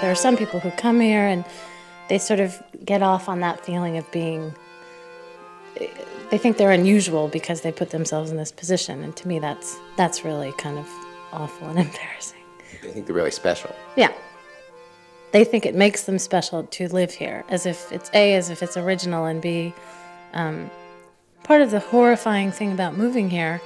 There 0.01 0.11
are 0.11 0.17
some 0.17 0.37
people 0.37 0.59
who 0.59 0.73
come 0.73 1.01
here 1.01 1.25
and 1.25 1.45
they 2.09 2.19
sort 2.19 2.41
of 2.41 2.61
get 2.85 3.03
off 3.03 3.29
on 3.29 3.39
that 3.41 3.65
feeling 3.65 3.97
of 3.97 4.11
being 4.11 4.53
they 6.31 6.39
think 6.39 6.57
they're 6.57 6.73
unusual 6.73 7.29
because 7.29 7.61
they 7.61 7.71
put 7.71 7.91
themselves 7.91 8.31
in 8.31 8.37
this 8.37 8.51
position 8.51 9.03
and 9.05 9.15
to 9.17 9.29
me 9.29 9.39
that's 9.39 9.79
that's 9.97 10.25
really 10.25 10.53
kind 10.59 10.79
of 10.79 10.89
awful 11.33 11.69
and 11.69 11.79
embarrassing. 11.87 12.43
They 12.83 12.91
think 12.91 13.07
they're 13.07 13.15
really 13.15 13.31
special. 13.31 13.73
Yeah. 13.97 14.13
They 15.33 15.45
think 15.45 15.67
it 15.67 15.75
makes 15.75 16.05
them 16.05 16.19
special 16.19 16.65
to 16.65 16.89
live 16.89 17.13
here, 17.13 17.45
as 17.49 17.67
if 17.67 17.91
it's 17.91 18.11
A, 18.15 18.35
as 18.35 18.51
if 18.51 18.63
it's 18.63 18.77
original, 18.77 19.25
and 19.25 19.41
B, 19.41 19.75
um, 20.35 20.71
part 21.43 21.63
of 21.63 21.71
the 21.71 21.81
horrifying 21.81 22.53
thing 22.53 22.73
about 22.73 22.97
moving 22.97 23.31
here, 23.31 23.61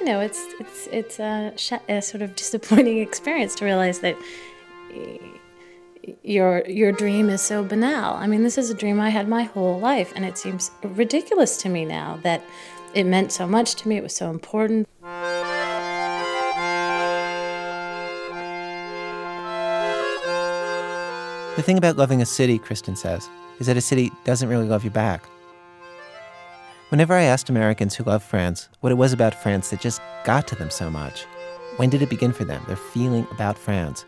you 0.00 0.06
know, 0.06 0.20
it's 0.20 0.44
it's 0.60 0.88
it's 0.92 1.18
a, 1.18 1.52
a 1.88 2.02
sort 2.02 2.22
of 2.22 2.36
disappointing 2.36 2.98
experience 3.08 3.54
to 3.56 3.64
realize 3.64 4.00
that 4.00 4.16
your 6.22 6.62
your 6.66 6.92
dream 6.92 7.30
is 7.30 7.40
so 7.40 7.64
banal. 7.64 8.14
I 8.14 8.26
mean, 8.26 8.42
this 8.42 8.58
is 8.58 8.70
a 8.70 8.74
dream 8.74 9.00
I 9.00 9.10
had 9.10 9.28
my 9.28 9.44
whole 9.44 9.78
life, 9.78 10.12
and 10.14 10.24
it 10.24 10.38
seems 10.38 10.70
ridiculous 10.82 11.56
to 11.58 11.68
me 11.68 11.84
now 11.84 12.18
that 12.22 12.42
it 12.94 13.04
meant 13.04 13.32
so 13.32 13.46
much 13.46 13.74
to 13.76 13.88
me. 13.88 13.96
It 13.96 14.02
was 14.02 14.14
so 14.14 14.30
important. 14.30 14.88
The 21.56 21.62
thing 21.62 21.78
about 21.78 21.96
loving 21.96 22.20
a 22.20 22.26
city, 22.26 22.58
Kristen 22.58 22.96
says, 22.96 23.30
is 23.60 23.68
that 23.68 23.76
a 23.76 23.80
city 23.80 24.10
doesn't 24.24 24.48
really 24.48 24.66
love 24.66 24.82
you 24.82 24.90
back. 24.90 25.24
Whenever 26.88 27.14
I 27.14 27.22
asked 27.22 27.48
Americans 27.48 27.94
who 27.94 28.02
love 28.02 28.24
France 28.24 28.68
what 28.80 28.90
it 28.90 28.96
was 28.96 29.12
about 29.12 29.40
France 29.40 29.70
that 29.70 29.80
just 29.80 30.02
got 30.24 30.48
to 30.48 30.56
them 30.56 30.68
so 30.68 30.90
much, 30.90 31.26
when 31.76 31.90
did 31.90 32.02
it 32.02 32.10
begin 32.10 32.32
for 32.32 32.44
them, 32.44 32.60
their 32.66 32.74
feeling 32.74 33.24
about 33.30 33.56
France? 33.56 34.04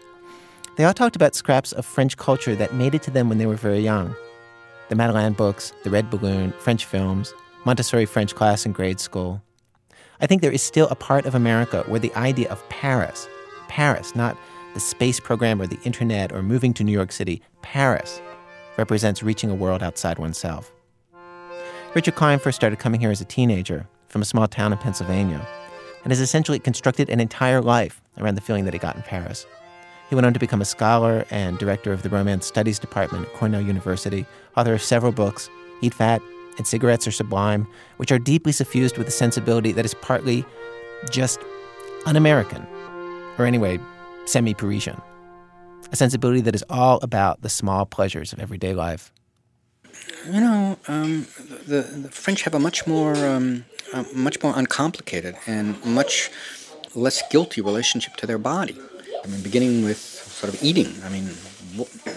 They 0.77 0.83
all 0.83 0.93
talked 0.93 1.15
about 1.15 1.37
scraps 1.37 1.71
of 1.71 1.87
French 1.87 2.17
culture 2.17 2.57
that 2.57 2.75
made 2.75 2.97
it 2.97 3.03
to 3.03 3.13
them 3.13 3.29
when 3.29 3.39
they 3.39 3.47
were 3.47 3.55
very 3.55 3.81
young. 3.81 4.17
The 4.89 4.97
Madeleine 4.97 5.33
books, 5.33 5.73
the 5.85 5.91
Red 5.91 6.11
Balloon, 6.11 6.53
French 6.59 6.85
films, 6.85 7.33
Montessori 7.65 8.07
French 8.07 8.35
class 8.35 8.67
in 8.67 8.73
grade 8.73 8.99
school. 8.99 9.41
I 10.21 10.27
think 10.27 10.43
there 10.43 10.51
is 10.51 10.63
still 10.63 10.89
a 10.89 10.97
part 10.97 11.27
of 11.27 11.37
America 11.37 11.85
where 11.87 12.01
the 12.01 12.15
idea 12.17 12.51
of 12.51 12.69
Paris, 12.71 13.29
Paris, 13.69 14.17
not 14.17 14.37
the 14.77 14.81
space 14.81 15.19
program 15.19 15.59
or 15.59 15.67
the 15.67 15.81
internet 15.85 16.31
or 16.33 16.43
moving 16.43 16.75
to 16.75 16.85
New 16.85 16.93
York 16.93 17.11
City, 17.11 17.41
Paris, 17.63 18.21
represents 18.77 19.23
reaching 19.23 19.51
a 19.51 19.55
world 19.55 19.83
outside 19.83 20.19
oneself. 20.19 20.71
Richard 21.95 22.15
Klein 22.15 22.39
first 22.39 22.57
started 22.57 22.79
coming 22.79 23.01
here 23.01 23.11
as 23.11 23.23
a 23.23 23.25
teenager 23.25 23.89
from 24.09 24.21
a 24.21 24.27
small 24.27 24.47
town 24.47 24.73
in 24.73 24.79
Pennsylvania 24.79 25.41
and 26.05 26.13
has 26.13 26.21
essentially 26.21 26.59
constructed 26.59 27.09
an 27.09 27.21
entire 27.21 27.63
life 27.63 28.03
around 28.19 28.35
the 28.35 28.43
feeling 28.43 28.67
that 28.67 28.75
he 28.75 28.79
got 28.79 28.97
in 28.97 29.03
Paris. 29.03 29.47
He 30.11 30.15
went 30.15 30.27
on 30.27 30.35
to 30.35 30.39
become 30.39 30.61
a 30.61 30.67
scholar 30.67 31.25
and 31.31 31.57
director 31.57 31.91
of 31.91 32.03
the 32.03 32.11
Romance 32.11 32.45
Studies 32.45 32.79
Department 32.79 33.25
at 33.25 33.33
Cornell 33.33 33.63
University, 33.63 34.27
author 34.59 34.75
of 34.75 34.83
several 34.83 35.11
books, 35.11 35.49
Eat 35.81 35.95
Fat 35.95 36.21
and 36.59 36.67
Cigarettes 36.67 37.09
Are 37.09 37.13
Sublime, 37.13 37.67
which 37.97 38.13
are 38.13 38.19
deeply 38.19 38.53
suffused 38.53 38.99
with 38.99 39.09
a 39.09 39.11
sensibility 39.11 39.73
that 39.73 39.87
is 39.87 39.95
partly 39.95 40.45
just 41.11 41.41
un 42.05 42.17
American, 42.17 42.67
or 43.39 43.47
anyway, 43.47 43.81
semi 44.27 44.55
Parisian. 44.55 45.01
A 45.93 45.97
sensibility 45.97 46.41
that 46.43 46.55
is 46.55 46.65
all 46.69 46.99
about 47.03 47.43
the 47.43 47.49
small 47.49 47.87
pleasures 47.87 48.33
of 48.33 48.41
everyday 48.41 48.75
life. 48.75 49.13
You 50.27 50.41
know, 50.41 50.79
um, 50.89 51.27
the, 51.67 51.83
the, 51.83 52.11
French 52.11 52.43
have 52.43 52.55
a 52.55 52.59
much 52.59 52.87
more, 52.87 53.15
um, 53.25 53.65
a 53.95 54.05
much 54.13 54.43
more 54.43 54.53
uncomplicated 54.57 55.37
and 55.47 55.83
much 55.85 56.31
less 56.95 57.23
guilty 57.31 57.61
relationship 57.61 58.17
to 58.17 58.27
their 58.27 58.39
body. 58.39 58.77
I 59.25 59.29
mean, 59.29 59.43
beginning 59.43 59.85
with 59.85 59.99
sort 59.99 60.53
of 60.53 60.63
eating. 60.63 60.93
I 61.05 61.09
mean, 61.09 61.31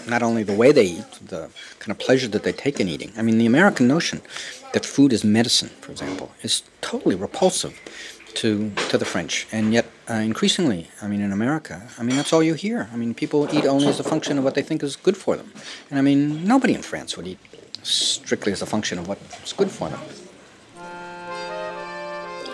not 0.08 0.22
only 0.22 0.42
the 0.42 0.54
way 0.54 0.72
they 0.72 0.84
eat, 0.84 1.10
the 1.26 1.48
kind 1.78 1.90
of 1.92 1.98
pleasure 1.98 2.28
that 2.28 2.42
they 2.42 2.52
take 2.52 2.80
in 2.80 2.88
eating. 2.88 3.12
I 3.16 3.22
mean, 3.22 3.38
the 3.38 3.46
American 3.46 3.86
notion 3.86 4.20
that 4.72 4.84
food 4.84 5.12
is 5.12 5.24
medicine, 5.24 5.70
for 5.80 5.92
example, 5.92 6.32
is 6.42 6.62
totally 6.80 7.14
repulsive 7.14 7.78
to 8.36 8.70
to 8.88 8.98
the 8.98 9.04
French, 9.04 9.46
and 9.52 9.72
yet 9.72 9.86
uh, 10.08 10.14
increasingly, 10.14 10.88
I 11.02 11.08
mean, 11.08 11.20
in 11.20 11.32
America, 11.32 11.88
I 11.98 12.02
mean, 12.02 12.16
that's 12.16 12.32
all 12.32 12.42
you 12.42 12.54
hear. 12.54 12.88
I 12.92 12.96
mean, 12.96 13.14
people 13.14 13.48
eat 13.54 13.64
only 13.64 13.88
as 13.88 14.00
a 14.00 14.04
function 14.04 14.38
of 14.38 14.44
what 14.44 14.54
they 14.54 14.62
think 14.62 14.82
is 14.82 14.96
good 14.96 15.16
for 15.16 15.36
them, 15.36 15.52
and 15.90 15.98
I 15.98 16.02
mean, 16.02 16.44
nobody 16.44 16.74
in 16.74 16.82
France 16.82 17.16
would 17.16 17.26
eat 17.26 17.38
strictly 17.82 18.52
as 18.52 18.62
a 18.62 18.66
function 18.66 18.98
of 18.98 19.08
what's 19.08 19.52
good 19.52 19.70
for 19.70 19.88
them. 19.88 20.00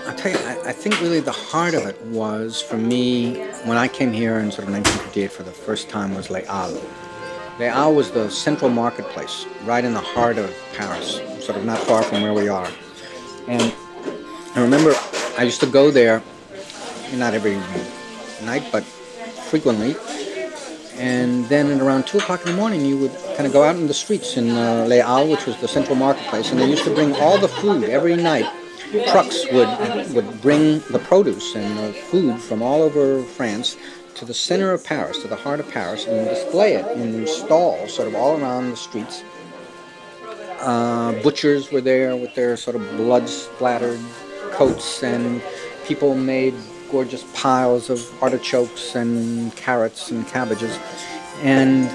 I'll 0.07 0.15
tell 0.15 0.31
you, 0.31 0.39
I, 0.39 0.69
I, 0.69 0.73
think 0.73 1.01
really 1.01 1.19
the 1.19 1.33
heart 1.33 1.75
of 1.75 1.85
it 1.85 2.01
was 2.07 2.63
for 2.63 2.77
me 2.77 3.39
when 3.65 3.77
I 3.77 3.89
came 3.89 4.13
here 4.13 4.39
in 4.39 4.53
sort 4.53 4.69
of 4.69 4.73
1958 4.73 5.33
for 5.33 5.43
the 5.43 5.51
first 5.51 5.89
time 5.89 6.15
was 6.15 6.31
Les 6.31 6.45
Halles. 6.45 6.81
Les 7.59 7.69
Halles 7.69 7.97
was 7.97 8.11
the 8.13 8.31
central 8.31 8.71
marketplace, 8.71 9.47
right 9.65 9.85
in 9.85 9.95
the 9.95 10.01
heart 10.01 10.39
of 10.39 10.55
Paris, 10.75 11.21
sort 11.45 11.59
of 11.59 11.65
not 11.65 11.79
far 11.81 12.05
from 12.05 12.23
where 12.23 12.35
we 12.35 12.49
are. 12.49 12.69
And 13.49 13.75
I 14.55 14.61
remember 14.61 14.95
I 15.37 15.43
used 15.43 15.61
to 15.61 15.67
go 15.67 15.91
there, 15.91 16.23
not 17.15 17.35
every 17.35 17.57
night, 18.45 18.65
but 18.73 18.85
frequently. 19.51 19.97
And 20.97 21.45
then 21.47 21.71
at 21.71 21.81
around 21.81 22.07
2 22.07 22.19
o'clock 22.19 22.41
in 22.47 22.53
the 22.53 22.57
morning, 22.57 22.85
you 22.85 22.97
would 22.99 23.13
kind 23.37 23.47
of 23.47 23.53
go 23.53 23.63
out 23.63 23.77
in 23.77 23.87
the 23.87 23.95
streets 23.95 24.37
in 24.37 24.51
uh, 24.51 24.89
Halles, 24.89 25.31
which 25.31 25.47
was 25.47 25.57
the 25.59 25.69
central 25.69 25.95
marketplace, 25.95 26.51
and 26.51 26.61
they 26.61 26.69
used 26.69 26.85
to 26.85 26.95
bring 26.95 27.15
all 27.17 27.37
the 27.39 27.49
food 27.49 27.85
every 27.85 28.17
night 28.17 28.47
trucks 29.11 29.45
would 29.53 29.69
would 30.15 30.41
bring 30.41 30.79
the 30.91 31.01
produce 31.05 31.55
and 31.55 31.79
the 31.79 31.93
food 31.93 32.41
from 32.41 32.63
all 32.63 32.83
over 32.83 33.23
France 33.23 33.77
to 34.15 34.25
the 34.25 34.35
center 34.35 34.71
of 34.73 34.85
Paris, 34.85 35.21
to 35.23 35.29
the 35.29 35.37
heart 35.37 35.61
of 35.61 35.71
Paris, 35.71 36.07
and 36.07 36.29
display 36.29 36.75
it 36.75 36.87
in 36.97 37.27
stalls 37.27 37.93
sort 37.93 38.09
of 38.09 38.15
all 38.15 38.41
around 38.41 38.71
the 38.71 38.77
streets. 38.77 39.23
Uh, 40.61 41.13
butchers 41.23 41.71
were 41.71 41.83
there 41.83 42.17
with 42.17 42.35
their 42.35 42.57
sort 42.57 42.77
of 42.77 42.83
blood 42.97 43.29
splattered 43.29 44.01
coats, 44.57 45.03
and 45.03 45.43
people 45.85 46.15
made 46.15 46.55
gorgeous 46.91 47.25
piles 47.35 47.91
of 47.91 48.01
artichokes 48.23 48.95
and 48.95 49.55
carrots 49.57 50.11
and 50.11 50.27
cabbages. 50.29 50.79
And, 51.43 51.91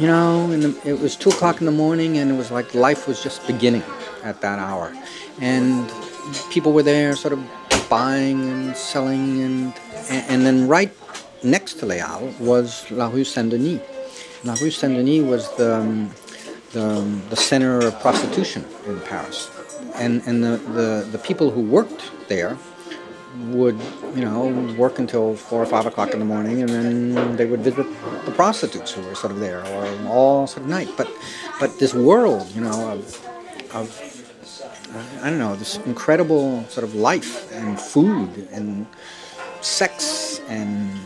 you 0.00 0.06
know, 0.06 0.46
the, 0.48 0.88
it 0.88 1.00
was 1.00 1.16
2 1.16 1.30
o'clock 1.30 1.60
in 1.60 1.66
the 1.66 1.72
morning, 1.72 2.18
and 2.18 2.30
it 2.30 2.34
was 2.34 2.50
like 2.50 2.74
life 2.74 3.08
was 3.08 3.22
just 3.22 3.46
beginning 3.46 3.82
at 4.22 4.40
that 4.40 4.58
hour. 4.58 4.94
And 5.40 5.90
people 6.50 6.72
were 6.72 6.82
there 6.82 7.16
sort 7.16 7.32
of 7.32 7.40
buying 7.88 8.48
and 8.50 8.76
selling 8.76 9.40
and 9.40 9.74
and 10.10 10.44
then 10.44 10.68
right 10.68 10.92
next 11.42 11.74
to 11.80 11.86
Halles 11.86 12.38
was 12.40 12.90
La 12.90 13.08
Rue 13.08 13.24
Saint-Denis. 13.24 13.80
La 14.44 14.54
Rue 14.54 14.70
Saint-Denis 14.70 15.22
was 15.22 15.54
the, 15.56 15.76
um, 15.76 16.10
the, 16.72 16.84
um, 16.84 17.22
the 17.30 17.36
center 17.36 17.78
of 17.78 17.98
prostitution 18.00 18.64
in 18.86 19.00
Paris. 19.00 19.50
And, 19.94 20.22
and 20.26 20.42
the, 20.42 20.56
the, 20.72 21.08
the 21.12 21.18
people 21.18 21.50
who 21.50 21.60
worked 21.60 22.10
there 22.28 22.56
would, 23.50 23.78
you 24.14 24.22
know, 24.22 24.46
work 24.78 24.98
until 24.98 25.36
four 25.36 25.62
or 25.62 25.66
five 25.66 25.86
o'clock 25.86 26.12
in 26.12 26.18
the 26.18 26.24
morning, 26.24 26.60
and 26.60 26.68
then 26.68 27.36
they 27.36 27.46
would 27.46 27.60
visit 27.60 27.86
the 28.24 28.32
prostitutes 28.32 28.92
who 28.92 29.02
were 29.02 29.14
sort 29.14 29.32
of 29.32 29.40
there, 29.40 29.64
or 29.66 30.08
all 30.08 30.46
sort 30.46 30.62
of 30.62 30.68
night. 30.68 30.88
But, 30.96 31.08
but 31.60 31.78
this 31.78 31.94
world, 31.94 32.50
you 32.52 32.60
know, 32.60 32.90
of, 32.90 33.74
of 33.74 34.08
uh, 34.94 35.04
I 35.22 35.30
don't 35.30 35.38
know, 35.38 35.54
this 35.54 35.76
incredible 35.78 36.64
sort 36.64 36.84
of 36.84 36.94
life 36.94 37.52
and 37.52 37.78
food 37.78 38.48
and 38.50 38.86
sex 39.60 40.40
and 40.48 40.98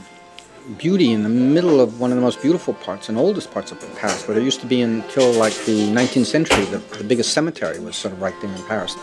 beauty 0.78 1.12
in 1.12 1.22
the 1.22 1.28
middle 1.28 1.80
of 1.80 2.00
one 2.00 2.10
of 2.10 2.16
the 2.16 2.22
most 2.22 2.40
beautiful 2.40 2.74
parts 2.74 3.08
and 3.08 3.18
oldest 3.18 3.50
parts 3.50 3.72
of 3.72 3.96
Paris, 3.96 4.26
where 4.26 4.34
there 4.34 4.44
used 4.44 4.60
to 4.60 4.66
be 4.66 4.80
until 4.82 5.32
like 5.32 5.54
the 5.64 5.88
19th 5.88 6.26
century, 6.26 6.64
the, 6.66 6.78
the 6.96 7.04
biggest 7.04 7.32
cemetery 7.32 7.78
was 7.78 7.96
sort 7.96 8.14
of 8.14 8.20
right 8.20 8.34
there 8.40 8.50
in 8.54 8.62
Paris. 8.64 8.96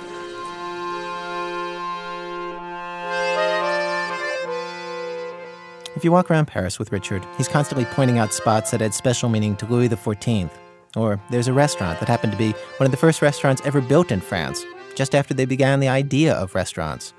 If 5.96 6.06
you 6.06 6.12
walk 6.14 6.32
around 6.32 6.46
Paris 6.46 6.80
with 6.80 6.94
Richard, 6.94 7.26
he's 7.38 7.50
constantly 7.50 7.84
pointing 7.84 8.20
out 8.20 8.34
spots 8.34 8.72
that 8.72 8.80
had 8.80 8.94
special 8.94 9.28
meaning 9.28 9.58
to 9.58 9.66
Louis 9.66 9.90
XIV, 9.90 10.50
or 10.96 11.22
there's 11.30 11.50
a 11.50 11.54
restaurant 11.54 12.00
that 12.00 12.08
happened 12.08 12.32
to 12.32 12.38
be 12.38 12.52
one 12.78 12.86
of 12.86 12.92
the 12.92 12.98
first 12.98 13.22
restaurants 13.22 13.62
ever 13.66 13.82
built 13.82 14.12
in 14.12 14.22
France, 14.22 14.64
just 14.96 15.14
after 15.14 15.34
they 15.34 15.46
began 15.46 15.82
the 15.82 15.90
idea 15.90 16.34
of 16.36 16.56
restaurants. 16.56 17.14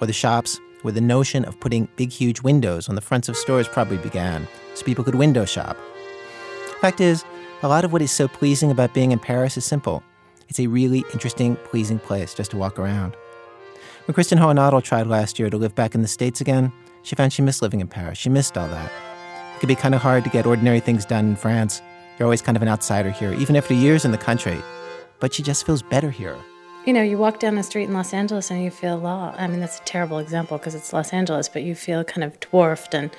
Or 0.00 0.06
the 0.08 0.12
shops 0.12 0.60
where 0.86 0.92
the 0.92 1.00
notion 1.00 1.44
of 1.46 1.58
putting 1.58 1.88
big, 1.96 2.12
huge 2.12 2.42
windows 2.42 2.88
on 2.88 2.94
the 2.94 3.00
fronts 3.00 3.28
of 3.28 3.36
stores 3.36 3.66
probably 3.66 3.96
began, 3.96 4.46
so 4.74 4.84
people 4.84 5.02
could 5.02 5.16
window 5.16 5.44
shop. 5.44 5.76
Fact 6.80 7.00
is, 7.00 7.24
a 7.64 7.68
lot 7.68 7.84
of 7.84 7.92
what 7.92 8.02
is 8.02 8.12
so 8.12 8.28
pleasing 8.28 8.70
about 8.70 8.94
being 8.94 9.10
in 9.10 9.18
Paris 9.18 9.56
is 9.56 9.64
simple. 9.64 10.00
It's 10.48 10.60
a 10.60 10.68
really 10.68 11.04
interesting, 11.12 11.56
pleasing 11.64 11.98
place 11.98 12.34
just 12.34 12.52
to 12.52 12.56
walk 12.56 12.78
around. 12.78 13.16
When 14.04 14.14
Kristen 14.14 14.38
Hohenadel 14.38 14.80
tried 14.80 15.08
last 15.08 15.40
year 15.40 15.50
to 15.50 15.56
live 15.56 15.74
back 15.74 15.96
in 15.96 16.02
the 16.02 16.06
States 16.06 16.40
again, 16.40 16.72
she 17.02 17.16
found 17.16 17.32
she 17.32 17.42
missed 17.42 17.62
living 17.62 17.80
in 17.80 17.88
Paris. 17.88 18.16
She 18.16 18.28
missed 18.28 18.56
all 18.56 18.68
that. 18.68 18.92
It 19.56 19.58
could 19.58 19.68
be 19.68 19.74
kind 19.74 19.92
of 19.92 20.00
hard 20.00 20.22
to 20.22 20.30
get 20.30 20.46
ordinary 20.46 20.78
things 20.78 21.04
done 21.04 21.30
in 21.30 21.34
France, 21.34 21.82
you're 22.16 22.26
always 22.26 22.42
kind 22.42 22.54
of 22.54 22.62
an 22.62 22.68
outsider 22.68 23.10
here, 23.10 23.32
even 23.34 23.56
after 23.56 23.74
years 23.74 24.04
in 24.04 24.12
the 24.12 24.18
country. 24.18 24.62
But 25.18 25.34
she 25.34 25.42
just 25.42 25.66
feels 25.66 25.82
better 25.82 26.12
here. 26.12 26.36
You 26.86 26.92
know, 26.92 27.02
you 27.02 27.18
walk 27.18 27.40
down 27.40 27.56
the 27.56 27.64
street 27.64 27.88
in 27.88 27.94
Los 27.94 28.14
Angeles 28.14 28.48
and 28.48 28.62
you 28.62 28.70
feel 28.70 28.96
law. 28.96 29.34
I 29.36 29.48
mean, 29.48 29.58
that's 29.58 29.80
a 29.80 29.82
terrible 29.82 30.20
example 30.20 30.56
because 30.56 30.76
it's 30.76 30.92
Los 30.92 31.12
Angeles, 31.12 31.48
but 31.48 31.64
you 31.64 31.74
feel 31.74 32.04
kind 32.04 32.22
of 32.22 32.38
dwarfed. 32.38 32.94
And, 32.94 33.10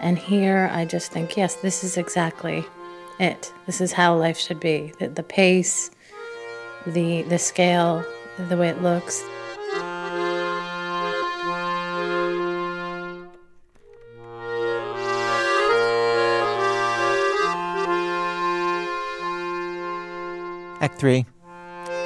and 0.00 0.18
here, 0.18 0.68
I 0.70 0.84
just 0.84 1.12
think, 1.12 1.34
yes, 1.34 1.54
this 1.54 1.82
is 1.82 1.96
exactly 1.96 2.62
it. 3.18 3.50
This 3.64 3.80
is 3.80 3.92
how 3.92 4.14
life 4.14 4.36
should 4.36 4.60
be 4.60 4.92
the, 4.98 5.08
the 5.08 5.22
pace, 5.22 5.90
the, 6.86 7.22
the 7.22 7.38
scale, 7.38 8.04
the 8.50 8.56
way 8.58 8.68
it 8.68 8.82
looks. 8.82 9.24
Act 20.82 20.98
3 20.98 21.24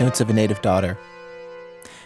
Notes 0.01 0.23
of 0.23 0.31
a 0.31 0.33
Native 0.33 0.63
Daughter. 0.63 0.97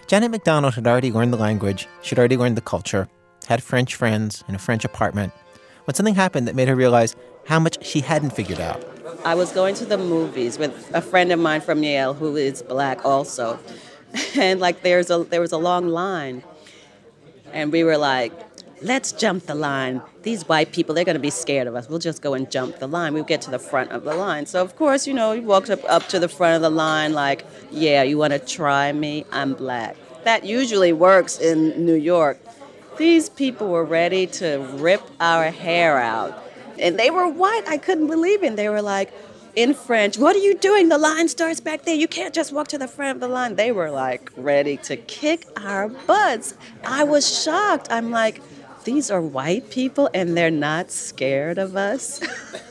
Janet 0.08 0.32
McDonald 0.32 0.74
had 0.74 0.84
already 0.84 1.12
learned 1.12 1.32
the 1.32 1.36
language, 1.36 1.86
she'd 2.02 2.18
already 2.18 2.36
learned 2.36 2.56
the 2.56 2.60
culture, 2.60 3.08
had 3.46 3.62
French 3.62 3.94
friends 3.94 4.42
in 4.48 4.56
a 4.56 4.58
French 4.58 4.84
apartment, 4.84 5.32
when 5.84 5.94
something 5.94 6.16
happened 6.16 6.48
that 6.48 6.56
made 6.56 6.66
her 6.66 6.74
realize 6.74 7.14
how 7.46 7.60
much 7.60 7.86
she 7.86 8.00
hadn't 8.00 8.30
figured 8.30 8.58
out. 8.58 8.84
I 9.24 9.36
was 9.36 9.52
going 9.52 9.76
to 9.76 9.84
the 9.84 9.96
movies 9.96 10.58
with 10.58 10.90
a 10.92 11.00
friend 11.00 11.30
of 11.30 11.38
mine 11.38 11.60
from 11.60 11.84
Yale 11.84 12.14
who 12.14 12.34
is 12.34 12.62
black 12.62 13.04
also. 13.04 13.60
And 14.36 14.60
like 14.60 14.82
there's 14.82 15.10
a 15.10 15.24
there 15.24 15.40
was 15.40 15.52
a 15.52 15.58
long 15.58 15.88
line. 15.88 16.44
And 17.52 17.72
we 17.72 17.82
were 17.82 17.96
like, 17.96 18.32
let's 18.84 19.12
jump 19.12 19.46
the 19.46 19.54
line. 19.54 20.02
These 20.22 20.46
white 20.46 20.70
people, 20.70 20.94
they're 20.94 21.04
going 21.04 21.16
to 21.16 21.20
be 21.20 21.30
scared 21.30 21.66
of 21.66 21.74
us. 21.74 21.88
We'll 21.88 21.98
just 21.98 22.22
go 22.22 22.34
and 22.34 22.50
jump 22.50 22.78
the 22.78 22.86
line. 22.86 23.14
We'll 23.14 23.24
get 23.24 23.40
to 23.42 23.50
the 23.50 23.58
front 23.58 23.90
of 23.90 24.04
the 24.04 24.14
line. 24.14 24.46
So, 24.46 24.62
of 24.62 24.76
course, 24.76 25.06
you 25.06 25.14
know, 25.14 25.32
we 25.32 25.40
walked 25.40 25.70
up, 25.70 25.80
up 25.88 26.06
to 26.08 26.20
the 26.20 26.28
front 26.28 26.54
of 26.56 26.62
the 26.62 26.70
line 26.70 27.14
like, 27.14 27.44
yeah, 27.70 28.02
you 28.02 28.18
want 28.18 28.34
to 28.34 28.38
try 28.38 28.92
me? 28.92 29.24
I'm 29.32 29.54
black. 29.54 29.96
That 30.24 30.44
usually 30.44 30.92
works 30.92 31.38
in 31.38 31.84
New 31.84 31.94
York. 31.94 32.38
These 32.98 33.30
people 33.30 33.70
were 33.70 33.84
ready 33.84 34.26
to 34.38 34.58
rip 34.74 35.02
our 35.18 35.50
hair 35.50 35.98
out. 35.98 36.40
And 36.78 36.98
they 36.98 37.10
were 37.10 37.28
white. 37.28 37.62
I 37.66 37.78
couldn't 37.78 38.06
believe 38.08 38.42
it. 38.42 38.56
They 38.56 38.68
were 38.68 38.82
like, 38.82 39.12
in 39.56 39.72
French, 39.72 40.18
what 40.18 40.34
are 40.34 40.40
you 40.40 40.56
doing? 40.56 40.88
The 40.88 40.98
line 40.98 41.28
starts 41.28 41.60
back 41.60 41.84
there. 41.84 41.94
You 41.94 42.08
can't 42.08 42.34
just 42.34 42.52
walk 42.52 42.68
to 42.68 42.78
the 42.78 42.88
front 42.88 43.16
of 43.16 43.20
the 43.20 43.28
line. 43.28 43.54
They 43.54 43.70
were 43.70 43.90
like 43.90 44.32
ready 44.36 44.76
to 44.78 44.96
kick 44.96 45.46
our 45.56 45.88
butts. 45.88 46.54
I 46.84 47.04
was 47.04 47.42
shocked. 47.42 47.86
I'm 47.90 48.10
like, 48.10 48.42
these 48.84 49.10
are 49.10 49.20
white 49.20 49.70
people 49.70 50.08
and 50.14 50.36
they're 50.36 50.50
not 50.50 50.90
scared 50.90 51.58
of 51.58 51.76
us. 51.76 52.20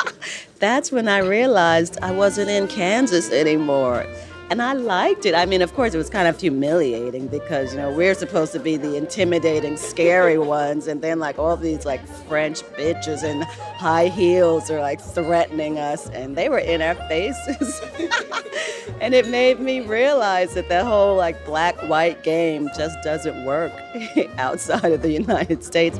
That's 0.59 0.91
when 0.91 1.07
I 1.07 1.19
realized 1.19 1.97
I 2.01 2.11
wasn't 2.11 2.49
in 2.49 2.67
Kansas 2.67 3.31
anymore. 3.31 4.05
And 4.53 4.61
I 4.61 4.73
liked 4.73 5.25
it. 5.25 5.33
I 5.33 5.47
mean, 5.47 5.63
of 5.63 5.73
course, 5.73 5.95
it 5.95 5.97
was 5.97 6.11
kind 6.11 6.27
of 6.27 6.39
humiliating 6.39 7.25
because, 7.25 7.73
you 7.73 7.79
know, 7.79 7.91
we're 7.91 8.13
supposed 8.13 8.51
to 8.51 8.59
be 8.59 8.77
the 8.77 8.95
intimidating, 8.95 9.77
scary 9.77 10.37
ones. 10.37 10.85
And 10.85 11.01
then, 11.01 11.17
like, 11.17 11.39
all 11.39 11.57
these, 11.57 11.87
like, 11.87 12.07
French 12.27 12.61
bitches 12.77 13.23
in 13.23 13.41
high 13.41 14.09
heels 14.09 14.69
are, 14.69 14.79
like, 14.79 15.01
threatening 15.01 15.79
us. 15.79 16.07
And 16.11 16.35
they 16.35 16.49
were 16.49 16.59
in 16.59 16.83
our 16.83 16.93
faces. 17.09 17.81
and 19.01 19.15
it 19.15 19.27
made 19.27 19.59
me 19.59 19.81
realize 19.81 20.53
that 20.53 20.69
that 20.69 20.85
whole, 20.85 21.15
like, 21.15 21.43
black 21.45 21.75
white 21.89 22.21
game 22.21 22.69
just 22.77 23.01
doesn't 23.01 23.45
work 23.45 23.73
outside 24.37 24.91
of 24.91 25.01
the 25.01 25.11
United 25.11 25.63
States. 25.63 25.99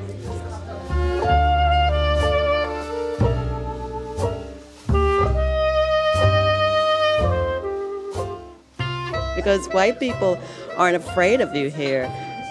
Because 9.44 9.68
white 9.74 10.00
people 10.00 10.40
aren't 10.78 10.96
afraid 10.96 11.42
of 11.42 11.54
you 11.54 11.70
here. 11.70 12.04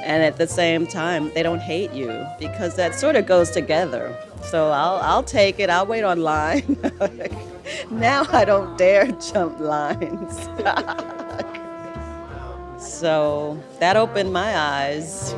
And 0.04 0.22
at 0.22 0.36
the 0.36 0.46
same 0.46 0.86
time, 0.86 1.32
they 1.32 1.42
don't 1.42 1.60
hate 1.60 1.92
you 1.92 2.26
because 2.38 2.76
that 2.76 2.94
sort 2.94 3.16
of 3.16 3.24
goes 3.24 3.50
together. 3.50 4.14
So 4.42 4.68
I'll, 4.68 4.96
I'll 4.96 5.22
take 5.22 5.58
it, 5.58 5.70
I'll 5.70 5.86
wait 5.86 6.04
on 6.04 6.20
line. 6.20 6.76
now 7.90 8.26
I 8.28 8.44
don't 8.44 8.76
dare 8.76 9.06
jump 9.06 9.58
lines. 9.58 10.36
so 12.84 13.58
that 13.78 13.96
opened 13.96 14.34
my 14.34 14.54
eyes. 14.54 15.34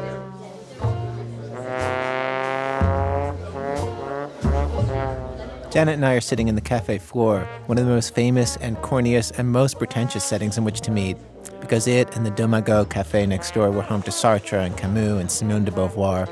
Janet 5.70 5.94
and 5.94 6.04
I 6.04 6.14
are 6.14 6.20
sitting 6.20 6.48
in 6.48 6.56
the 6.56 6.60
cafe 6.60 6.98
Flore, 6.98 7.46
one 7.66 7.78
of 7.78 7.84
the 7.84 7.90
most 7.90 8.12
famous 8.12 8.56
and 8.56 8.76
corniest 8.78 9.38
and 9.38 9.52
most 9.52 9.78
pretentious 9.78 10.24
settings 10.24 10.58
in 10.58 10.64
which 10.64 10.80
to 10.80 10.90
meet 10.90 11.16
because 11.64 11.86
it 11.86 12.14
and 12.14 12.26
the 12.26 12.30
Deux 12.30 12.46
Magots 12.46 12.90
cafe 12.90 13.24
next 13.24 13.54
door 13.54 13.70
were 13.70 13.82
home 13.82 14.02
to 14.02 14.10
Sartre 14.10 14.64
and 14.64 14.76
Camus 14.76 15.18
and 15.18 15.30
Simone 15.30 15.64
de 15.64 15.70
Beauvoir. 15.70 16.30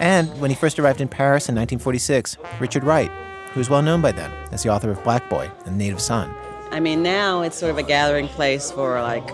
And 0.00 0.28
when 0.38 0.50
he 0.50 0.54
first 0.54 0.78
arrived 0.78 1.00
in 1.00 1.08
Paris 1.08 1.48
in 1.48 1.54
1946, 1.54 2.36
Richard 2.60 2.84
Wright, 2.84 3.10
who 3.52 3.60
was 3.60 3.70
well 3.70 3.80
known 3.80 4.02
by 4.02 4.12
then 4.12 4.30
as 4.52 4.62
the 4.62 4.68
author 4.68 4.90
of 4.90 5.02
Black 5.02 5.30
Boy 5.30 5.50
and 5.64 5.78
Native 5.78 6.00
Son. 6.00 6.32
I 6.70 6.78
mean, 6.78 7.02
now 7.02 7.40
it's 7.40 7.56
sort 7.56 7.70
of 7.70 7.78
a 7.78 7.82
gathering 7.82 8.28
place 8.28 8.70
for 8.70 9.00
like 9.00 9.26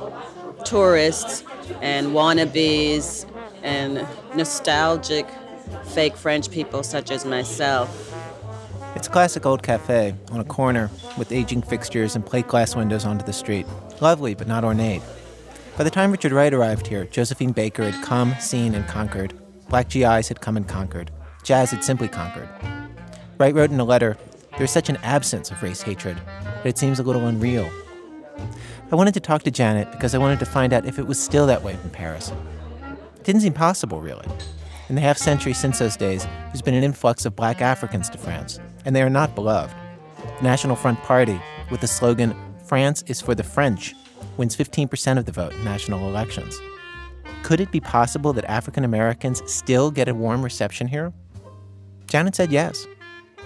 tourists 0.65 1.43
and 1.81 2.09
wannabes 2.09 3.29
and 3.65 4.07
nostalgic 4.37 5.27
fake 5.87 6.17
French 6.17 6.51
people 6.51 6.85
such 6.85 7.11
as 7.11 7.25
myself. 7.25 8.15
It's 8.95 9.09
a 9.09 9.11
classic 9.11 9.45
old 9.45 9.63
cafe 9.65 10.15
on 10.31 10.39
a 10.39 10.45
corner 10.45 10.89
with 11.19 11.33
aging 11.33 11.63
fixtures 11.63 12.15
and 12.15 12.25
plate 12.25 12.47
glass 12.47 12.77
windows 12.77 13.05
onto 13.05 13.25
the 13.25 13.33
street. 13.33 13.67
Lovely, 14.01 14.35
but 14.35 14.47
not 14.47 14.63
ornate. 14.63 15.03
By 15.83 15.85
the 15.85 15.91
time 15.91 16.13
Richard 16.13 16.31
Wright 16.31 16.55
arrived 16.55 16.87
here, 16.87 17.07
Josephine 17.07 17.51
Baker 17.51 17.91
had 17.91 18.05
come, 18.05 18.37
seen, 18.39 18.77
and 18.77 18.87
conquered. 18.87 19.35
Black 19.69 19.89
GIs 19.89 20.29
had 20.29 20.41
come 20.41 20.57
and 20.57 20.69
conquered. 20.69 21.11
Jazz 21.43 21.73
had 21.73 21.83
simply 21.83 22.07
conquered. 22.07 22.49
Wright 23.37 23.53
wrote 23.53 23.73
in 23.73 23.81
a 23.81 23.85
letter, 23.85 24.17
There 24.53 24.63
is 24.63 24.71
such 24.71 24.91
an 24.91 24.97
absence 24.99 25.51
of 25.51 25.61
race 25.61 25.83
hatred 25.83 26.19
that 26.45 26.67
it 26.67 26.79
seems 26.79 27.01
a 27.01 27.03
little 27.03 27.27
unreal. 27.27 27.69
I 28.93 28.95
wanted 28.95 29.15
to 29.15 29.21
talk 29.21 29.43
to 29.43 29.51
Janet 29.51 29.91
because 29.91 30.15
I 30.15 30.19
wanted 30.19 30.39
to 30.39 30.47
find 30.47 30.73
out 30.73 30.87
if 30.87 31.01
it 31.01 31.07
was 31.09 31.21
still 31.21 31.49
that 31.49 31.65
way 31.65 31.77
in 31.83 31.91
Paris. 31.91 32.31
It 33.17 33.25
didn't 33.25 33.41
seem 33.41 33.53
possible, 33.53 34.01
really. 34.01 34.29
In 34.89 34.95
the 34.95 35.01
half 35.01 35.19
century 35.19 35.53
since 35.53 35.81
those 35.81 35.97
days, 35.97 36.25
there's 36.27 36.63
been 36.63 36.75
an 36.75 36.85
influx 36.85 37.27
of 37.27 37.35
black 37.35 37.61
Africans 37.61 38.09
to 38.11 38.19
France, 38.19 38.61
and 38.85 38.95
they 38.95 39.03
are 39.03 39.11
not 39.11 39.35
beloved. 39.35 39.75
The 40.39 40.45
National 40.45 40.77
Front 40.77 41.01
Party, 41.01 41.43
with 41.73 41.81
the 41.81 41.89
slogan, 41.89 42.37
France 42.67 43.03
is 43.09 43.21
for 43.21 43.35
the 43.35 43.43
French, 43.43 43.97
wins 44.37 44.57
15% 44.57 45.19
of 45.19 45.25
the 45.25 45.33
vote 45.33 45.53
in 45.53 45.65
national 45.65 46.09
elections. 46.09 46.59
Could 47.43 47.61
it 47.61 47.71
be 47.71 47.81
possible 47.81 48.33
that 48.33 48.45
African 48.45 48.85
Americans 48.85 49.43
still 49.51 49.91
get 49.91 50.09
a 50.09 50.15
warm 50.15 50.43
reception 50.43 50.89
here? 50.89 51.13
Janet 52.07 52.35
said 52.37 52.53
yes. 52.53 52.87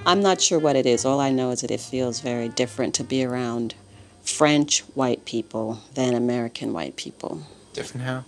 I'm 0.07 0.20
not 0.20 0.41
sure 0.41 0.59
what 0.59 0.76
it 0.76 0.87
is. 0.87 1.05
All 1.05 1.20
I 1.20 1.30
know 1.30 1.51
is 1.51 1.62
that 1.62 1.70
it 1.70 1.80
feels 1.80 2.20
very 2.20 2.49
different 2.49 2.95
to 2.97 3.05
be 3.05 3.24
around 3.24 3.74
French 4.22 4.80
white 4.95 5.24
people 5.24 5.80
than 5.95 6.14
American 6.14 6.72
white 6.72 6.97
people. 6.97 7.43
Different 7.72 8.07
how? 8.07 8.24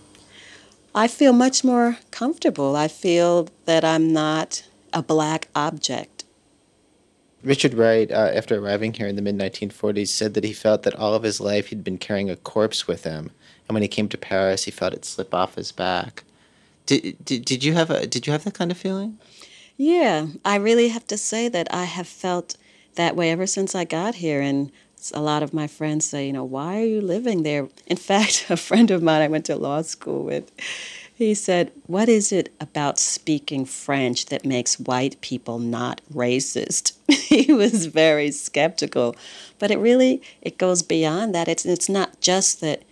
I 0.95 1.07
feel 1.07 1.33
much 1.33 1.63
more 1.63 1.97
comfortable. 2.11 2.75
I 2.75 2.87
feel 2.87 3.47
that 3.65 3.85
I'm 3.85 4.11
not 4.11 4.63
a 4.91 5.03
black 5.03 5.47
object. 5.55 6.18
Richard 7.43 7.73
Wright, 7.73 8.11
uh, 8.11 8.31
after 8.33 8.57
arriving 8.57 8.93
here 8.93 9.07
in 9.07 9.15
the 9.15 9.21
mid 9.21 9.37
1940s, 9.37 10.09
said 10.09 10.33
that 10.33 10.43
he 10.43 10.53
felt 10.53 10.83
that 10.83 10.95
all 10.95 11.13
of 11.13 11.23
his 11.23 11.39
life 11.39 11.67
he'd 11.67 11.83
been 11.83 11.97
carrying 11.97 12.29
a 12.29 12.35
corpse 12.35 12.87
with 12.87 13.03
him, 13.03 13.31
and 13.67 13.73
when 13.73 13.81
he 13.81 13.87
came 13.87 14.09
to 14.09 14.17
Paris, 14.17 14.65
he 14.65 14.71
felt 14.71 14.93
it 14.93 15.05
slip 15.05 15.33
off 15.33 15.55
his 15.55 15.71
back. 15.71 16.23
Did, 16.85 17.23
did, 17.23 17.45
did 17.45 17.63
you 17.63 17.73
have 17.73 17.89
a 17.89 18.07
did 18.07 18.27
you 18.27 18.33
have 18.33 18.43
that 18.43 18.55
kind 18.55 18.71
of 18.71 18.77
feeling? 18.77 19.17
Yeah, 19.77 20.27
I 20.43 20.57
really 20.57 20.89
have 20.89 21.07
to 21.07 21.17
say 21.17 21.47
that 21.47 21.73
I 21.73 21.85
have 21.85 22.07
felt 22.07 22.57
that 22.95 23.15
way 23.15 23.31
ever 23.31 23.47
since 23.47 23.75
I 23.75 23.85
got 23.85 24.15
here, 24.15 24.41
and 24.41 24.71
a 25.13 25.21
lot 25.21 25.43
of 25.43 25.53
my 25.53 25.67
friends 25.67 26.05
say, 26.05 26.27
you 26.27 26.33
know, 26.33 26.43
why 26.43 26.81
are 26.81 26.85
you 26.85 26.99
living 26.99 27.43
there? 27.43 27.69
In 27.87 27.97
fact, 28.11 28.47
a 28.49 28.57
friend 28.57 28.91
of 28.91 29.01
mine 29.01 29.21
I 29.21 29.27
went 29.27 29.45
to 29.45 29.55
law 29.55 29.81
school 29.81 30.23
with 30.23 30.51
he 31.19 31.33
said, 31.33 31.73
What 31.85 32.07
is 32.07 32.31
it 32.31 32.53
about 32.61 32.97
speaking 32.97 33.65
French 33.65 34.27
that 34.27 34.45
makes 34.45 34.79
white 34.79 35.19
people 35.19 35.59
not 35.59 35.99
racist? 36.13 36.93
he 37.09 37.51
was 37.51 37.87
very 37.87 38.31
skeptical. 38.31 39.15
But 39.59 39.69
it 39.69 39.79
really 39.79 40.21
it 40.41 40.57
goes 40.57 40.81
beyond 40.81 41.35
that. 41.35 41.49
It's 41.49 41.65
it's 41.65 41.89
not 41.89 42.21
just 42.21 42.61
that 42.61 42.83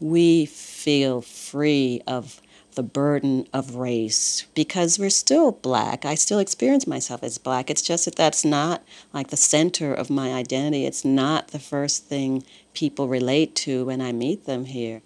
we 0.00 0.46
feel 0.46 1.20
free 1.20 2.00
of 2.06 2.40
the 2.76 2.82
burden 2.82 3.46
of 3.52 3.74
race 3.74 4.46
because 4.54 4.98
we're 4.98 5.10
still 5.10 5.52
black. 5.52 6.06
I 6.06 6.14
still 6.14 6.38
experience 6.38 6.86
myself 6.86 7.22
as 7.22 7.36
black. 7.36 7.70
It's 7.70 7.82
just 7.82 8.06
that 8.06 8.16
that's 8.16 8.44
not 8.44 8.82
like 9.12 9.28
the 9.28 9.36
center 9.36 9.92
of 9.92 10.08
my 10.08 10.32
identity. 10.32 10.86
It's 10.86 11.04
not 11.04 11.48
the 11.48 11.58
first 11.58 12.06
thing 12.06 12.42
people 12.72 13.06
relate 13.06 13.54
to 13.56 13.84
when 13.84 14.00
I 14.00 14.12
meet 14.12 14.46
them 14.46 14.64
here. 14.64 15.02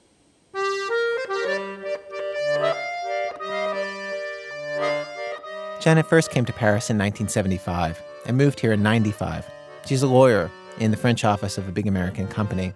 Janet 5.80 6.04
first 6.04 6.30
came 6.30 6.44
to 6.44 6.52
Paris 6.52 6.90
in 6.90 6.98
1975 6.98 8.02
and 8.26 8.36
moved 8.36 8.60
here 8.60 8.74
in 8.74 8.82
95. 8.82 9.50
She's 9.86 10.02
a 10.02 10.06
lawyer 10.06 10.50
in 10.78 10.90
the 10.90 10.96
French 10.98 11.24
office 11.24 11.56
of 11.56 11.66
a 11.66 11.72
big 11.72 11.86
American 11.86 12.28
company. 12.28 12.74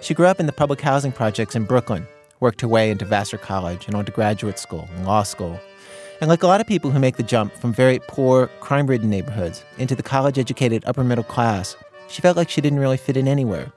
She 0.00 0.14
grew 0.14 0.26
up 0.26 0.38
in 0.38 0.46
the 0.46 0.52
public 0.52 0.80
housing 0.80 1.10
projects 1.10 1.56
in 1.56 1.64
Brooklyn, 1.64 2.06
worked 2.38 2.60
her 2.60 2.68
way 2.68 2.92
into 2.92 3.04
Vassar 3.04 3.38
College 3.38 3.86
and 3.86 3.96
on 3.96 4.04
to 4.04 4.12
graduate 4.12 4.60
school 4.60 4.88
and 4.94 5.04
law 5.04 5.24
school. 5.24 5.58
And 6.20 6.30
like 6.30 6.44
a 6.44 6.46
lot 6.46 6.60
of 6.60 6.68
people 6.68 6.92
who 6.92 7.00
make 7.00 7.16
the 7.16 7.24
jump 7.24 7.52
from 7.54 7.72
very 7.72 7.98
poor, 8.06 8.46
crime 8.60 8.86
ridden 8.86 9.10
neighborhoods 9.10 9.64
into 9.76 9.96
the 9.96 10.04
college 10.04 10.38
educated 10.38 10.84
upper 10.86 11.02
middle 11.02 11.24
class, 11.24 11.76
she 12.06 12.22
felt 12.22 12.36
like 12.36 12.48
she 12.48 12.60
didn't 12.60 12.78
really 12.78 12.96
fit 12.96 13.16
in 13.16 13.26
anywhere. 13.26 13.72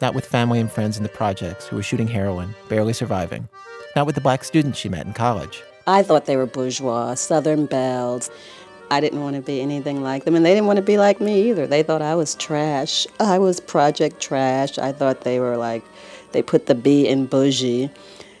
Not 0.00 0.16
with 0.16 0.26
family 0.26 0.58
and 0.58 0.70
friends 0.70 0.96
in 0.96 1.04
the 1.04 1.08
projects 1.08 1.68
who 1.68 1.76
were 1.76 1.84
shooting 1.84 2.08
heroin, 2.08 2.56
barely 2.68 2.94
surviving. 2.94 3.48
Not 3.94 4.06
with 4.06 4.16
the 4.16 4.20
black 4.20 4.42
students 4.42 4.80
she 4.80 4.88
met 4.88 5.06
in 5.06 5.12
college. 5.12 5.62
I 5.86 6.02
thought 6.02 6.26
they 6.26 6.36
were 6.36 6.46
bourgeois, 6.46 7.14
Southern 7.14 7.66
belles. 7.66 8.30
I 8.90 9.00
didn't 9.00 9.22
want 9.22 9.36
to 9.36 9.42
be 9.42 9.60
anything 9.60 10.02
like 10.02 10.24
them, 10.24 10.34
and 10.34 10.44
they 10.44 10.52
didn't 10.52 10.66
want 10.66 10.76
to 10.76 10.82
be 10.82 10.98
like 10.98 11.20
me 11.20 11.48
either. 11.48 11.66
They 11.66 11.82
thought 11.82 12.02
I 12.02 12.14
was 12.14 12.34
trash. 12.34 13.06
I 13.18 13.38
was 13.38 13.58
project 13.58 14.20
trash. 14.20 14.78
I 14.78 14.92
thought 14.92 15.22
they 15.22 15.40
were 15.40 15.56
like, 15.56 15.82
they 16.32 16.42
put 16.42 16.66
the 16.66 16.74
B 16.74 17.08
in 17.08 17.26
bougie. 17.26 17.90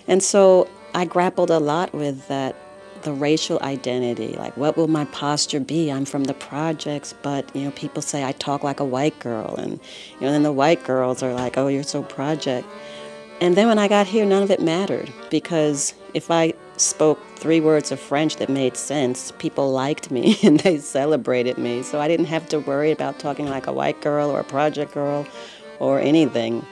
And 0.06 0.22
so 0.22 0.68
I 0.94 1.04
grappled 1.04 1.50
a 1.50 1.58
lot 1.58 1.94
with 1.94 2.28
that, 2.28 2.54
the 3.02 3.12
racial 3.12 3.60
identity. 3.62 4.34
Like, 4.34 4.56
what 4.56 4.76
will 4.76 4.88
my 4.88 5.06
posture 5.06 5.60
be? 5.60 5.90
I'm 5.90 6.04
from 6.04 6.24
the 6.24 6.34
projects, 6.34 7.14
but, 7.22 7.54
you 7.56 7.64
know, 7.64 7.70
people 7.70 8.02
say 8.02 8.22
I 8.22 8.32
talk 8.32 8.62
like 8.62 8.78
a 8.78 8.84
white 8.84 9.18
girl. 9.20 9.54
And, 9.56 9.80
you 10.20 10.26
know, 10.26 10.32
then 10.32 10.42
the 10.42 10.52
white 10.52 10.84
girls 10.84 11.22
are 11.22 11.32
like, 11.32 11.56
oh, 11.56 11.68
you're 11.68 11.82
so 11.82 12.02
project. 12.02 12.68
And 13.40 13.56
then 13.56 13.68
when 13.68 13.78
I 13.78 13.88
got 13.88 14.06
here, 14.06 14.24
none 14.24 14.42
of 14.42 14.50
it 14.50 14.60
mattered 14.60 15.10
because 15.30 15.94
if 16.14 16.30
I 16.30 16.52
spoke 16.76 17.20
three 17.36 17.60
words 17.60 17.92
of 17.92 18.00
French 18.00 18.36
that 18.36 18.48
made 18.48 18.76
sense, 18.76 19.32
people 19.38 19.72
liked 19.72 20.10
me 20.10 20.38
and 20.42 20.60
they 20.60 20.78
celebrated 20.78 21.58
me. 21.58 21.82
So 21.82 22.00
I 22.00 22.08
didn't 22.08 22.26
have 22.26 22.48
to 22.50 22.60
worry 22.60 22.90
about 22.90 23.18
talking 23.18 23.48
like 23.48 23.66
a 23.66 23.72
white 23.72 24.00
girl 24.00 24.30
or 24.30 24.40
a 24.40 24.44
project 24.44 24.92
girl 24.92 25.26
or 25.78 26.00
anything. 26.00 26.64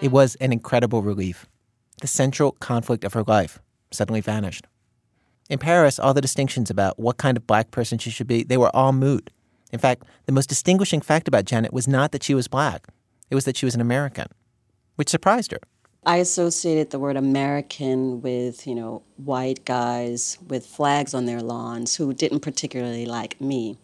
It 0.00 0.12
was 0.12 0.34
an 0.36 0.52
incredible 0.52 1.02
relief. 1.02 1.46
The 2.00 2.06
central 2.06 2.52
conflict 2.52 3.04
of 3.04 3.14
her 3.14 3.24
life 3.26 3.58
suddenly 3.90 4.20
vanished. 4.20 4.66
In 5.48 5.58
Paris, 5.58 5.98
all 5.98 6.12
the 6.12 6.20
distinctions 6.20 6.70
about 6.70 6.98
what 6.98 7.16
kind 7.16 7.36
of 7.36 7.46
black 7.46 7.70
person 7.70 7.98
she 7.98 8.10
should 8.10 8.26
be, 8.26 8.42
they 8.42 8.56
were 8.56 8.74
all 8.74 8.92
moot. 8.92 9.30
In 9.72 9.78
fact, 9.78 10.04
the 10.26 10.32
most 10.32 10.48
distinguishing 10.48 11.00
fact 11.00 11.28
about 11.28 11.44
Janet 11.44 11.72
was 11.72 11.88
not 11.88 12.12
that 12.12 12.22
she 12.22 12.34
was 12.34 12.48
black, 12.48 12.88
it 13.30 13.34
was 13.34 13.44
that 13.44 13.56
she 13.56 13.66
was 13.66 13.74
an 13.74 13.80
American, 13.80 14.26
which 14.96 15.08
surprised 15.08 15.52
her. 15.52 15.60
I 16.06 16.18
associated 16.18 16.90
the 16.90 17.00
word 17.00 17.16
American 17.16 18.22
with, 18.22 18.64
you 18.64 18.76
know, 18.76 19.02
white 19.16 19.64
guys 19.64 20.38
with 20.46 20.64
flags 20.64 21.14
on 21.14 21.26
their 21.26 21.40
lawns 21.40 21.96
who 21.96 22.14
didn't 22.14 22.40
particularly 22.40 23.06
like 23.06 23.40
me. 23.40 23.76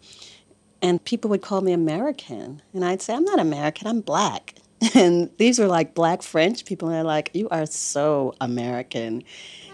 And 0.81 1.03
people 1.03 1.29
would 1.31 1.41
call 1.41 1.59
me 1.59 1.73
American. 1.73 2.61
And 2.73 2.85
I'd 2.85 3.01
say, 3.01 3.13
I'm 3.13 3.25
not 3.25 3.39
American, 3.39 3.87
I'm 3.87 4.01
black. 4.01 4.55
And 4.95 5.29
these 5.37 5.59
were 5.59 5.67
like 5.67 5.93
black 5.93 6.21
French 6.21 6.65
people, 6.65 6.89
and 6.89 6.95
they're 6.95 7.03
like, 7.05 7.31
You 7.33 7.47
are 7.49 7.65
so 7.65 8.35
American. 8.41 9.23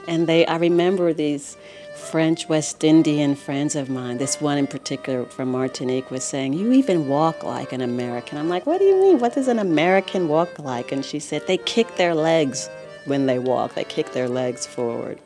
And 0.08 0.28
they 0.28 0.46
I 0.46 0.58
remember 0.58 1.14
these 1.14 1.58
French 2.00 2.50
West 2.50 2.84
Indian 2.84 3.36
friends 3.36 3.76
of 3.76 3.90
mine, 3.90 4.18
this 4.18 4.42
one 4.42 4.58
in 4.58 4.66
particular 4.66 5.26
from 5.26 5.52
Martinique, 5.52 6.10
was 6.10 6.24
saying, 6.24 6.54
You 6.54 6.72
even 6.72 7.08
walk 7.08 7.44
like 7.44 7.72
an 7.74 7.82
American. 7.82 8.38
I'm 8.38 8.50
like, 8.50 8.66
What 8.66 8.80
do 8.80 8.86
you 8.86 9.00
mean? 9.00 9.20
What 9.20 9.36
does 9.36 9.48
an 9.48 9.60
American 9.60 10.28
walk 10.28 10.58
like? 10.58 10.92
And 10.92 11.06
she 11.06 11.20
said, 11.20 11.46
They 11.46 11.58
kick 11.58 11.98
their 11.98 12.16
legs 12.16 12.70
when 13.06 13.26
they 13.28 13.38
walk, 13.38 13.76
they 13.76 13.84
kick 13.84 14.14
their 14.14 14.30
legs 14.30 14.66
forward. 14.66 15.20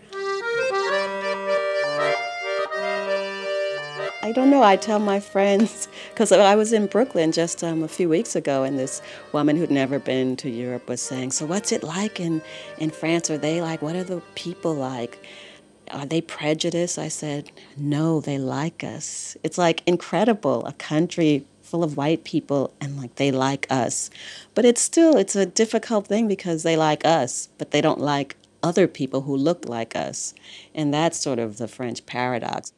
I 4.24 4.32
don't 4.34 4.50
know. 4.50 4.64
I 4.64 4.78
tell 4.78 5.00
my 5.00 5.20
friends, 5.20 5.90
because 6.10 6.32
I 6.32 6.56
was 6.56 6.74
in 6.74 6.88
Brooklyn 6.88 7.32
just 7.32 7.64
um, 7.64 7.84
a 7.84 7.88
few 7.88 8.10
weeks 8.10 8.36
ago, 8.36 8.64
and 8.64 8.80
this 8.80 9.02
woman 9.32 9.58
who'd 9.58 9.70
never 9.70 10.00
been 10.00 10.36
to 10.38 10.50
Europe 10.50 10.88
was 10.88 11.02
saying, 11.02 11.32
So, 11.32 11.46
what's 11.46 11.72
it 11.72 11.84
like 11.84 12.20
in, 12.20 12.42
in 12.78 12.90
France? 12.90 13.30
Are 13.30 13.38
they 13.38 13.62
like, 13.62 13.82
what 13.82 13.96
are 13.96 14.04
the 14.04 14.22
people 14.36 14.74
like? 14.74 15.24
Are 15.92 16.06
they 16.06 16.22
prejudiced? 16.22 16.98
I 16.98 17.08
said, 17.08 17.52
No, 17.78 18.20
they 18.22 18.38
like 18.38 18.84
us. 18.84 19.38
It's 19.44 19.58
like 19.58 19.84
incredible, 19.86 20.66
a 20.66 20.74
country 20.74 21.46
full 21.62 21.84
of 21.84 21.98
white 21.98 22.24
people 22.24 22.72
and 22.80 22.98
like 22.98 23.16
they 23.16 23.32
like 23.32 23.66
us. 23.70 24.10
But 24.54 24.64
it's 24.64 24.82
still 24.82 25.18
it's 25.18 25.36
a 25.36 25.46
difficult 25.46 26.08
thing 26.08 26.28
because 26.28 26.64
they 26.64 26.78
like 26.78 27.06
us, 27.06 27.50
but 27.58 27.72
they 27.72 27.82
don't 27.82 28.00
like 28.00 28.36
other 28.62 28.88
people 28.88 29.22
who 29.22 29.36
look 29.36 29.68
like 29.68 29.96
us. 29.96 30.34
And 30.76 30.94
that's 30.94 31.20
sort 31.20 31.40
of 31.40 31.58
the 31.58 31.68
French 31.68 32.06
paradox. 32.06 32.74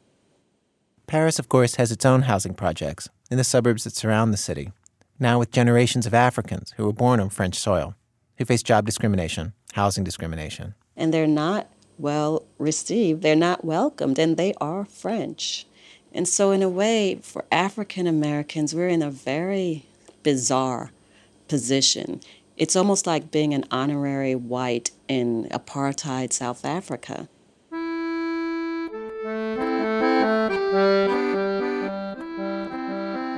Paris, 1.06 1.38
of 1.38 1.48
course, 1.48 1.76
has 1.76 1.92
its 1.92 2.04
own 2.04 2.22
housing 2.22 2.54
projects 2.54 3.08
in 3.30 3.36
the 3.36 3.44
suburbs 3.44 3.84
that 3.84 3.94
surround 3.94 4.32
the 4.32 4.38
city, 4.38 4.72
now 5.20 5.38
with 5.38 5.52
generations 5.52 6.06
of 6.06 6.14
Africans 6.14 6.72
who 6.76 6.84
were 6.84 6.92
born 6.92 7.20
on 7.20 7.28
French 7.28 7.56
soil, 7.56 7.94
who 8.38 8.44
face 8.44 8.62
job 8.62 8.86
discrimination, 8.86 9.52
housing 9.74 10.04
discrimination. 10.04 10.74
And 10.96 11.12
they're 11.12 11.26
not 11.26 11.68
well 11.98 12.44
received, 12.58 13.22
they're 13.22 13.36
not 13.36 13.64
welcomed, 13.64 14.18
and 14.18 14.36
they 14.36 14.54
are 14.60 14.84
French. 14.84 15.66
And 16.12 16.26
so, 16.26 16.50
in 16.50 16.62
a 16.62 16.68
way, 16.68 17.18
for 17.22 17.44
African 17.52 18.06
Americans, 18.06 18.74
we're 18.74 18.88
in 18.88 19.02
a 19.02 19.10
very 19.10 19.84
bizarre 20.22 20.90
position. 21.48 22.20
It's 22.56 22.74
almost 22.74 23.06
like 23.06 23.30
being 23.30 23.52
an 23.52 23.64
honorary 23.70 24.34
white 24.34 24.90
in 25.08 25.46
apartheid 25.50 26.32
South 26.32 26.64
Africa. 26.64 27.28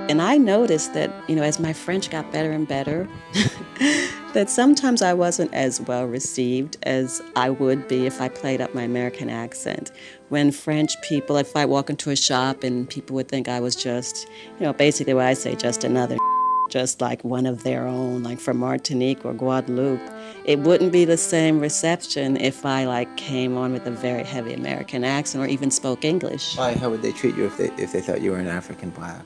And 0.09 0.23
I 0.23 0.39
noticed 0.39 0.95
that, 0.95 1.13
you 1.29 1.37
know, 1.37 1.43
as 1.43 1.61
my 1.61 1.73
French 1.73 2.09
got 2.11 2.33
better 2.33 2.51
and 2.53 2.67
better, 2.67 3.09
that 4.39 4.49
sometimes 4.49 5.03
I 5.03 5.15
wasn't 5.15 5.53
as 5.53 5.81
well 5.81 6.05
received 6.05 6.77
as 6.85 7.21
I 7.35 7.51
would 7.51 7.89
be 7.89 8.07
if 8.07 8.21
I 8.21 8.29
played 8.29 8.61
up 8.61 8.73
my 8.73 8.83
American 8.83 9.29
accent. 9.29 9.91
When 10.29 10.53
French 10.53 10.93
people, 11.03 11.39
if 11.39 11.57
I 11.57 11.65
walk 11.65 11.91
into 11.91 12.11
a 12.11 12.15
shop 12.15 12.63
and 12.63 12.89
people 12.89 13.17
would 13.17 13.27
think 13.27 13.49
I 13.49 13.59
was 13.59 13.75
just, 13.75 14.29
you 14.61 14.65
know, 14.65 14.73
basically 14.73 15.13
what 15.13 15.25
I 15.25 15.35
say, 15.35 15.57
just 15.57 15.83
another, 15.83 16.17
just 16.71 17.01
like 17.01 17.25
one 17.25 17.47
of 17.47 17.65
their 17.65 17.89
own, 17.89 18.23
like 18.23 18.39
from 18.39 18.59
Martinique 18.59 19.25
or 19.25 19.35
Guadeloupe, 19.35 20.09
it 20.45 20.61
wouldn't 20.61 20.93
be 20.93 21.05
the 21.05 21.17
same 21.17 21.59
reception 21.59 22.37
if 22.37 22.65
I 22.65 22.85
like 22.85 23.17
came 23.17 23.57
on 23.57 23.73
with 23.73 23.89
a 23.89 23.91
very 23.91 24.23
heavy 24.23 24.55
American 24.55 25.03
accent 25.03 25.43
or 25.43 25.49
even 25.49 25.73
spoke 25.73 26.05
English. 26.05 26.57
Why? 26.57 26.75
How 26.75 26.91
would 26.91 27.03
they 27.03 27.11
treat 27.11 27.35
you 27.35 27.47
if 27.47 27.57
they 27.57 27.73
if 27.73 27.91
they 27.91 28.01
thought 28.01 28.21
you 28.21 28.31
were 28.31 28.39
an 28.39 28.47
African 28.47 28.91
black? 28.91 29.25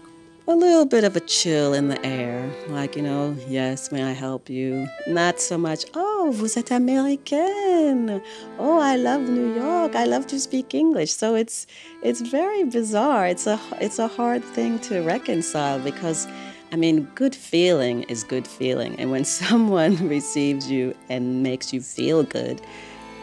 A 0.52 0.56
little 0.56 0.84
bit 0.84 1.02
of 1.02 1.16
a 1.16 1.20
chill 1.20 1.72
in 1.72 1.88
the 1.88 2.04
air. 2.04 2.52
Like, 2.68 2.94
you 2.94 3.00
know, 3.00 3.34
yes, 3.48 3.90
may 3.90 4.02
I 4.02 4.12
help 4.12 4.50
you? 4.50 4.86
Not 5.06 5.40
so 5.40 5.56
much, 5.56 5.86
oh, 5.94 6.30
vous 6.34 6.58
êtes 6.58 6.70
américaine. 6.70 8.22
Oh, 8.58 8.78
I 8.78 8.96
love 8.96 9.22
New 9.22 9.54
York. 9.54 9.96
I 9.96 10.04
love 10.04 10.26
to 10.26 10.38
speak 10.38 10.74
English. 10.74 11.10
So 11.10 11.34
it's 11.34 11.66
it's 12.02 12.20
very 12.20 12.64
bizarre. 12.64 13.26
It's 13.26 13.46
a 13.46 13.58
it's 13.80 13.98
a 13.98 14.08
hard 14.08 14.44
thing 14.44 14.78
to 14.80 15.00
reconcile 15.00 15.78
because 15.78 16.28
I 16.70 16.76
mean, 16.76 17.08
good 17.14 17.34
feeling 17.34 18.02
is 18.04 18.22
good 18.22 18.46
feeling. 18.46 18.94
And 19.00 19.10
when 19.10 19.24
someone 19.40 19.96
receives 20.06 20.70
you 20.70 20.94
and 21.08 21.42
makes 21.42 21.72
you 21.72 21.80
feel 21.80 22.24
good, 22.24 22.60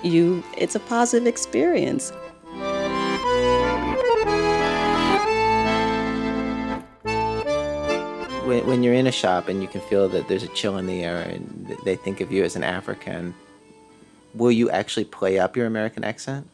you 0.01 0.43
it's 0.57 0.73
a 0.73 0.79
positive 0.79 1.27
experience. 1.27 2.11
When, 8.49 8.65
when 8.65 8.81
you're 8.81 8.95
in 8.95 9.05
a 9.05 9.11
shop 9.11 9.47
and 9.47 9.61
you 9.61 9.67
can 9.67 9.79
feel 9.79 10.09
that 10.09 10.27
there's 10.27 10.41
a 10.41 10.47
chill 10.47 10.77
in 10.77 10.87
the 10.87 11.03
air 11.03 11.21
and 11.21 11.77
they 11.85 11.95
think 11.95 12.19
of 12.19 12.31
you 12.31 12.43
as 12.43 12.55
an 12.55 12.63
African, 12.63 13.35
will 14.33 14.51
you 14.51 14.71
actually 14.71 15.05
play 15.05 15.37
up 15.37 15.55
your 15.55 15.67
American 15.67 16.03
accent? 16.03 16.49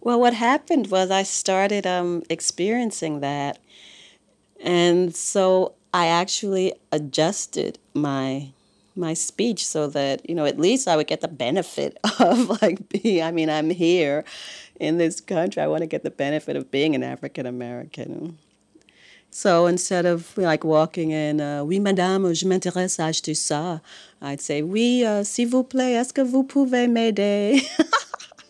Well, 0.00 0.20
what 0.20 0.32
happened 0.32 0.92
was 0.92 1.10
I 1.10 1.24
started 1.24 1.88
um, 1.88 2.22
experiencing 2.30 3.18
that. 3.20 3.58
And 4.60 5.14
so 5.14 5.74
I 5.92 6.06
actually 6.06 6.72
adjusted 6.92 7.78
my 7.92 8.50
my 8.96 9.12
speech 9.12 9.66
so 9.66 9.88
that 9.88 10.28
you 10.30 10.36
know 10.36 10.44
at 10.44 10.56
least 10.56 10.86
I 10.86 10.94
would 10.94 11.08
get 11.08 11.20
the 11.20 11.26
benefit 11.26 11.98
of 12.20 12.62
like 12.62 12.88
being 12.88 13.24
I 13.24 13.32
mean 13.32 13.50
I'm 13.50 13.70
here 13.70 14.24
in 14.78 14.98
this 14.98 15.20
country 15.20 15.60
I 15.60 15.66
want 15.66 15.80
to 15.80 15.88
get 15.88 16.04
the 16.04 16.12
benefit 16.12 16.54
of 16.54 16.70
being 16.70 16.94
an 16.94 17.02
African 17.02 17.44
American 17.44 18.38
so 19.34 19.66
instead 19.66 20.06
of 20.06 20.38
like 20.38 20.62
walking 20.64 21.10
in, 21.10 21.40
uh, 21.40 21.64
oui 21.64 21.80
madame, 21.80 22.32
je 22.32 22.46
m'intéresse 22.46 23.00
à 23.00 23.06
acheter 23.06 23.34
ça, 23.34 23.80
I'd 24.22 24.40
say, 24.40 24.62
oui, 24.62 25.04
uh, 25.04 25.24
s'il 25.24 25.48
vous 25.48 25.64
plaît, 25.64 25.94
est-ce 25.94 26.12
que 26.12 26.22
vous 26.22 26.44
pouvez 26.44 26.86
m'aider? 26.86 27.60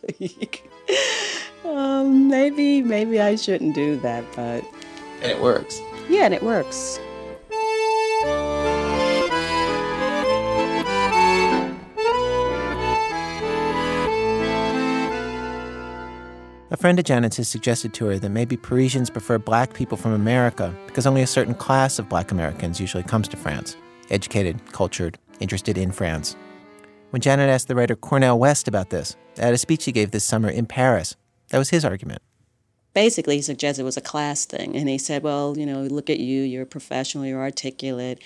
um, 1.65 2.29
maybe, 2.29 2.83
maybe 2.83 3.19
I 3.19 3.35
shouldn't 3.35 3.75
do 3.75 3.97
that, 4.03 4.25
but. 4.37 4.63
And 5.23 5.33
it 5.33 5.41
works. 5.41 5.81
Yeah, 6.11 6.27
and 6.27 6.35
it 6.35 6.43
works. 6.43 7.01
A 16.71 16.79
friend 16.79 16.99
of 16.99 17.05
Janet's 17.05 17.37
has 17.37 17.47
suggested 17.47 17.93
to 17.95 18.07
her 18.07 18.19
that 18.19 18.31
maybe 18.31 18.57
Parisians 18.57 19.11
prefer 19.11 19.39
black 19.39 19.75
people 19.75 19.99
from 19.99 20.13
America 20.13 20.75
because 20.87 21.07
only 21.07 21.21
a 21.21 21.27
certain 21.27 21.55
class 21.55 21.99
of 21.99 22.09
black 22.09 22.31
Americans 22.31 22.81
usually 22.81 23.03
comes 23.03 23.29
to 23.29 23.37
France 23.37 23.77
educated, 24.11 24.61
cultured, 24.73 25.19
interested 25.41 25.79
in 25.79 25.91
France. 25.91 26.37
When 27.11 27.23
Janet 27.23 27.49
asked 27.49 27.69
the 27.69 27.75
writer 27.75 27.97
Cornel 27.97 28.39
West 28.39 28.69
about 28.69 28.91
this 28.91 29.17
at 29.39 29.55
a 29.55 29.59
speech 29.59 29.85
he 29.85 29.93
gave 29.93 30.11
this 30.11 30.25
summer 30.25 30.49
in 30.49 30.67
Paris, 30.67 31.17
that 31.49 31.59
was 31.59 31.71
his 31.71 31.85
argument. 31.85 32.23
Basically, 32.95 33.37
he 33.37 33.43
suggested 33.43 33.83
it 33.83 33.85
was 33.85 33.97
a 33.97 34.03
class 34.03 34.45
thing. 34.45 34.77
And 34.77 34.89
he 34.89 34.99
said, 34.99 35.23
well, 35.23 35.57
you 35.59 35.67
know, 35.67 35.83
look 35.83 36.09
at 36.11 36.21
you, 36.21 36.43
you're 36.43 36.67
professional, 36.67 37.27
you're 37.27 37.41
articulate. 37.41 38.21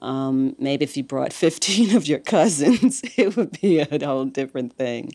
Um, 0.00 0.54
maybe 0.58 0.84
if 0.84 0.96
you 0.96 1.02
brought 1.02 1.32
15 1.34 1.96
of 1.96 2.06
your 2.06 2.18
cousins, 2.20 3.02
it 3.16 3.36
would 3.36 3.60
be 3.60 3.80
a 3.80 4.04
whole 4.04 4.24
different 4.26 4.74
thing. 4.74 5.12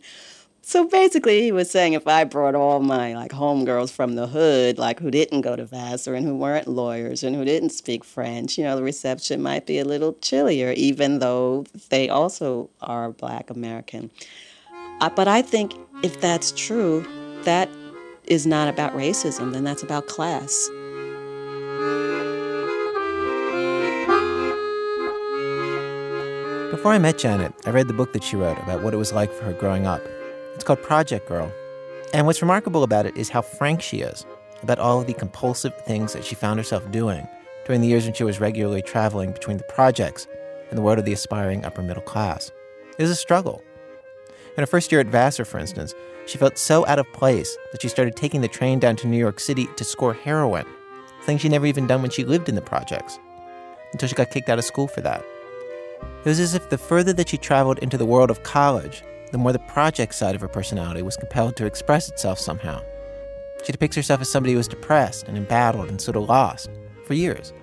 So 0.69 0.85
basically, 0.85 1.43
he 1.43 1.53
was 1.53 1.71
saying 1.71 1.93
if 1.93 2.05
I 2.09 2.25
brought 2.25 2.53
all 2.53 2.81
my 2.81 3.15
like 3.15 3.31
homegirls 3.31 3.89
from 3.89 4.15
the 4.15 4.27
hood, 4.27 4.77
like 4.77 4.99
who 4.99 5.09
didn't 5.09 5.39
go 5.39 5.55
to 5.55 5.63
Vassar 5.63 6.13
and 6.13 6.25
who 6.25 6.35
weren't 6.35 6.67
lawyers 6.67 7.23
and 7.23 7.37
who 7.37 7.45
didn't 7.45 7.69
speak 7.69 8.03
French, 8.03 8.57
you 8.57 8.65
know, 8.65 8.75
the 8.75 8.83
reception 8.83 9.41
might 9.41 9.65
be 9.65 9.79
a 9.79 9.85
little 9.85 10.17
chillier, 10.19 10.73
even 10.73 11.19
though 11.19 11.63
they 11.87 12.09
also 12.09 12.69
are 12.81 13.11
Black 13.11 13.49
American. 13.49 14.11
Uh, 14.99 15.09
but 15.09 15.25
I 15.25 15.41
think 15.41 15.73
if 16.03 16.19
that's 16.19 16.51
true, 16.51 17.07
that 17.43 17.69
is 18.25 18.45
not 18.45 18.67
about 18.67 18.91
racism, 18.91 19.53
then 19.53 19.63
that's 19.63 19.83
about 19.83 20.07
class. 20.07 20.67
Before 26.71 26.91
I 26.91 26.97
met 26.99 27.17
Janet, 27.17 27.53
I 27.65 27.69
read 27.69 27.87
the 27.87 27.93
book 27.93 28.11
that 28.11 28.21
she 28.25 28.35
wrote 28.35 28.57
about 28.57 28.83
what 28.83 28.93
it 28.93 28.97
was 28.97 29.13
like 29.13 29.31
for 29.31 29.45
her 29.45 29.53
growing 29.53 29.87
up. 29.87 30.01
It's 30.57 30.63
called 30.63 30.81
Project 30.81 31.27
Girl. 31.27 31.53
And 32.15 32.25
what's 32.25 32.41
remarkable 32.41 32.81
about 32.81 33.05
it 33.05 33.15
is 33.15 33.29
how 33.29 33.43
frank 33.43 33.79
she 33.79 33.97
is 33.97 34.25
about 34.63 34.79
all 34.79 34.99
of 34.99 35.05
the 35.05 35.13
compulsive 35.13 35.79
things 35.81 36.13
that 36.13 36.25
she 36.25 36.33
found 36.33 36.59
herself 36.59 36.89
doing 36.89 37.27
during 37.67 37.79
the 37.79 37.87
years 37.87 38.05
when 38.05 38.15
she 38.15 38.23
was 38.23 38.39
regularly 38.39 38.81
traveling 38.81 39.31
between 39.31 39.57
the 39.57 39.63
projects 39.65 40.27
and 40.69 40.77
the 40.77 40.81
world 40.81 40.97
of 40.97 41.05
the 41.05 41.13
aspiring 41.13 41.63
upper 41.63 41.83
middle 41.83 42.01
class. 42.01 42.51
It 42.97 43.03
was 43.03 43.11
a 43.11 43.15
struggle. 43.15 43.61
In 44.57 44.63
her 44.63 44.65
first 44.65 44.91
year 44.91 44.99
at 44.99 45.05
Vassar, 45.05 45.45
for 45.45 45.59
instance, 45.59 45.93
she 46.25 46.39
felt 46.39 46.57
so 46.57 46.87
out 46.87 46.97
of 46.97 47.13
place 47.13 47.55
that 47.71 47.83
she 47.83 47.87
started 47.87 48.15
taking 48.15 48.41
the 48.41 48.47
train 48.47 48.79
down 48.79 48.95
to 48.95 49.07
New 49.07 49.19
York 49.19 49.39
City 49.39 49.67
to 49.75 49.83
score 49.83 50.15
heroin, 50.15 50.65
thing 51.21 51.37
she'd 51.37 51.51
never 51.51 51.67
even 51.67 51.85
done 51.85 52.01
when 52.01 52.09
she 52.09 52.25
lived 52.25 52.49
in 52.49 52.55
the 52.55 52.61
projects, 52.61 53.19
until 53.91 54.09
she 54.09 54.15
got 54.15 54.31
kicked 54.31 54.49
out 54.49 54.57
of 54.57 54.65
school 54.65 54.87
for 54.87 55.01
that. 55.01 55.23
It 56.01 56.29
was 56.29 56.39
as 56.39 56.55
if 56.55 56.71
the 56.71 56.79
further 56.79 57.13
that 57.13 57.29
she 57.29 57.37
traveled 57.37 57.77
into 57.77 57.99
the 57.99 58.07
world 58.07 58.31
of 58.31 58.41
college, 58.41 59.03
the 59.31 59.37
more 59.37 59.51
the 59.51 59.59
project 59.59 60.15
side 60.15 60.35
of 60.35 60.41
her 60.41 60.47
personality 60.47 61.01
was 61.01 61.17
compelled 61.17 61.55
to 61.57 61.65
express 61.65 62.09
itself 62.09 62.39
somehow. 62.39 62.81
She 63.63 63.71
depicts 63.71 63.95
herself 63.95 64.21
as 64.21 64.29
somebody 64.29 64.53
who 64.53 64.57
was 64.57 64.67
depressed 64.67 65.27
and 65.27 65.37
embattled 65.37 65.89
and 65.89 65.99
sort 65.99 66.15
of 66.15 66.29
lost 66.29 66.69
for 67.05 67.13
years. 67.13 67.53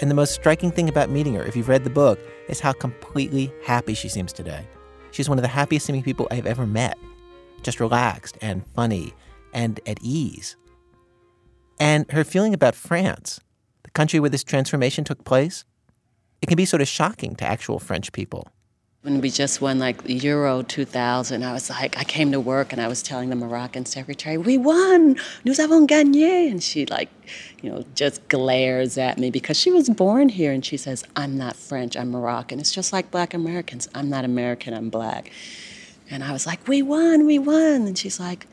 And 0.00 0.10
the 0.10 0.14
most 0.14 0.34
striking 0.34 0.70
thing 0.70 0.88
about 0.88 1.10
meeting 1.10 1.34
her, 1.34 1.44
if 1.44 1.54
you've 1.54 1.68
read 1.68 1.84
the 1.84 1.90
book, 1.90 2.18
is 2.48 2.60
how 2.60 2.72
completely 2.72 3.52
happy 3.64 3.94
she 3.94 4.08
seems 4.08 4.32
today. 4.32 4.66
She's 5.10 5.28
one 5.28 5.38
of 5.38 5.42
the 5.42 5.48
happiest 5.48 5.86
seeming 5.86 6.02
people 6.02 6.26
I've 6.30 6.46
ever 6.46 6.66
met. 6.66 6.98
Just 7.62 7.78
relaxed 7.78 8.38
and 8.40 8.66
funny 8.74 9.14
and 9.52 9.78
at 9.86 9.98
ease. 10.02 10.56
And 11.78 12.10
her 12.10 12.24
feeling 12.24 12.54
about 12.54 12.74
France, 12.74 13.40
the 13.82 13.90
country 13.90 14.18
where 14.20 14.30
this 14.30 14.44
transformation 14.44 15.04
took 15.04 15.24
place, 15.24 15.64
it 16.40 16.46
can 16.46 16.56
be 16.56 16.64
sort 16.64 16.82
of 16.82 16.88
shocking 16.88 17.36
to 17.36 17.44
actual 17.44 17.78
French 17.78 18.12
people. 18.12 18.48
When 19.02 19.20
we 19.20 19.30
just 19.30 19.60
won 19.60 19.80
like 19.80 20.00
Euro 20.06 20.62
2000, 20.62 21.42
I 21.42 21.52
was 21.52 21.68
like, 21.68 21.98
I 21.98 22.04
came 22.04 22.30
to 22.30 22.38
work 22.38 22.72
and 22.72 22.80
I 22.80 22.86
was 22.86 23.02
telling 23.02 23.30
the 23.30 23.34
Moroccan 23.34 23.84
secretary, 23.84 24.38
we 24.38 24.56
won, 24.56 25.16
nous 25.44 25.58
avons 25.58 25.88
gagné. 25.88 26.48
And 26.48 26.62
she 26.62 26.86
like, 26.86 27.08
you 27.60 27.68
know, 27.68 27.84
just 27.96 28.28
glares 28.28 28.96
at 28.96 29.18
me 29.18 29.28
because 29.28 29.58
she 29.58 29.72
was 29.72 29.90
born 29.90 30.28
here 30.28 30.52
and 30.52 30.64
she 30.64 30.76
says, 30.76 31.02
I'm 31.16 31.36
not 31.36 31.56
French, 31.56 31.96
I'm 31.96 32.12
Moroccan. 32.12 32.60
It's 32.60 32.70
just 32.70 32.92
like 32.92 33.10
black 33.10 33.34
Americans. 33.34 33.88
I'm 33.92 34.08
not 34.08 34.24
American, 34.24 34.72
I'm 34.72 34.88
black. 34.88 35.32
And 36.08 36.22
I 36.22 36.30
was 36.30 36.46
like, 36.46 36.68
we 36.68 36.80
won, 36.80 37.26
we 37.26 37.40
won. 37.40 37.88
And 37.88 37.98
she's 37.98 38.20
like, 38.20 38.46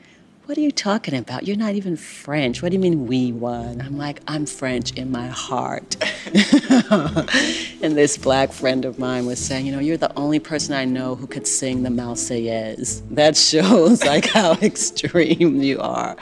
what 0.50 0.58
are 0.58 0.62
you 0.62 0.72
talking 0.72 1.14
about? 1.14 1.46
You're 1.46 1.58
not 1.58 1.76
even 1.76 1.96
French. 1.96 2.64
What 2.64 2.70
do 2.70 2.74
you 2.74 2.82
mean 2.82 3.06
we 3.06 3.32
won? 3.32 3.82
I'm 3.82 4.00
like, 4.00 4.20
I'm 4.28 4.48
French 4.48 4.92
in 4.94 5.12
my 5.12 5.28
heart. 5.28 5.96
and 7.84 7.96
this 7.96 8.18
black 8.18 8.52
friend 8.52 8.84
of 8.84 8.98
mine 8.98 9.28
was 9.28 9.38
saying, 9.38 9.68
you 9.68 9.72
know, 9.72 9.78
you're 9.78 9.96
the 9.96 10.12
only 10.18 10.40
person 10.40 10.74
I 10.74 10.86
know 10.86 11.14
who 11.14 11.28
could 11.28 11.46
sing 11.46 11.84
the 11.84 11.90
Marseillaise. 11.90 13.08
That 13.12 13.38
shows 13.38 14.04
like 14.04 14.26
how 14.26 14.54
extreme 14.64 15.62
you 15.62 15.80
are. 15.82 16.18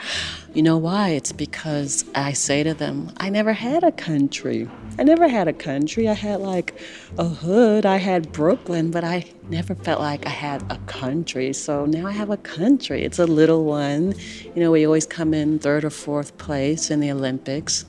You 0.54 0.62
know 0.62 0.78
why? 0.78 1.10
It's 1.10 1.30
because 1.30 2.06
I 2.14 2.32
say 2.32 2.62
to 2.62 2.72
them, 2.72 3.12
I 3.18 3.28
never 3.28 3.52
had 3.52 3.84
a 3.84 3.92
country. 3.92 4.68
I 4.98 5.04
never 5.04 5.28
had 5.28 5.46
a 5.46 5.52
country. 5.52 6.08
I 6.08 6.14
had 6.14 6.40
like 6.40 6.74
a 7.18 7.24
hood. 7.28 7.84
I 7.84 7.98
had 7.98 8.32
Brooklyn, 8.32 8.90
but 8.90 9.04
I 9.04 9.26
never 9.50 9.74
felt 9.74 10.00
like 10.00 10.26
I 10.26 10.30
had 10.30 10.62
a 10.72 10.78
country. 10.86 11.52
So 11.52 11.84
now 11.84 12.06
I 12.06 12.12
have 12.12 12.30
a 12.30 12.38
country. 12.38 13.04
It's 13.04 13.18
a 13.18 13.26
little 13.26 13.66
one. 13.66 14.14
You 14.54 14.62
know, 14.62 14.70
we 14.70 14.86
always 14.86 15.06
come 15.06 15.34
in 15.34 15.58
third 15.58 15.84
or 15.84 15.90
fourth 15.90 16.36
place 16.38 16.90
in 16.90 17.00
the 17.00 17.12
Olympics, 17.12 17.84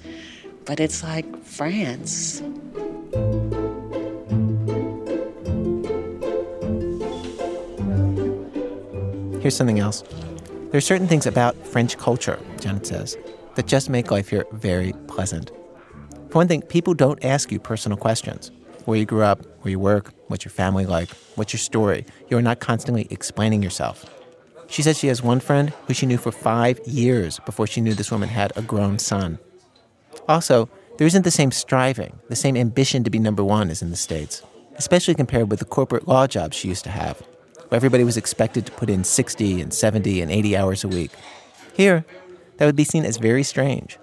but 0.65 0.81
it's 0.81 1.01
like 1.01 1.43
France. 1.43 2.43
Here's 9.41 9.55
something 9.55 9.79
else. 9.79 10.03
There 10.71 10.77
are 10.77 10.81
certain 10.81 11.07
things 11.07 11.25
about 11.25 11.55
French 11.65 11.97
culture, 11.97 12.39
Janet 12.59 12.85
says, 12.85 13.17
that 13.55 13.65
just 13.65 13.89
make 13.89 14.11
life 14.11 14.29
here 14.29 14.45
very 14.51 14.93
pleasant. 15.07 15.49
For 16.29 16.35
one 16.37 16.47
thing, 16.47 16.61
people 16.61 16.93
don't 16.93 17.23
ask 17.25 17.51
you 17.51 17.59
personal 17.59 17.97
questions. 17.97 18.51
Where 18.85 18.99
you 18.99 19.05
grew 19.05 19.23
up, 19.23 19.43
where 19.61 19.71
you 19.71 19.79
work, 19.79 20.13
what's 20.27 20.45
your 20.45 20.51
family 20.51 20.85
like, 20.85 21.09
what's 21.33 21.53
your 21.53 21.59
story. 21.59 22.05
You're 22.29 22.43
not 22.43 22.59
constantly 22.59 23.07
explaining 23.09 23.63
yourself. 23.63 24.05
She 24.67 24.83
says 24.83 24.99
she 24.99 25.07
has 25.07 25.23
one 25.23 25.39
friend 25.39 25.73
who 25.87 25.95
she 25.95 26.05
knew 26.05 26.19
for 26.19 26.31
five 26.31 26.79
years 26.85 27.39
before 27.47 27.65
she 27.65 27.81
knew 27.81 27.95
this 27.95 28.11
woman 28.11 28.29
had 28.29 28.53
a 28.55 28.61
grown 28.61 28.99
son. 28.99 29.39
Also, 30.27 30.69
there 30.99 31.07
isn't 31.07 31.23
the 31.23 31.31
same 31.31 31.51
striving, 31.51 32.19
the 32.29 32.35
same 32.35 32.55
ambition 32.55 33.03
to 33.03 33.09
be 33.09 33.17
number 33.17 33.43
one 33.43 33.71
as 33.71 33.81
in 33.81 33.89
the 33.89 33.95
States, 33.95 34.43
especially 34.75 35.15
compared 35.15 35.49
with 35.49 35.57
the 35.57 35.65
corporate 35.65 36.07
law 36.07 36.27
jobs 36.27 36.55
she 36.55 36.67
used 36.67 36.83
to 36.83 36.91
have, 36.91 37.23
where 37.69 37.77
everybody 37.77 38.03
was 38.03 38.17
expected 38.17 38.65
to 38.65 38.71
put 38.73 38.89
in 38.89 39.03
60 39.03 39.61
and 39.61 39.73
70 39.73 40.21
and 40.21 40.31
80 40.31 40.57
hours 40.57 40.83
a 40.83 40.87
week. 40.87 41.11
Here, 41.73 42.03
that 42.57 42.65
would 42.65 42.75
be 42.75 42.83
seen 42.83 43.05
as 43.05 43.17
very 43.17 43.43
strange. 43.43 43.97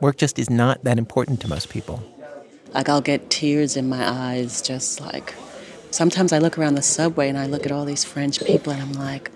Work 0.00 0.16
just 0.16 0.38
is 0.38 0.50
not 0.50 0.82
that 0.84 0.98
important 0.98 1.40
to 1.42 1.48
most 1.48 1.68
people. 1.68 2.02
Like, 2.72 2.88
I'll 2.88 3.00
get 3.00 3.30
tears 3.30 3.76
in 3.76 3.88
my 3.88 4.08
eyes, 4.08 4.62
just 4.62 5.00
like 5.00 5.34
sometimes 5.90 6.32
I 6.32 6.38
look 6.38 6.58
around 6.58 6.76
the 6.76 6.82
subway 6.82 7.28
and 7.28 7.38
I 7.38 7.46
look 7.46 7.66
at 7.66 7.72
all 7.72 7.84
these 7.84 8.04
French 8.04 8.42
people 8.44 8.72
and 8.72 8.82
I'm 8.82 8.92
like, 8.92 9.30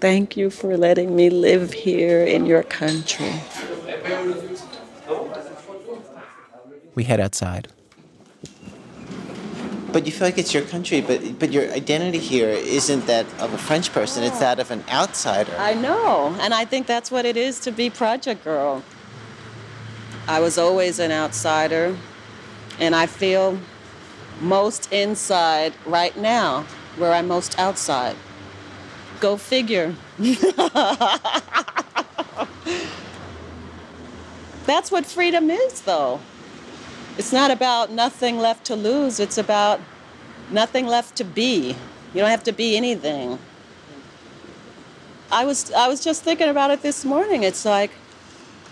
thank 0.00 0.36
you 0.36 0.50
for 0.50 0.76
letting 0.76 1.16
me 1.16 1.30
live 1.30 1.72
here 1.72 2.24
in 2.24 2.46
your 2.46 2.62
country. 2.62 3.32
We 6.94 7.04
head 7.04 7.20
outside. 7.20 7.68
But 9.90 10.04
you 10.06 10.12
feel 10.12 10.26
like 10.26 10.38
it's 10.38 10.52
your 10.52 10.64
country, 10.64 11.00
but 11.00 11.38
but 11.38 11.50
your 11.50 11.70
identity 11.72 12.18
here 12.18 12.50
isn't 12.50 13.06
that 13.06 13.26
of 13.40 13.52
a 13.54 13.58
French 13.58 13.92
person, 13.92 14.22
it's 14.22 14.38
that 14.38 14.58
of 14.58 14.70
an 14.70 14.84
outsider. 14.90 15.54
I 15.58 15.74
know, 15.74 16.36
and 16.40 16.52
I 16.52 16.64
think 16.64 16.86
that's 16.86 17.10
what 17.10 17.24
it 17.24 17.36
is 17.36 17.58
to 17.60 17.72
be 17.72 17.88
Project 17.88 18.44
Girl. 18.44 18.82
I 20.26 20.40
was 20.40 20.58
always 20.58 20.98
an 20.98 21.10
outsider, 21.10 21.96
and 22.78 22.94
I 22.94 23.06
feel 23.06 23.58
most 24.40 24.92
inside 24.92 25.72
right 25.86 26.16
now, 26.16 26.64
where 26.96 27.12
I'm 27.12 27.26
most 27.26 27.58
outside. 27.58 28.16
Go 29.20 29.36
figure. 29.36 29.94
That's 34.66 34.90
what 34.90 35.06
freedom 35.06 35.50
is, 35.50 35.80
though. 35.80 36.20
It's 37.18 37.32
not 37.32 37.50
about 37.50 37.90
nothing 37.90 38.38
left 38.38 38.64
to 38.66 38.76
lose, 38.76 39.18
it's 39.18 39.38
about 39.38 39.80
nothing 40.50 40.86
left 40.86 41.16
to 41.16 41.24
be. 41.24 41.74
You 42.14 42.20
don't 42.20 42.30
have 42.30 42.44
to 42.44 42.52
be 42.52 42.76
anything. 42.76 43.38
I 45.30 45.44
was 45.44 45.72
I 45.72 45.88
was 45.88 46.02
just 46.02 46.22
thinking 46.22 46.48
about 46.48 46.70
it 46.70 46.80
this 46.80 47.04
morning. 47.04 47.42
It's 47.42 47.64
like 47.64 47.90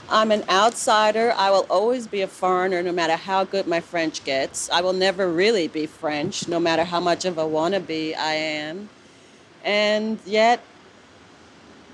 I'm 0.08 0.30
an 0.30 0.44
outsider. 0.48 1.34
I 1.36 1.50
will 1.50 1.66
always 1.68 2.06
be 2.06 2.22
a 2.22 2.28
foreigner 2.28 2.82
no 2.82 2.92
matter 2.92 3.16
how 3.16 3.42
good 3.42 3.66
my 3.66 3.80
French 3.80 4.24
gets. 4.24 4.70
I 4.70 4.80
will 4.80 4.92
never 4.92 5.28
really 5.28 5.66
be 5.66 5.86
French 5.86 6.46
no 6.46 6.60
matter 6.60 6.84
how 6.84 7.00
much 7.00 7.24
of 7.24 7.38
a 7.38 7.44
wannabe 7.44 8.16
I 8.16 8.34
am. 8.34 8.88
And 9.64 10.20
yet 10.24 10.62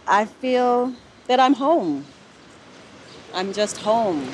I 0.06 0.26
feel 0.26 0.92
that 1.26 1.40
I'm 1.40 1.54
home. 1.54 2.04
I'm 3.34 3.54
just 3.54 3.78
home. 3.78 4.28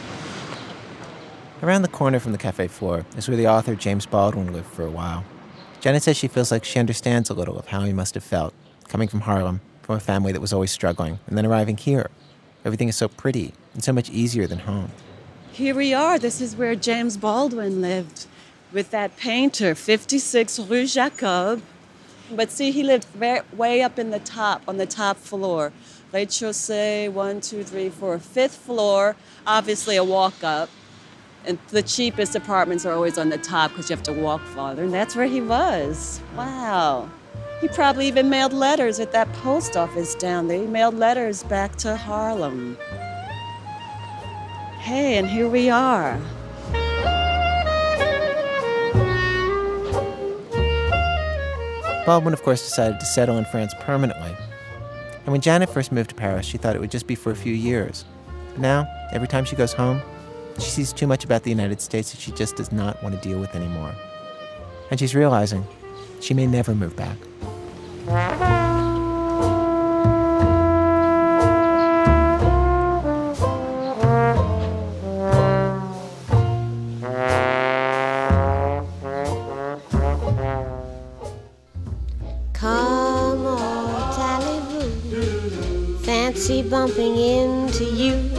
Around 1.60 1.82
the 1.82 1.88
corner 1.88 2.20
from 2.20 2.30
the 2.30 2.38
cafe 2.38 2.68
Flore 2.68 3.04
is 3.16 3.26
where 3.26 3.36
the 3.36 3.48
author 3.48 3.74
James 3.74 4.06
Baldwin 4.06 4.52
lived 4.52 4.68
for 4.68 4.84
a 4.84 4.90
while. 4.90 5.24
Janet 5.80 6.04
says 6.04 6.16
she 6.16 6.28
feels 6.28 6.52
like 6.52 6.64
she 6.64 6.78
understands 6.78 7.30
a 7.30 7.34
little 7.34 7.58
of 7.58 7.66
how 7.66 7.80
he 7.80 7.92
must 7.92 8.14
have 8.14 8.22
felt, 8.22 8.54
coming 8.86 9.08
from 9.08 9.22
Harlem, 9.22 9.60
from 9.82 9.96
a 9.96 10.00
family 10.00 10.30
that 10.30 10.40
was 10.40 10.52
always 10.52 10.70
struggling, 10.70 11.18
and 11.26 11.36
then 11.36 11.44
arriving 11.44 11.76
here. 11.76 12.10
Everything 12.64 12.88
is 12.88 12.94
so 12.94 13.08
pretty 13.08 13.54
and 13.74 13.82
so 13.82 13.92
much 13.92 14.08
easier 14.10 14.46
than 14.46 14.60
home. 14.60 14.92
Here 15.50 15.74
we 15.74 15.92
are. 15.92 16.16
This 16.16 16.40
is 16.40 16.54
where 16.54 16.76
James 16.76 17.16
Baldwin 17.16 17.80
lived 17.80 18.26
with 18.72 18.92
that 18.92 19.16
painter, 19.16 19.74
56 19.74 20.60
Rue 20.60 20.86
Jacob. 20.86 21.60
But 22.30 22.52
see, 22.52 22.70
he 22.70 22.84
lived 22.84 23.06
very, 23.06 23.40
way 23.52 23.82
up 23.82 23.98
in 23.98 24.10
the 24.10 24.20
top, 24.20 24.62
on 24.68 24.76
the 24.76 24.86
top 24.86 25.16
floor. 25.16 25.72
Rez-de-chaussée, 26.12 27.10
one, 27.10 27.40
two, 27.40 27.64
three, 27.64 27.88
four, 27.88 28.20
fifth 28.20 28.54
floor, 28.54 29.16
obviously 29.44 29.96
a 29.96 30.04
walk 30.04 30.44
up. 30.44 30.68
And 31.46 31.58
the 31.68 31.82
cheapest 31.82 32.34
apartments 32.34 32.84
are 32.84 32.92
always 32.92 33.16
on 33.16 33.30
the 33.30 33.38
top 33.38 33.70
because 33.70 33.88
you 33.88 33.96
have 33.96 34.04
to 34.04 34.12
walk 34.12 34.42
farther. 34.42 34.84
And 34.84 34.92
that's 34.92 35.16
where 35.16 35.26
he 35.26 35.40
was. 35.40 36.20
Wow. 36.36 37.08
He 37.60 37.68
probably 37.68 38.06
even 38.06 38.30
mailed 38.30 38.52
letters 38.52 39.00
at 39.00 39.12
that 39.12 39.32
post 39.34 39.76
office 39.76 40.14
down 40.14 40.48
there. 40.48 40.60
He 40.60 40.66
mailed 40.66 40.94
letters 40.94 41.42
back 41.44 41.76
to 41.76 41.96
Harlem. 41.96 42.76
Hey, 44.78 45.18
and 45.18 45.28
here 45.28 45.48
we 45.48 45.68
are. 45.68 46.20
Baldwin, 52.06 52.32
of 52.32 52.42
course, 52.42 52.62
decided 52.62 53.00
to 53.00 53.06
settle 53.06 53.36
in 53.36 53.44
France 53.46 53.74
permanently. 53.80 54.34
And 55.24 55.32
when 55.32 55.42
Janet 55.42 55.68
first 55.68 55.92
moved 55.92 56.08
to 56.10 56.14
Paris, 56.14 56.46
she 56.46 56.56
thought 56.56 56.74
it 56.74 56.80
would 56.80 56.90
just 56.90 57.06
be 57.06 57.14
for 57.14 57.30
a 57.30 57.36
few 57.36 57.52
years. 57.52 58.06
Now, 58.56 58.88
every 59.12 59.28
time 59.28 59.44
she 59.44 59.56
goes 59.56 59.74
home, 59.74 60.00
she 60.58 60.70
sees 60.70 60.92
too 60.92 61.06
much 61.06 61.24
about 61.24 61.44
the 61.44 61.50
United 61.50 61.80
States 61.80 62.10
that 62.12 62.20
she 62.20 62.32
just 62.32 62.56
does 62.56 62.72
not 62.72 63.02
want 63.02 63.14
to 63.14 63.20
deal 63.20 63.38
with 63.38 63.54
anymore. 63.54 63.94
And 64.90 64.98
she's 64.98 65.14
realizing 65.14 65.64
she 66.20 66.34
may 66.34 66.46
never 66.46 66.74
move 66.74 66.96
back. 66.96 67.16
Come 82.52 83.46
on, 83.46 84.14
Tally 84.16 84.58
Fancy 86.04 86.62
bumping 86.62 87.16
into 87.16 87.84
you. 87.84 88.30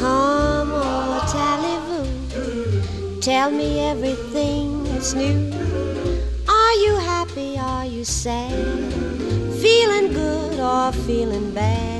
Come 0.00 0.47
tell 3.28 3.50
me 3.50 3.78
everything 3.80 4.82
that's 4.84 5.12
new. 5.12 5.52
Are 6.48 6.74
you 6.84 6.96
happy? 6.96 7.58
Are 7.58 7.84
you 7.84 8.02
sad? 8.02 8.50
Feeling 9.60 10.14
good 10.14 10.58
or 10.58 10.92
feeling 11.04 11.52
bad? 11.52 11.97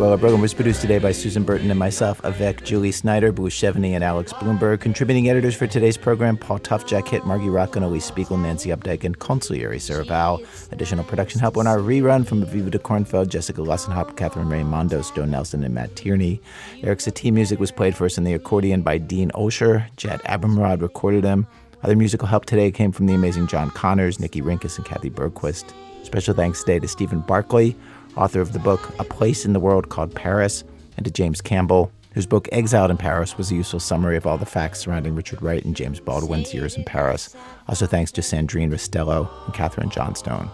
Well, 0.00 0.12
our 0.12 0.16
program 0.16 0.40
was 0.40 0.54
produced 0.54 0.80
today 0.80 0.98
by 0.98 1.12
Susan 1.12 1.42
Burton 1.42 1.70
and 1.70 1.78
myself, 1.78 2.24
Avec, 2.24 2.64
Julie 2.64 2.90
Snyder, 2.90 3.32
Blue 3.32 3.50
Chevigny, 3.50 3.90
and 3.90 4.02
Alex 4.02 4.32
Blumberg. 4.32 4.80
Contributing 4.80 5.28
editors 5.28 5.54
for 5.54 5.66
today's 5.66 5.98
program, 5.98 6.38
Paul 6.38 6.58
Tough, 6.58 6.86
Jack 6.86 7.08
Hitt, 7.08 7.26
Margy 7.26 7.48
Rochlin, 7.48 7.82
Alix 7.82 8.06
Spiegel, 8.06 8.38
Nancy 8.38 8.70
Updike, 8.70 9.04
and 9.04 9.18
Consigliere 9.18 9.78
Sarah 9.78 10.06
Vowell. 10.06 10.42
Additional 10.72 11.04
production 11.04 11.38
help 11.38 11.58
on 11.58 11.66
our 11.66 11.76
rerun 11.76 12.26
from 12.26 12.42
Aviva 12.42 12.70
DeKornfeld, 12.70 13.28
Jessica 13.28 13.60
Lussenhop, 13.60 14.16
Catherine 14.16 14.48
Raimondo, 14.48 15.02
Stone 15.02 15.32
Nelson, 15.32 15.62
and 15.64 15.74
Matt 15.74 15.94
Tierney. 15.96 16.40
Erik 16.82 17.00
Satie 17.00 17.30
music 17.30 17.60
was 17.60 17.70
played 17.70 17.94
for 17.94 18.06
us 18.06 18.16
in 18.16 18.24
the 18.24 18.32
accordion 18.32 18.80
by 18.80 18.96
Dean 18.96 19.30
Olsher. 19.32 19.84
Jad 19.98 20.22
Abumrad 20.22 20.80
recorded 20.80 21.24
him. 21.24 21.46
Other 21.82 21.94
musical 21.94 22.26
help 22.26 22.46
today 22.46 22.70
came 22.70 22.90
from 22.90 23.04
the 23.04 23.12
amazing 23.12 23.48
John 23.48 23.70
Connors, 23.72 24.18
Nikki 24.18 24.40
Rinkus, 24.40 24.78
and 24.78 24.86
Kathy 24.86 25.10
Bergquist. 25.10 25.74
Special 26.04 26.32
thanks 26.34 26.60
today 26.60 26.78
to 26.78 26.88
Stephen 26.88 27.20
Barclay, 27.20 27.76
author 28.16 28.40
of 28.40 28.52
the 28.52 28.58
book 28.58 28.92
A 28.98 29.04
Place 29.04 29.44
in 29.44 29.52
the 29.52 29.60
World 29.60 29.88
Called 29.88 30.14
Paris, 30.14 30.64
and 30.96 31.04
to 31.04 31.10
James 31.10 31.40
Campbell, 31.40 31.90
whose 32.12 32.26
book 32.26 32.48
Exiled 32.52 32.90
in 32.90 32.96
Paris 32.96 33.38
was 33.38 33.50
a 33.50 33.54
useful 33.54 33.80
summary 33.80 34.16
of 34.16 34.26
all 34.26 34.38
the 34.38 34.46
facts 34.46 34.80
surrounding 34.80 35.14
Richard 35.14 35.42
Wright 35.42 35.64
and 35.64 35.76
James 35.76 36.00
Baldwin's 36.00 36.52
years 36.52 36.76
in 36.76 36.84
Paris. 36.84 37.34
Also 37.68 37.86
thanks 37.86 38.10
to 38.12 38.20
Sandrine 38.20 38.70
Restello 38.70 39.28
and 39.44 39.54
Catherine 39.54 39.90
Johnstone. 39.90 40.50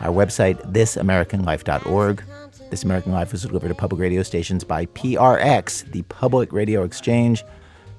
Our 0.00 0.12
website, 0.12 0.72
thisamericanlife.org. 0.72 2.22
This 2.70 2.82
American 2.82 3.12
Life 3.12 3.32
was 3.32 3.42
delivered 3.42 3.68
to 3.68 3.74
public 3.74 4.00
radio 4.00 4.22
stations 4.22 4.64
by 4.64 4.86
PRX, 4.86 5.90
the 5.92 6.02
Public 6.02 6.52
Radio 6.52 6.82
Exchange. 6.82 7.44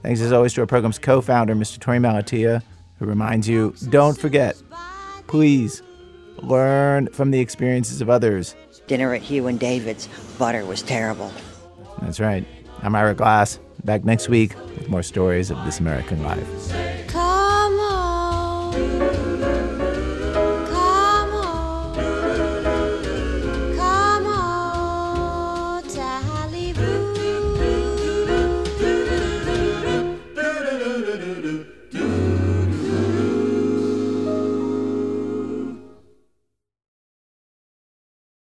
Thanks 0.03 0.19
as 0.21 0.31
always 0.31 0.53
to 0.53 0.61
our 0.61 0.67
program's 0.67 0.99
co 0.99 1.21
founder, 1.21 1.55
Mr. 1.55 1.79
Torey 1.79 1.99
Malatia, 1.99 2.61
who 2.99 3.05
reminds 3.05 3.47
you 3.47 3.73
don't 3.89 4.17
forget, 4.17 4.61
please 5.27 5.81
learn 6.37 7.07
from 7.07 7.31
the 7.31 7.39
experiences 7.39 8.01
of 8.01 8.09
others. 8.09 8.55
Dinner 8.87 9.13
at 9.13 9.21
Hugh 9.21 9.47
and 9.47 9.59
David's, 9.59 10.07
butter 10.39 10.65
was 10.65 10.81
terrible. 10.81 11.31
That's 12.01 12.19
right. 12.19 12.45
I'm 12.81 12.95
Ira 12.95 13.15
Glass, 13.15 13.59
back 13.83 14.05
next 14.05 14.29
week 14.29 14.55
with 14.77 14.87
more 14.87 15.03
stories 15.03 15.51
of 15.51 15.63
This 15.65 15.79
American 15.79 16.23
Life. 16.23 16.47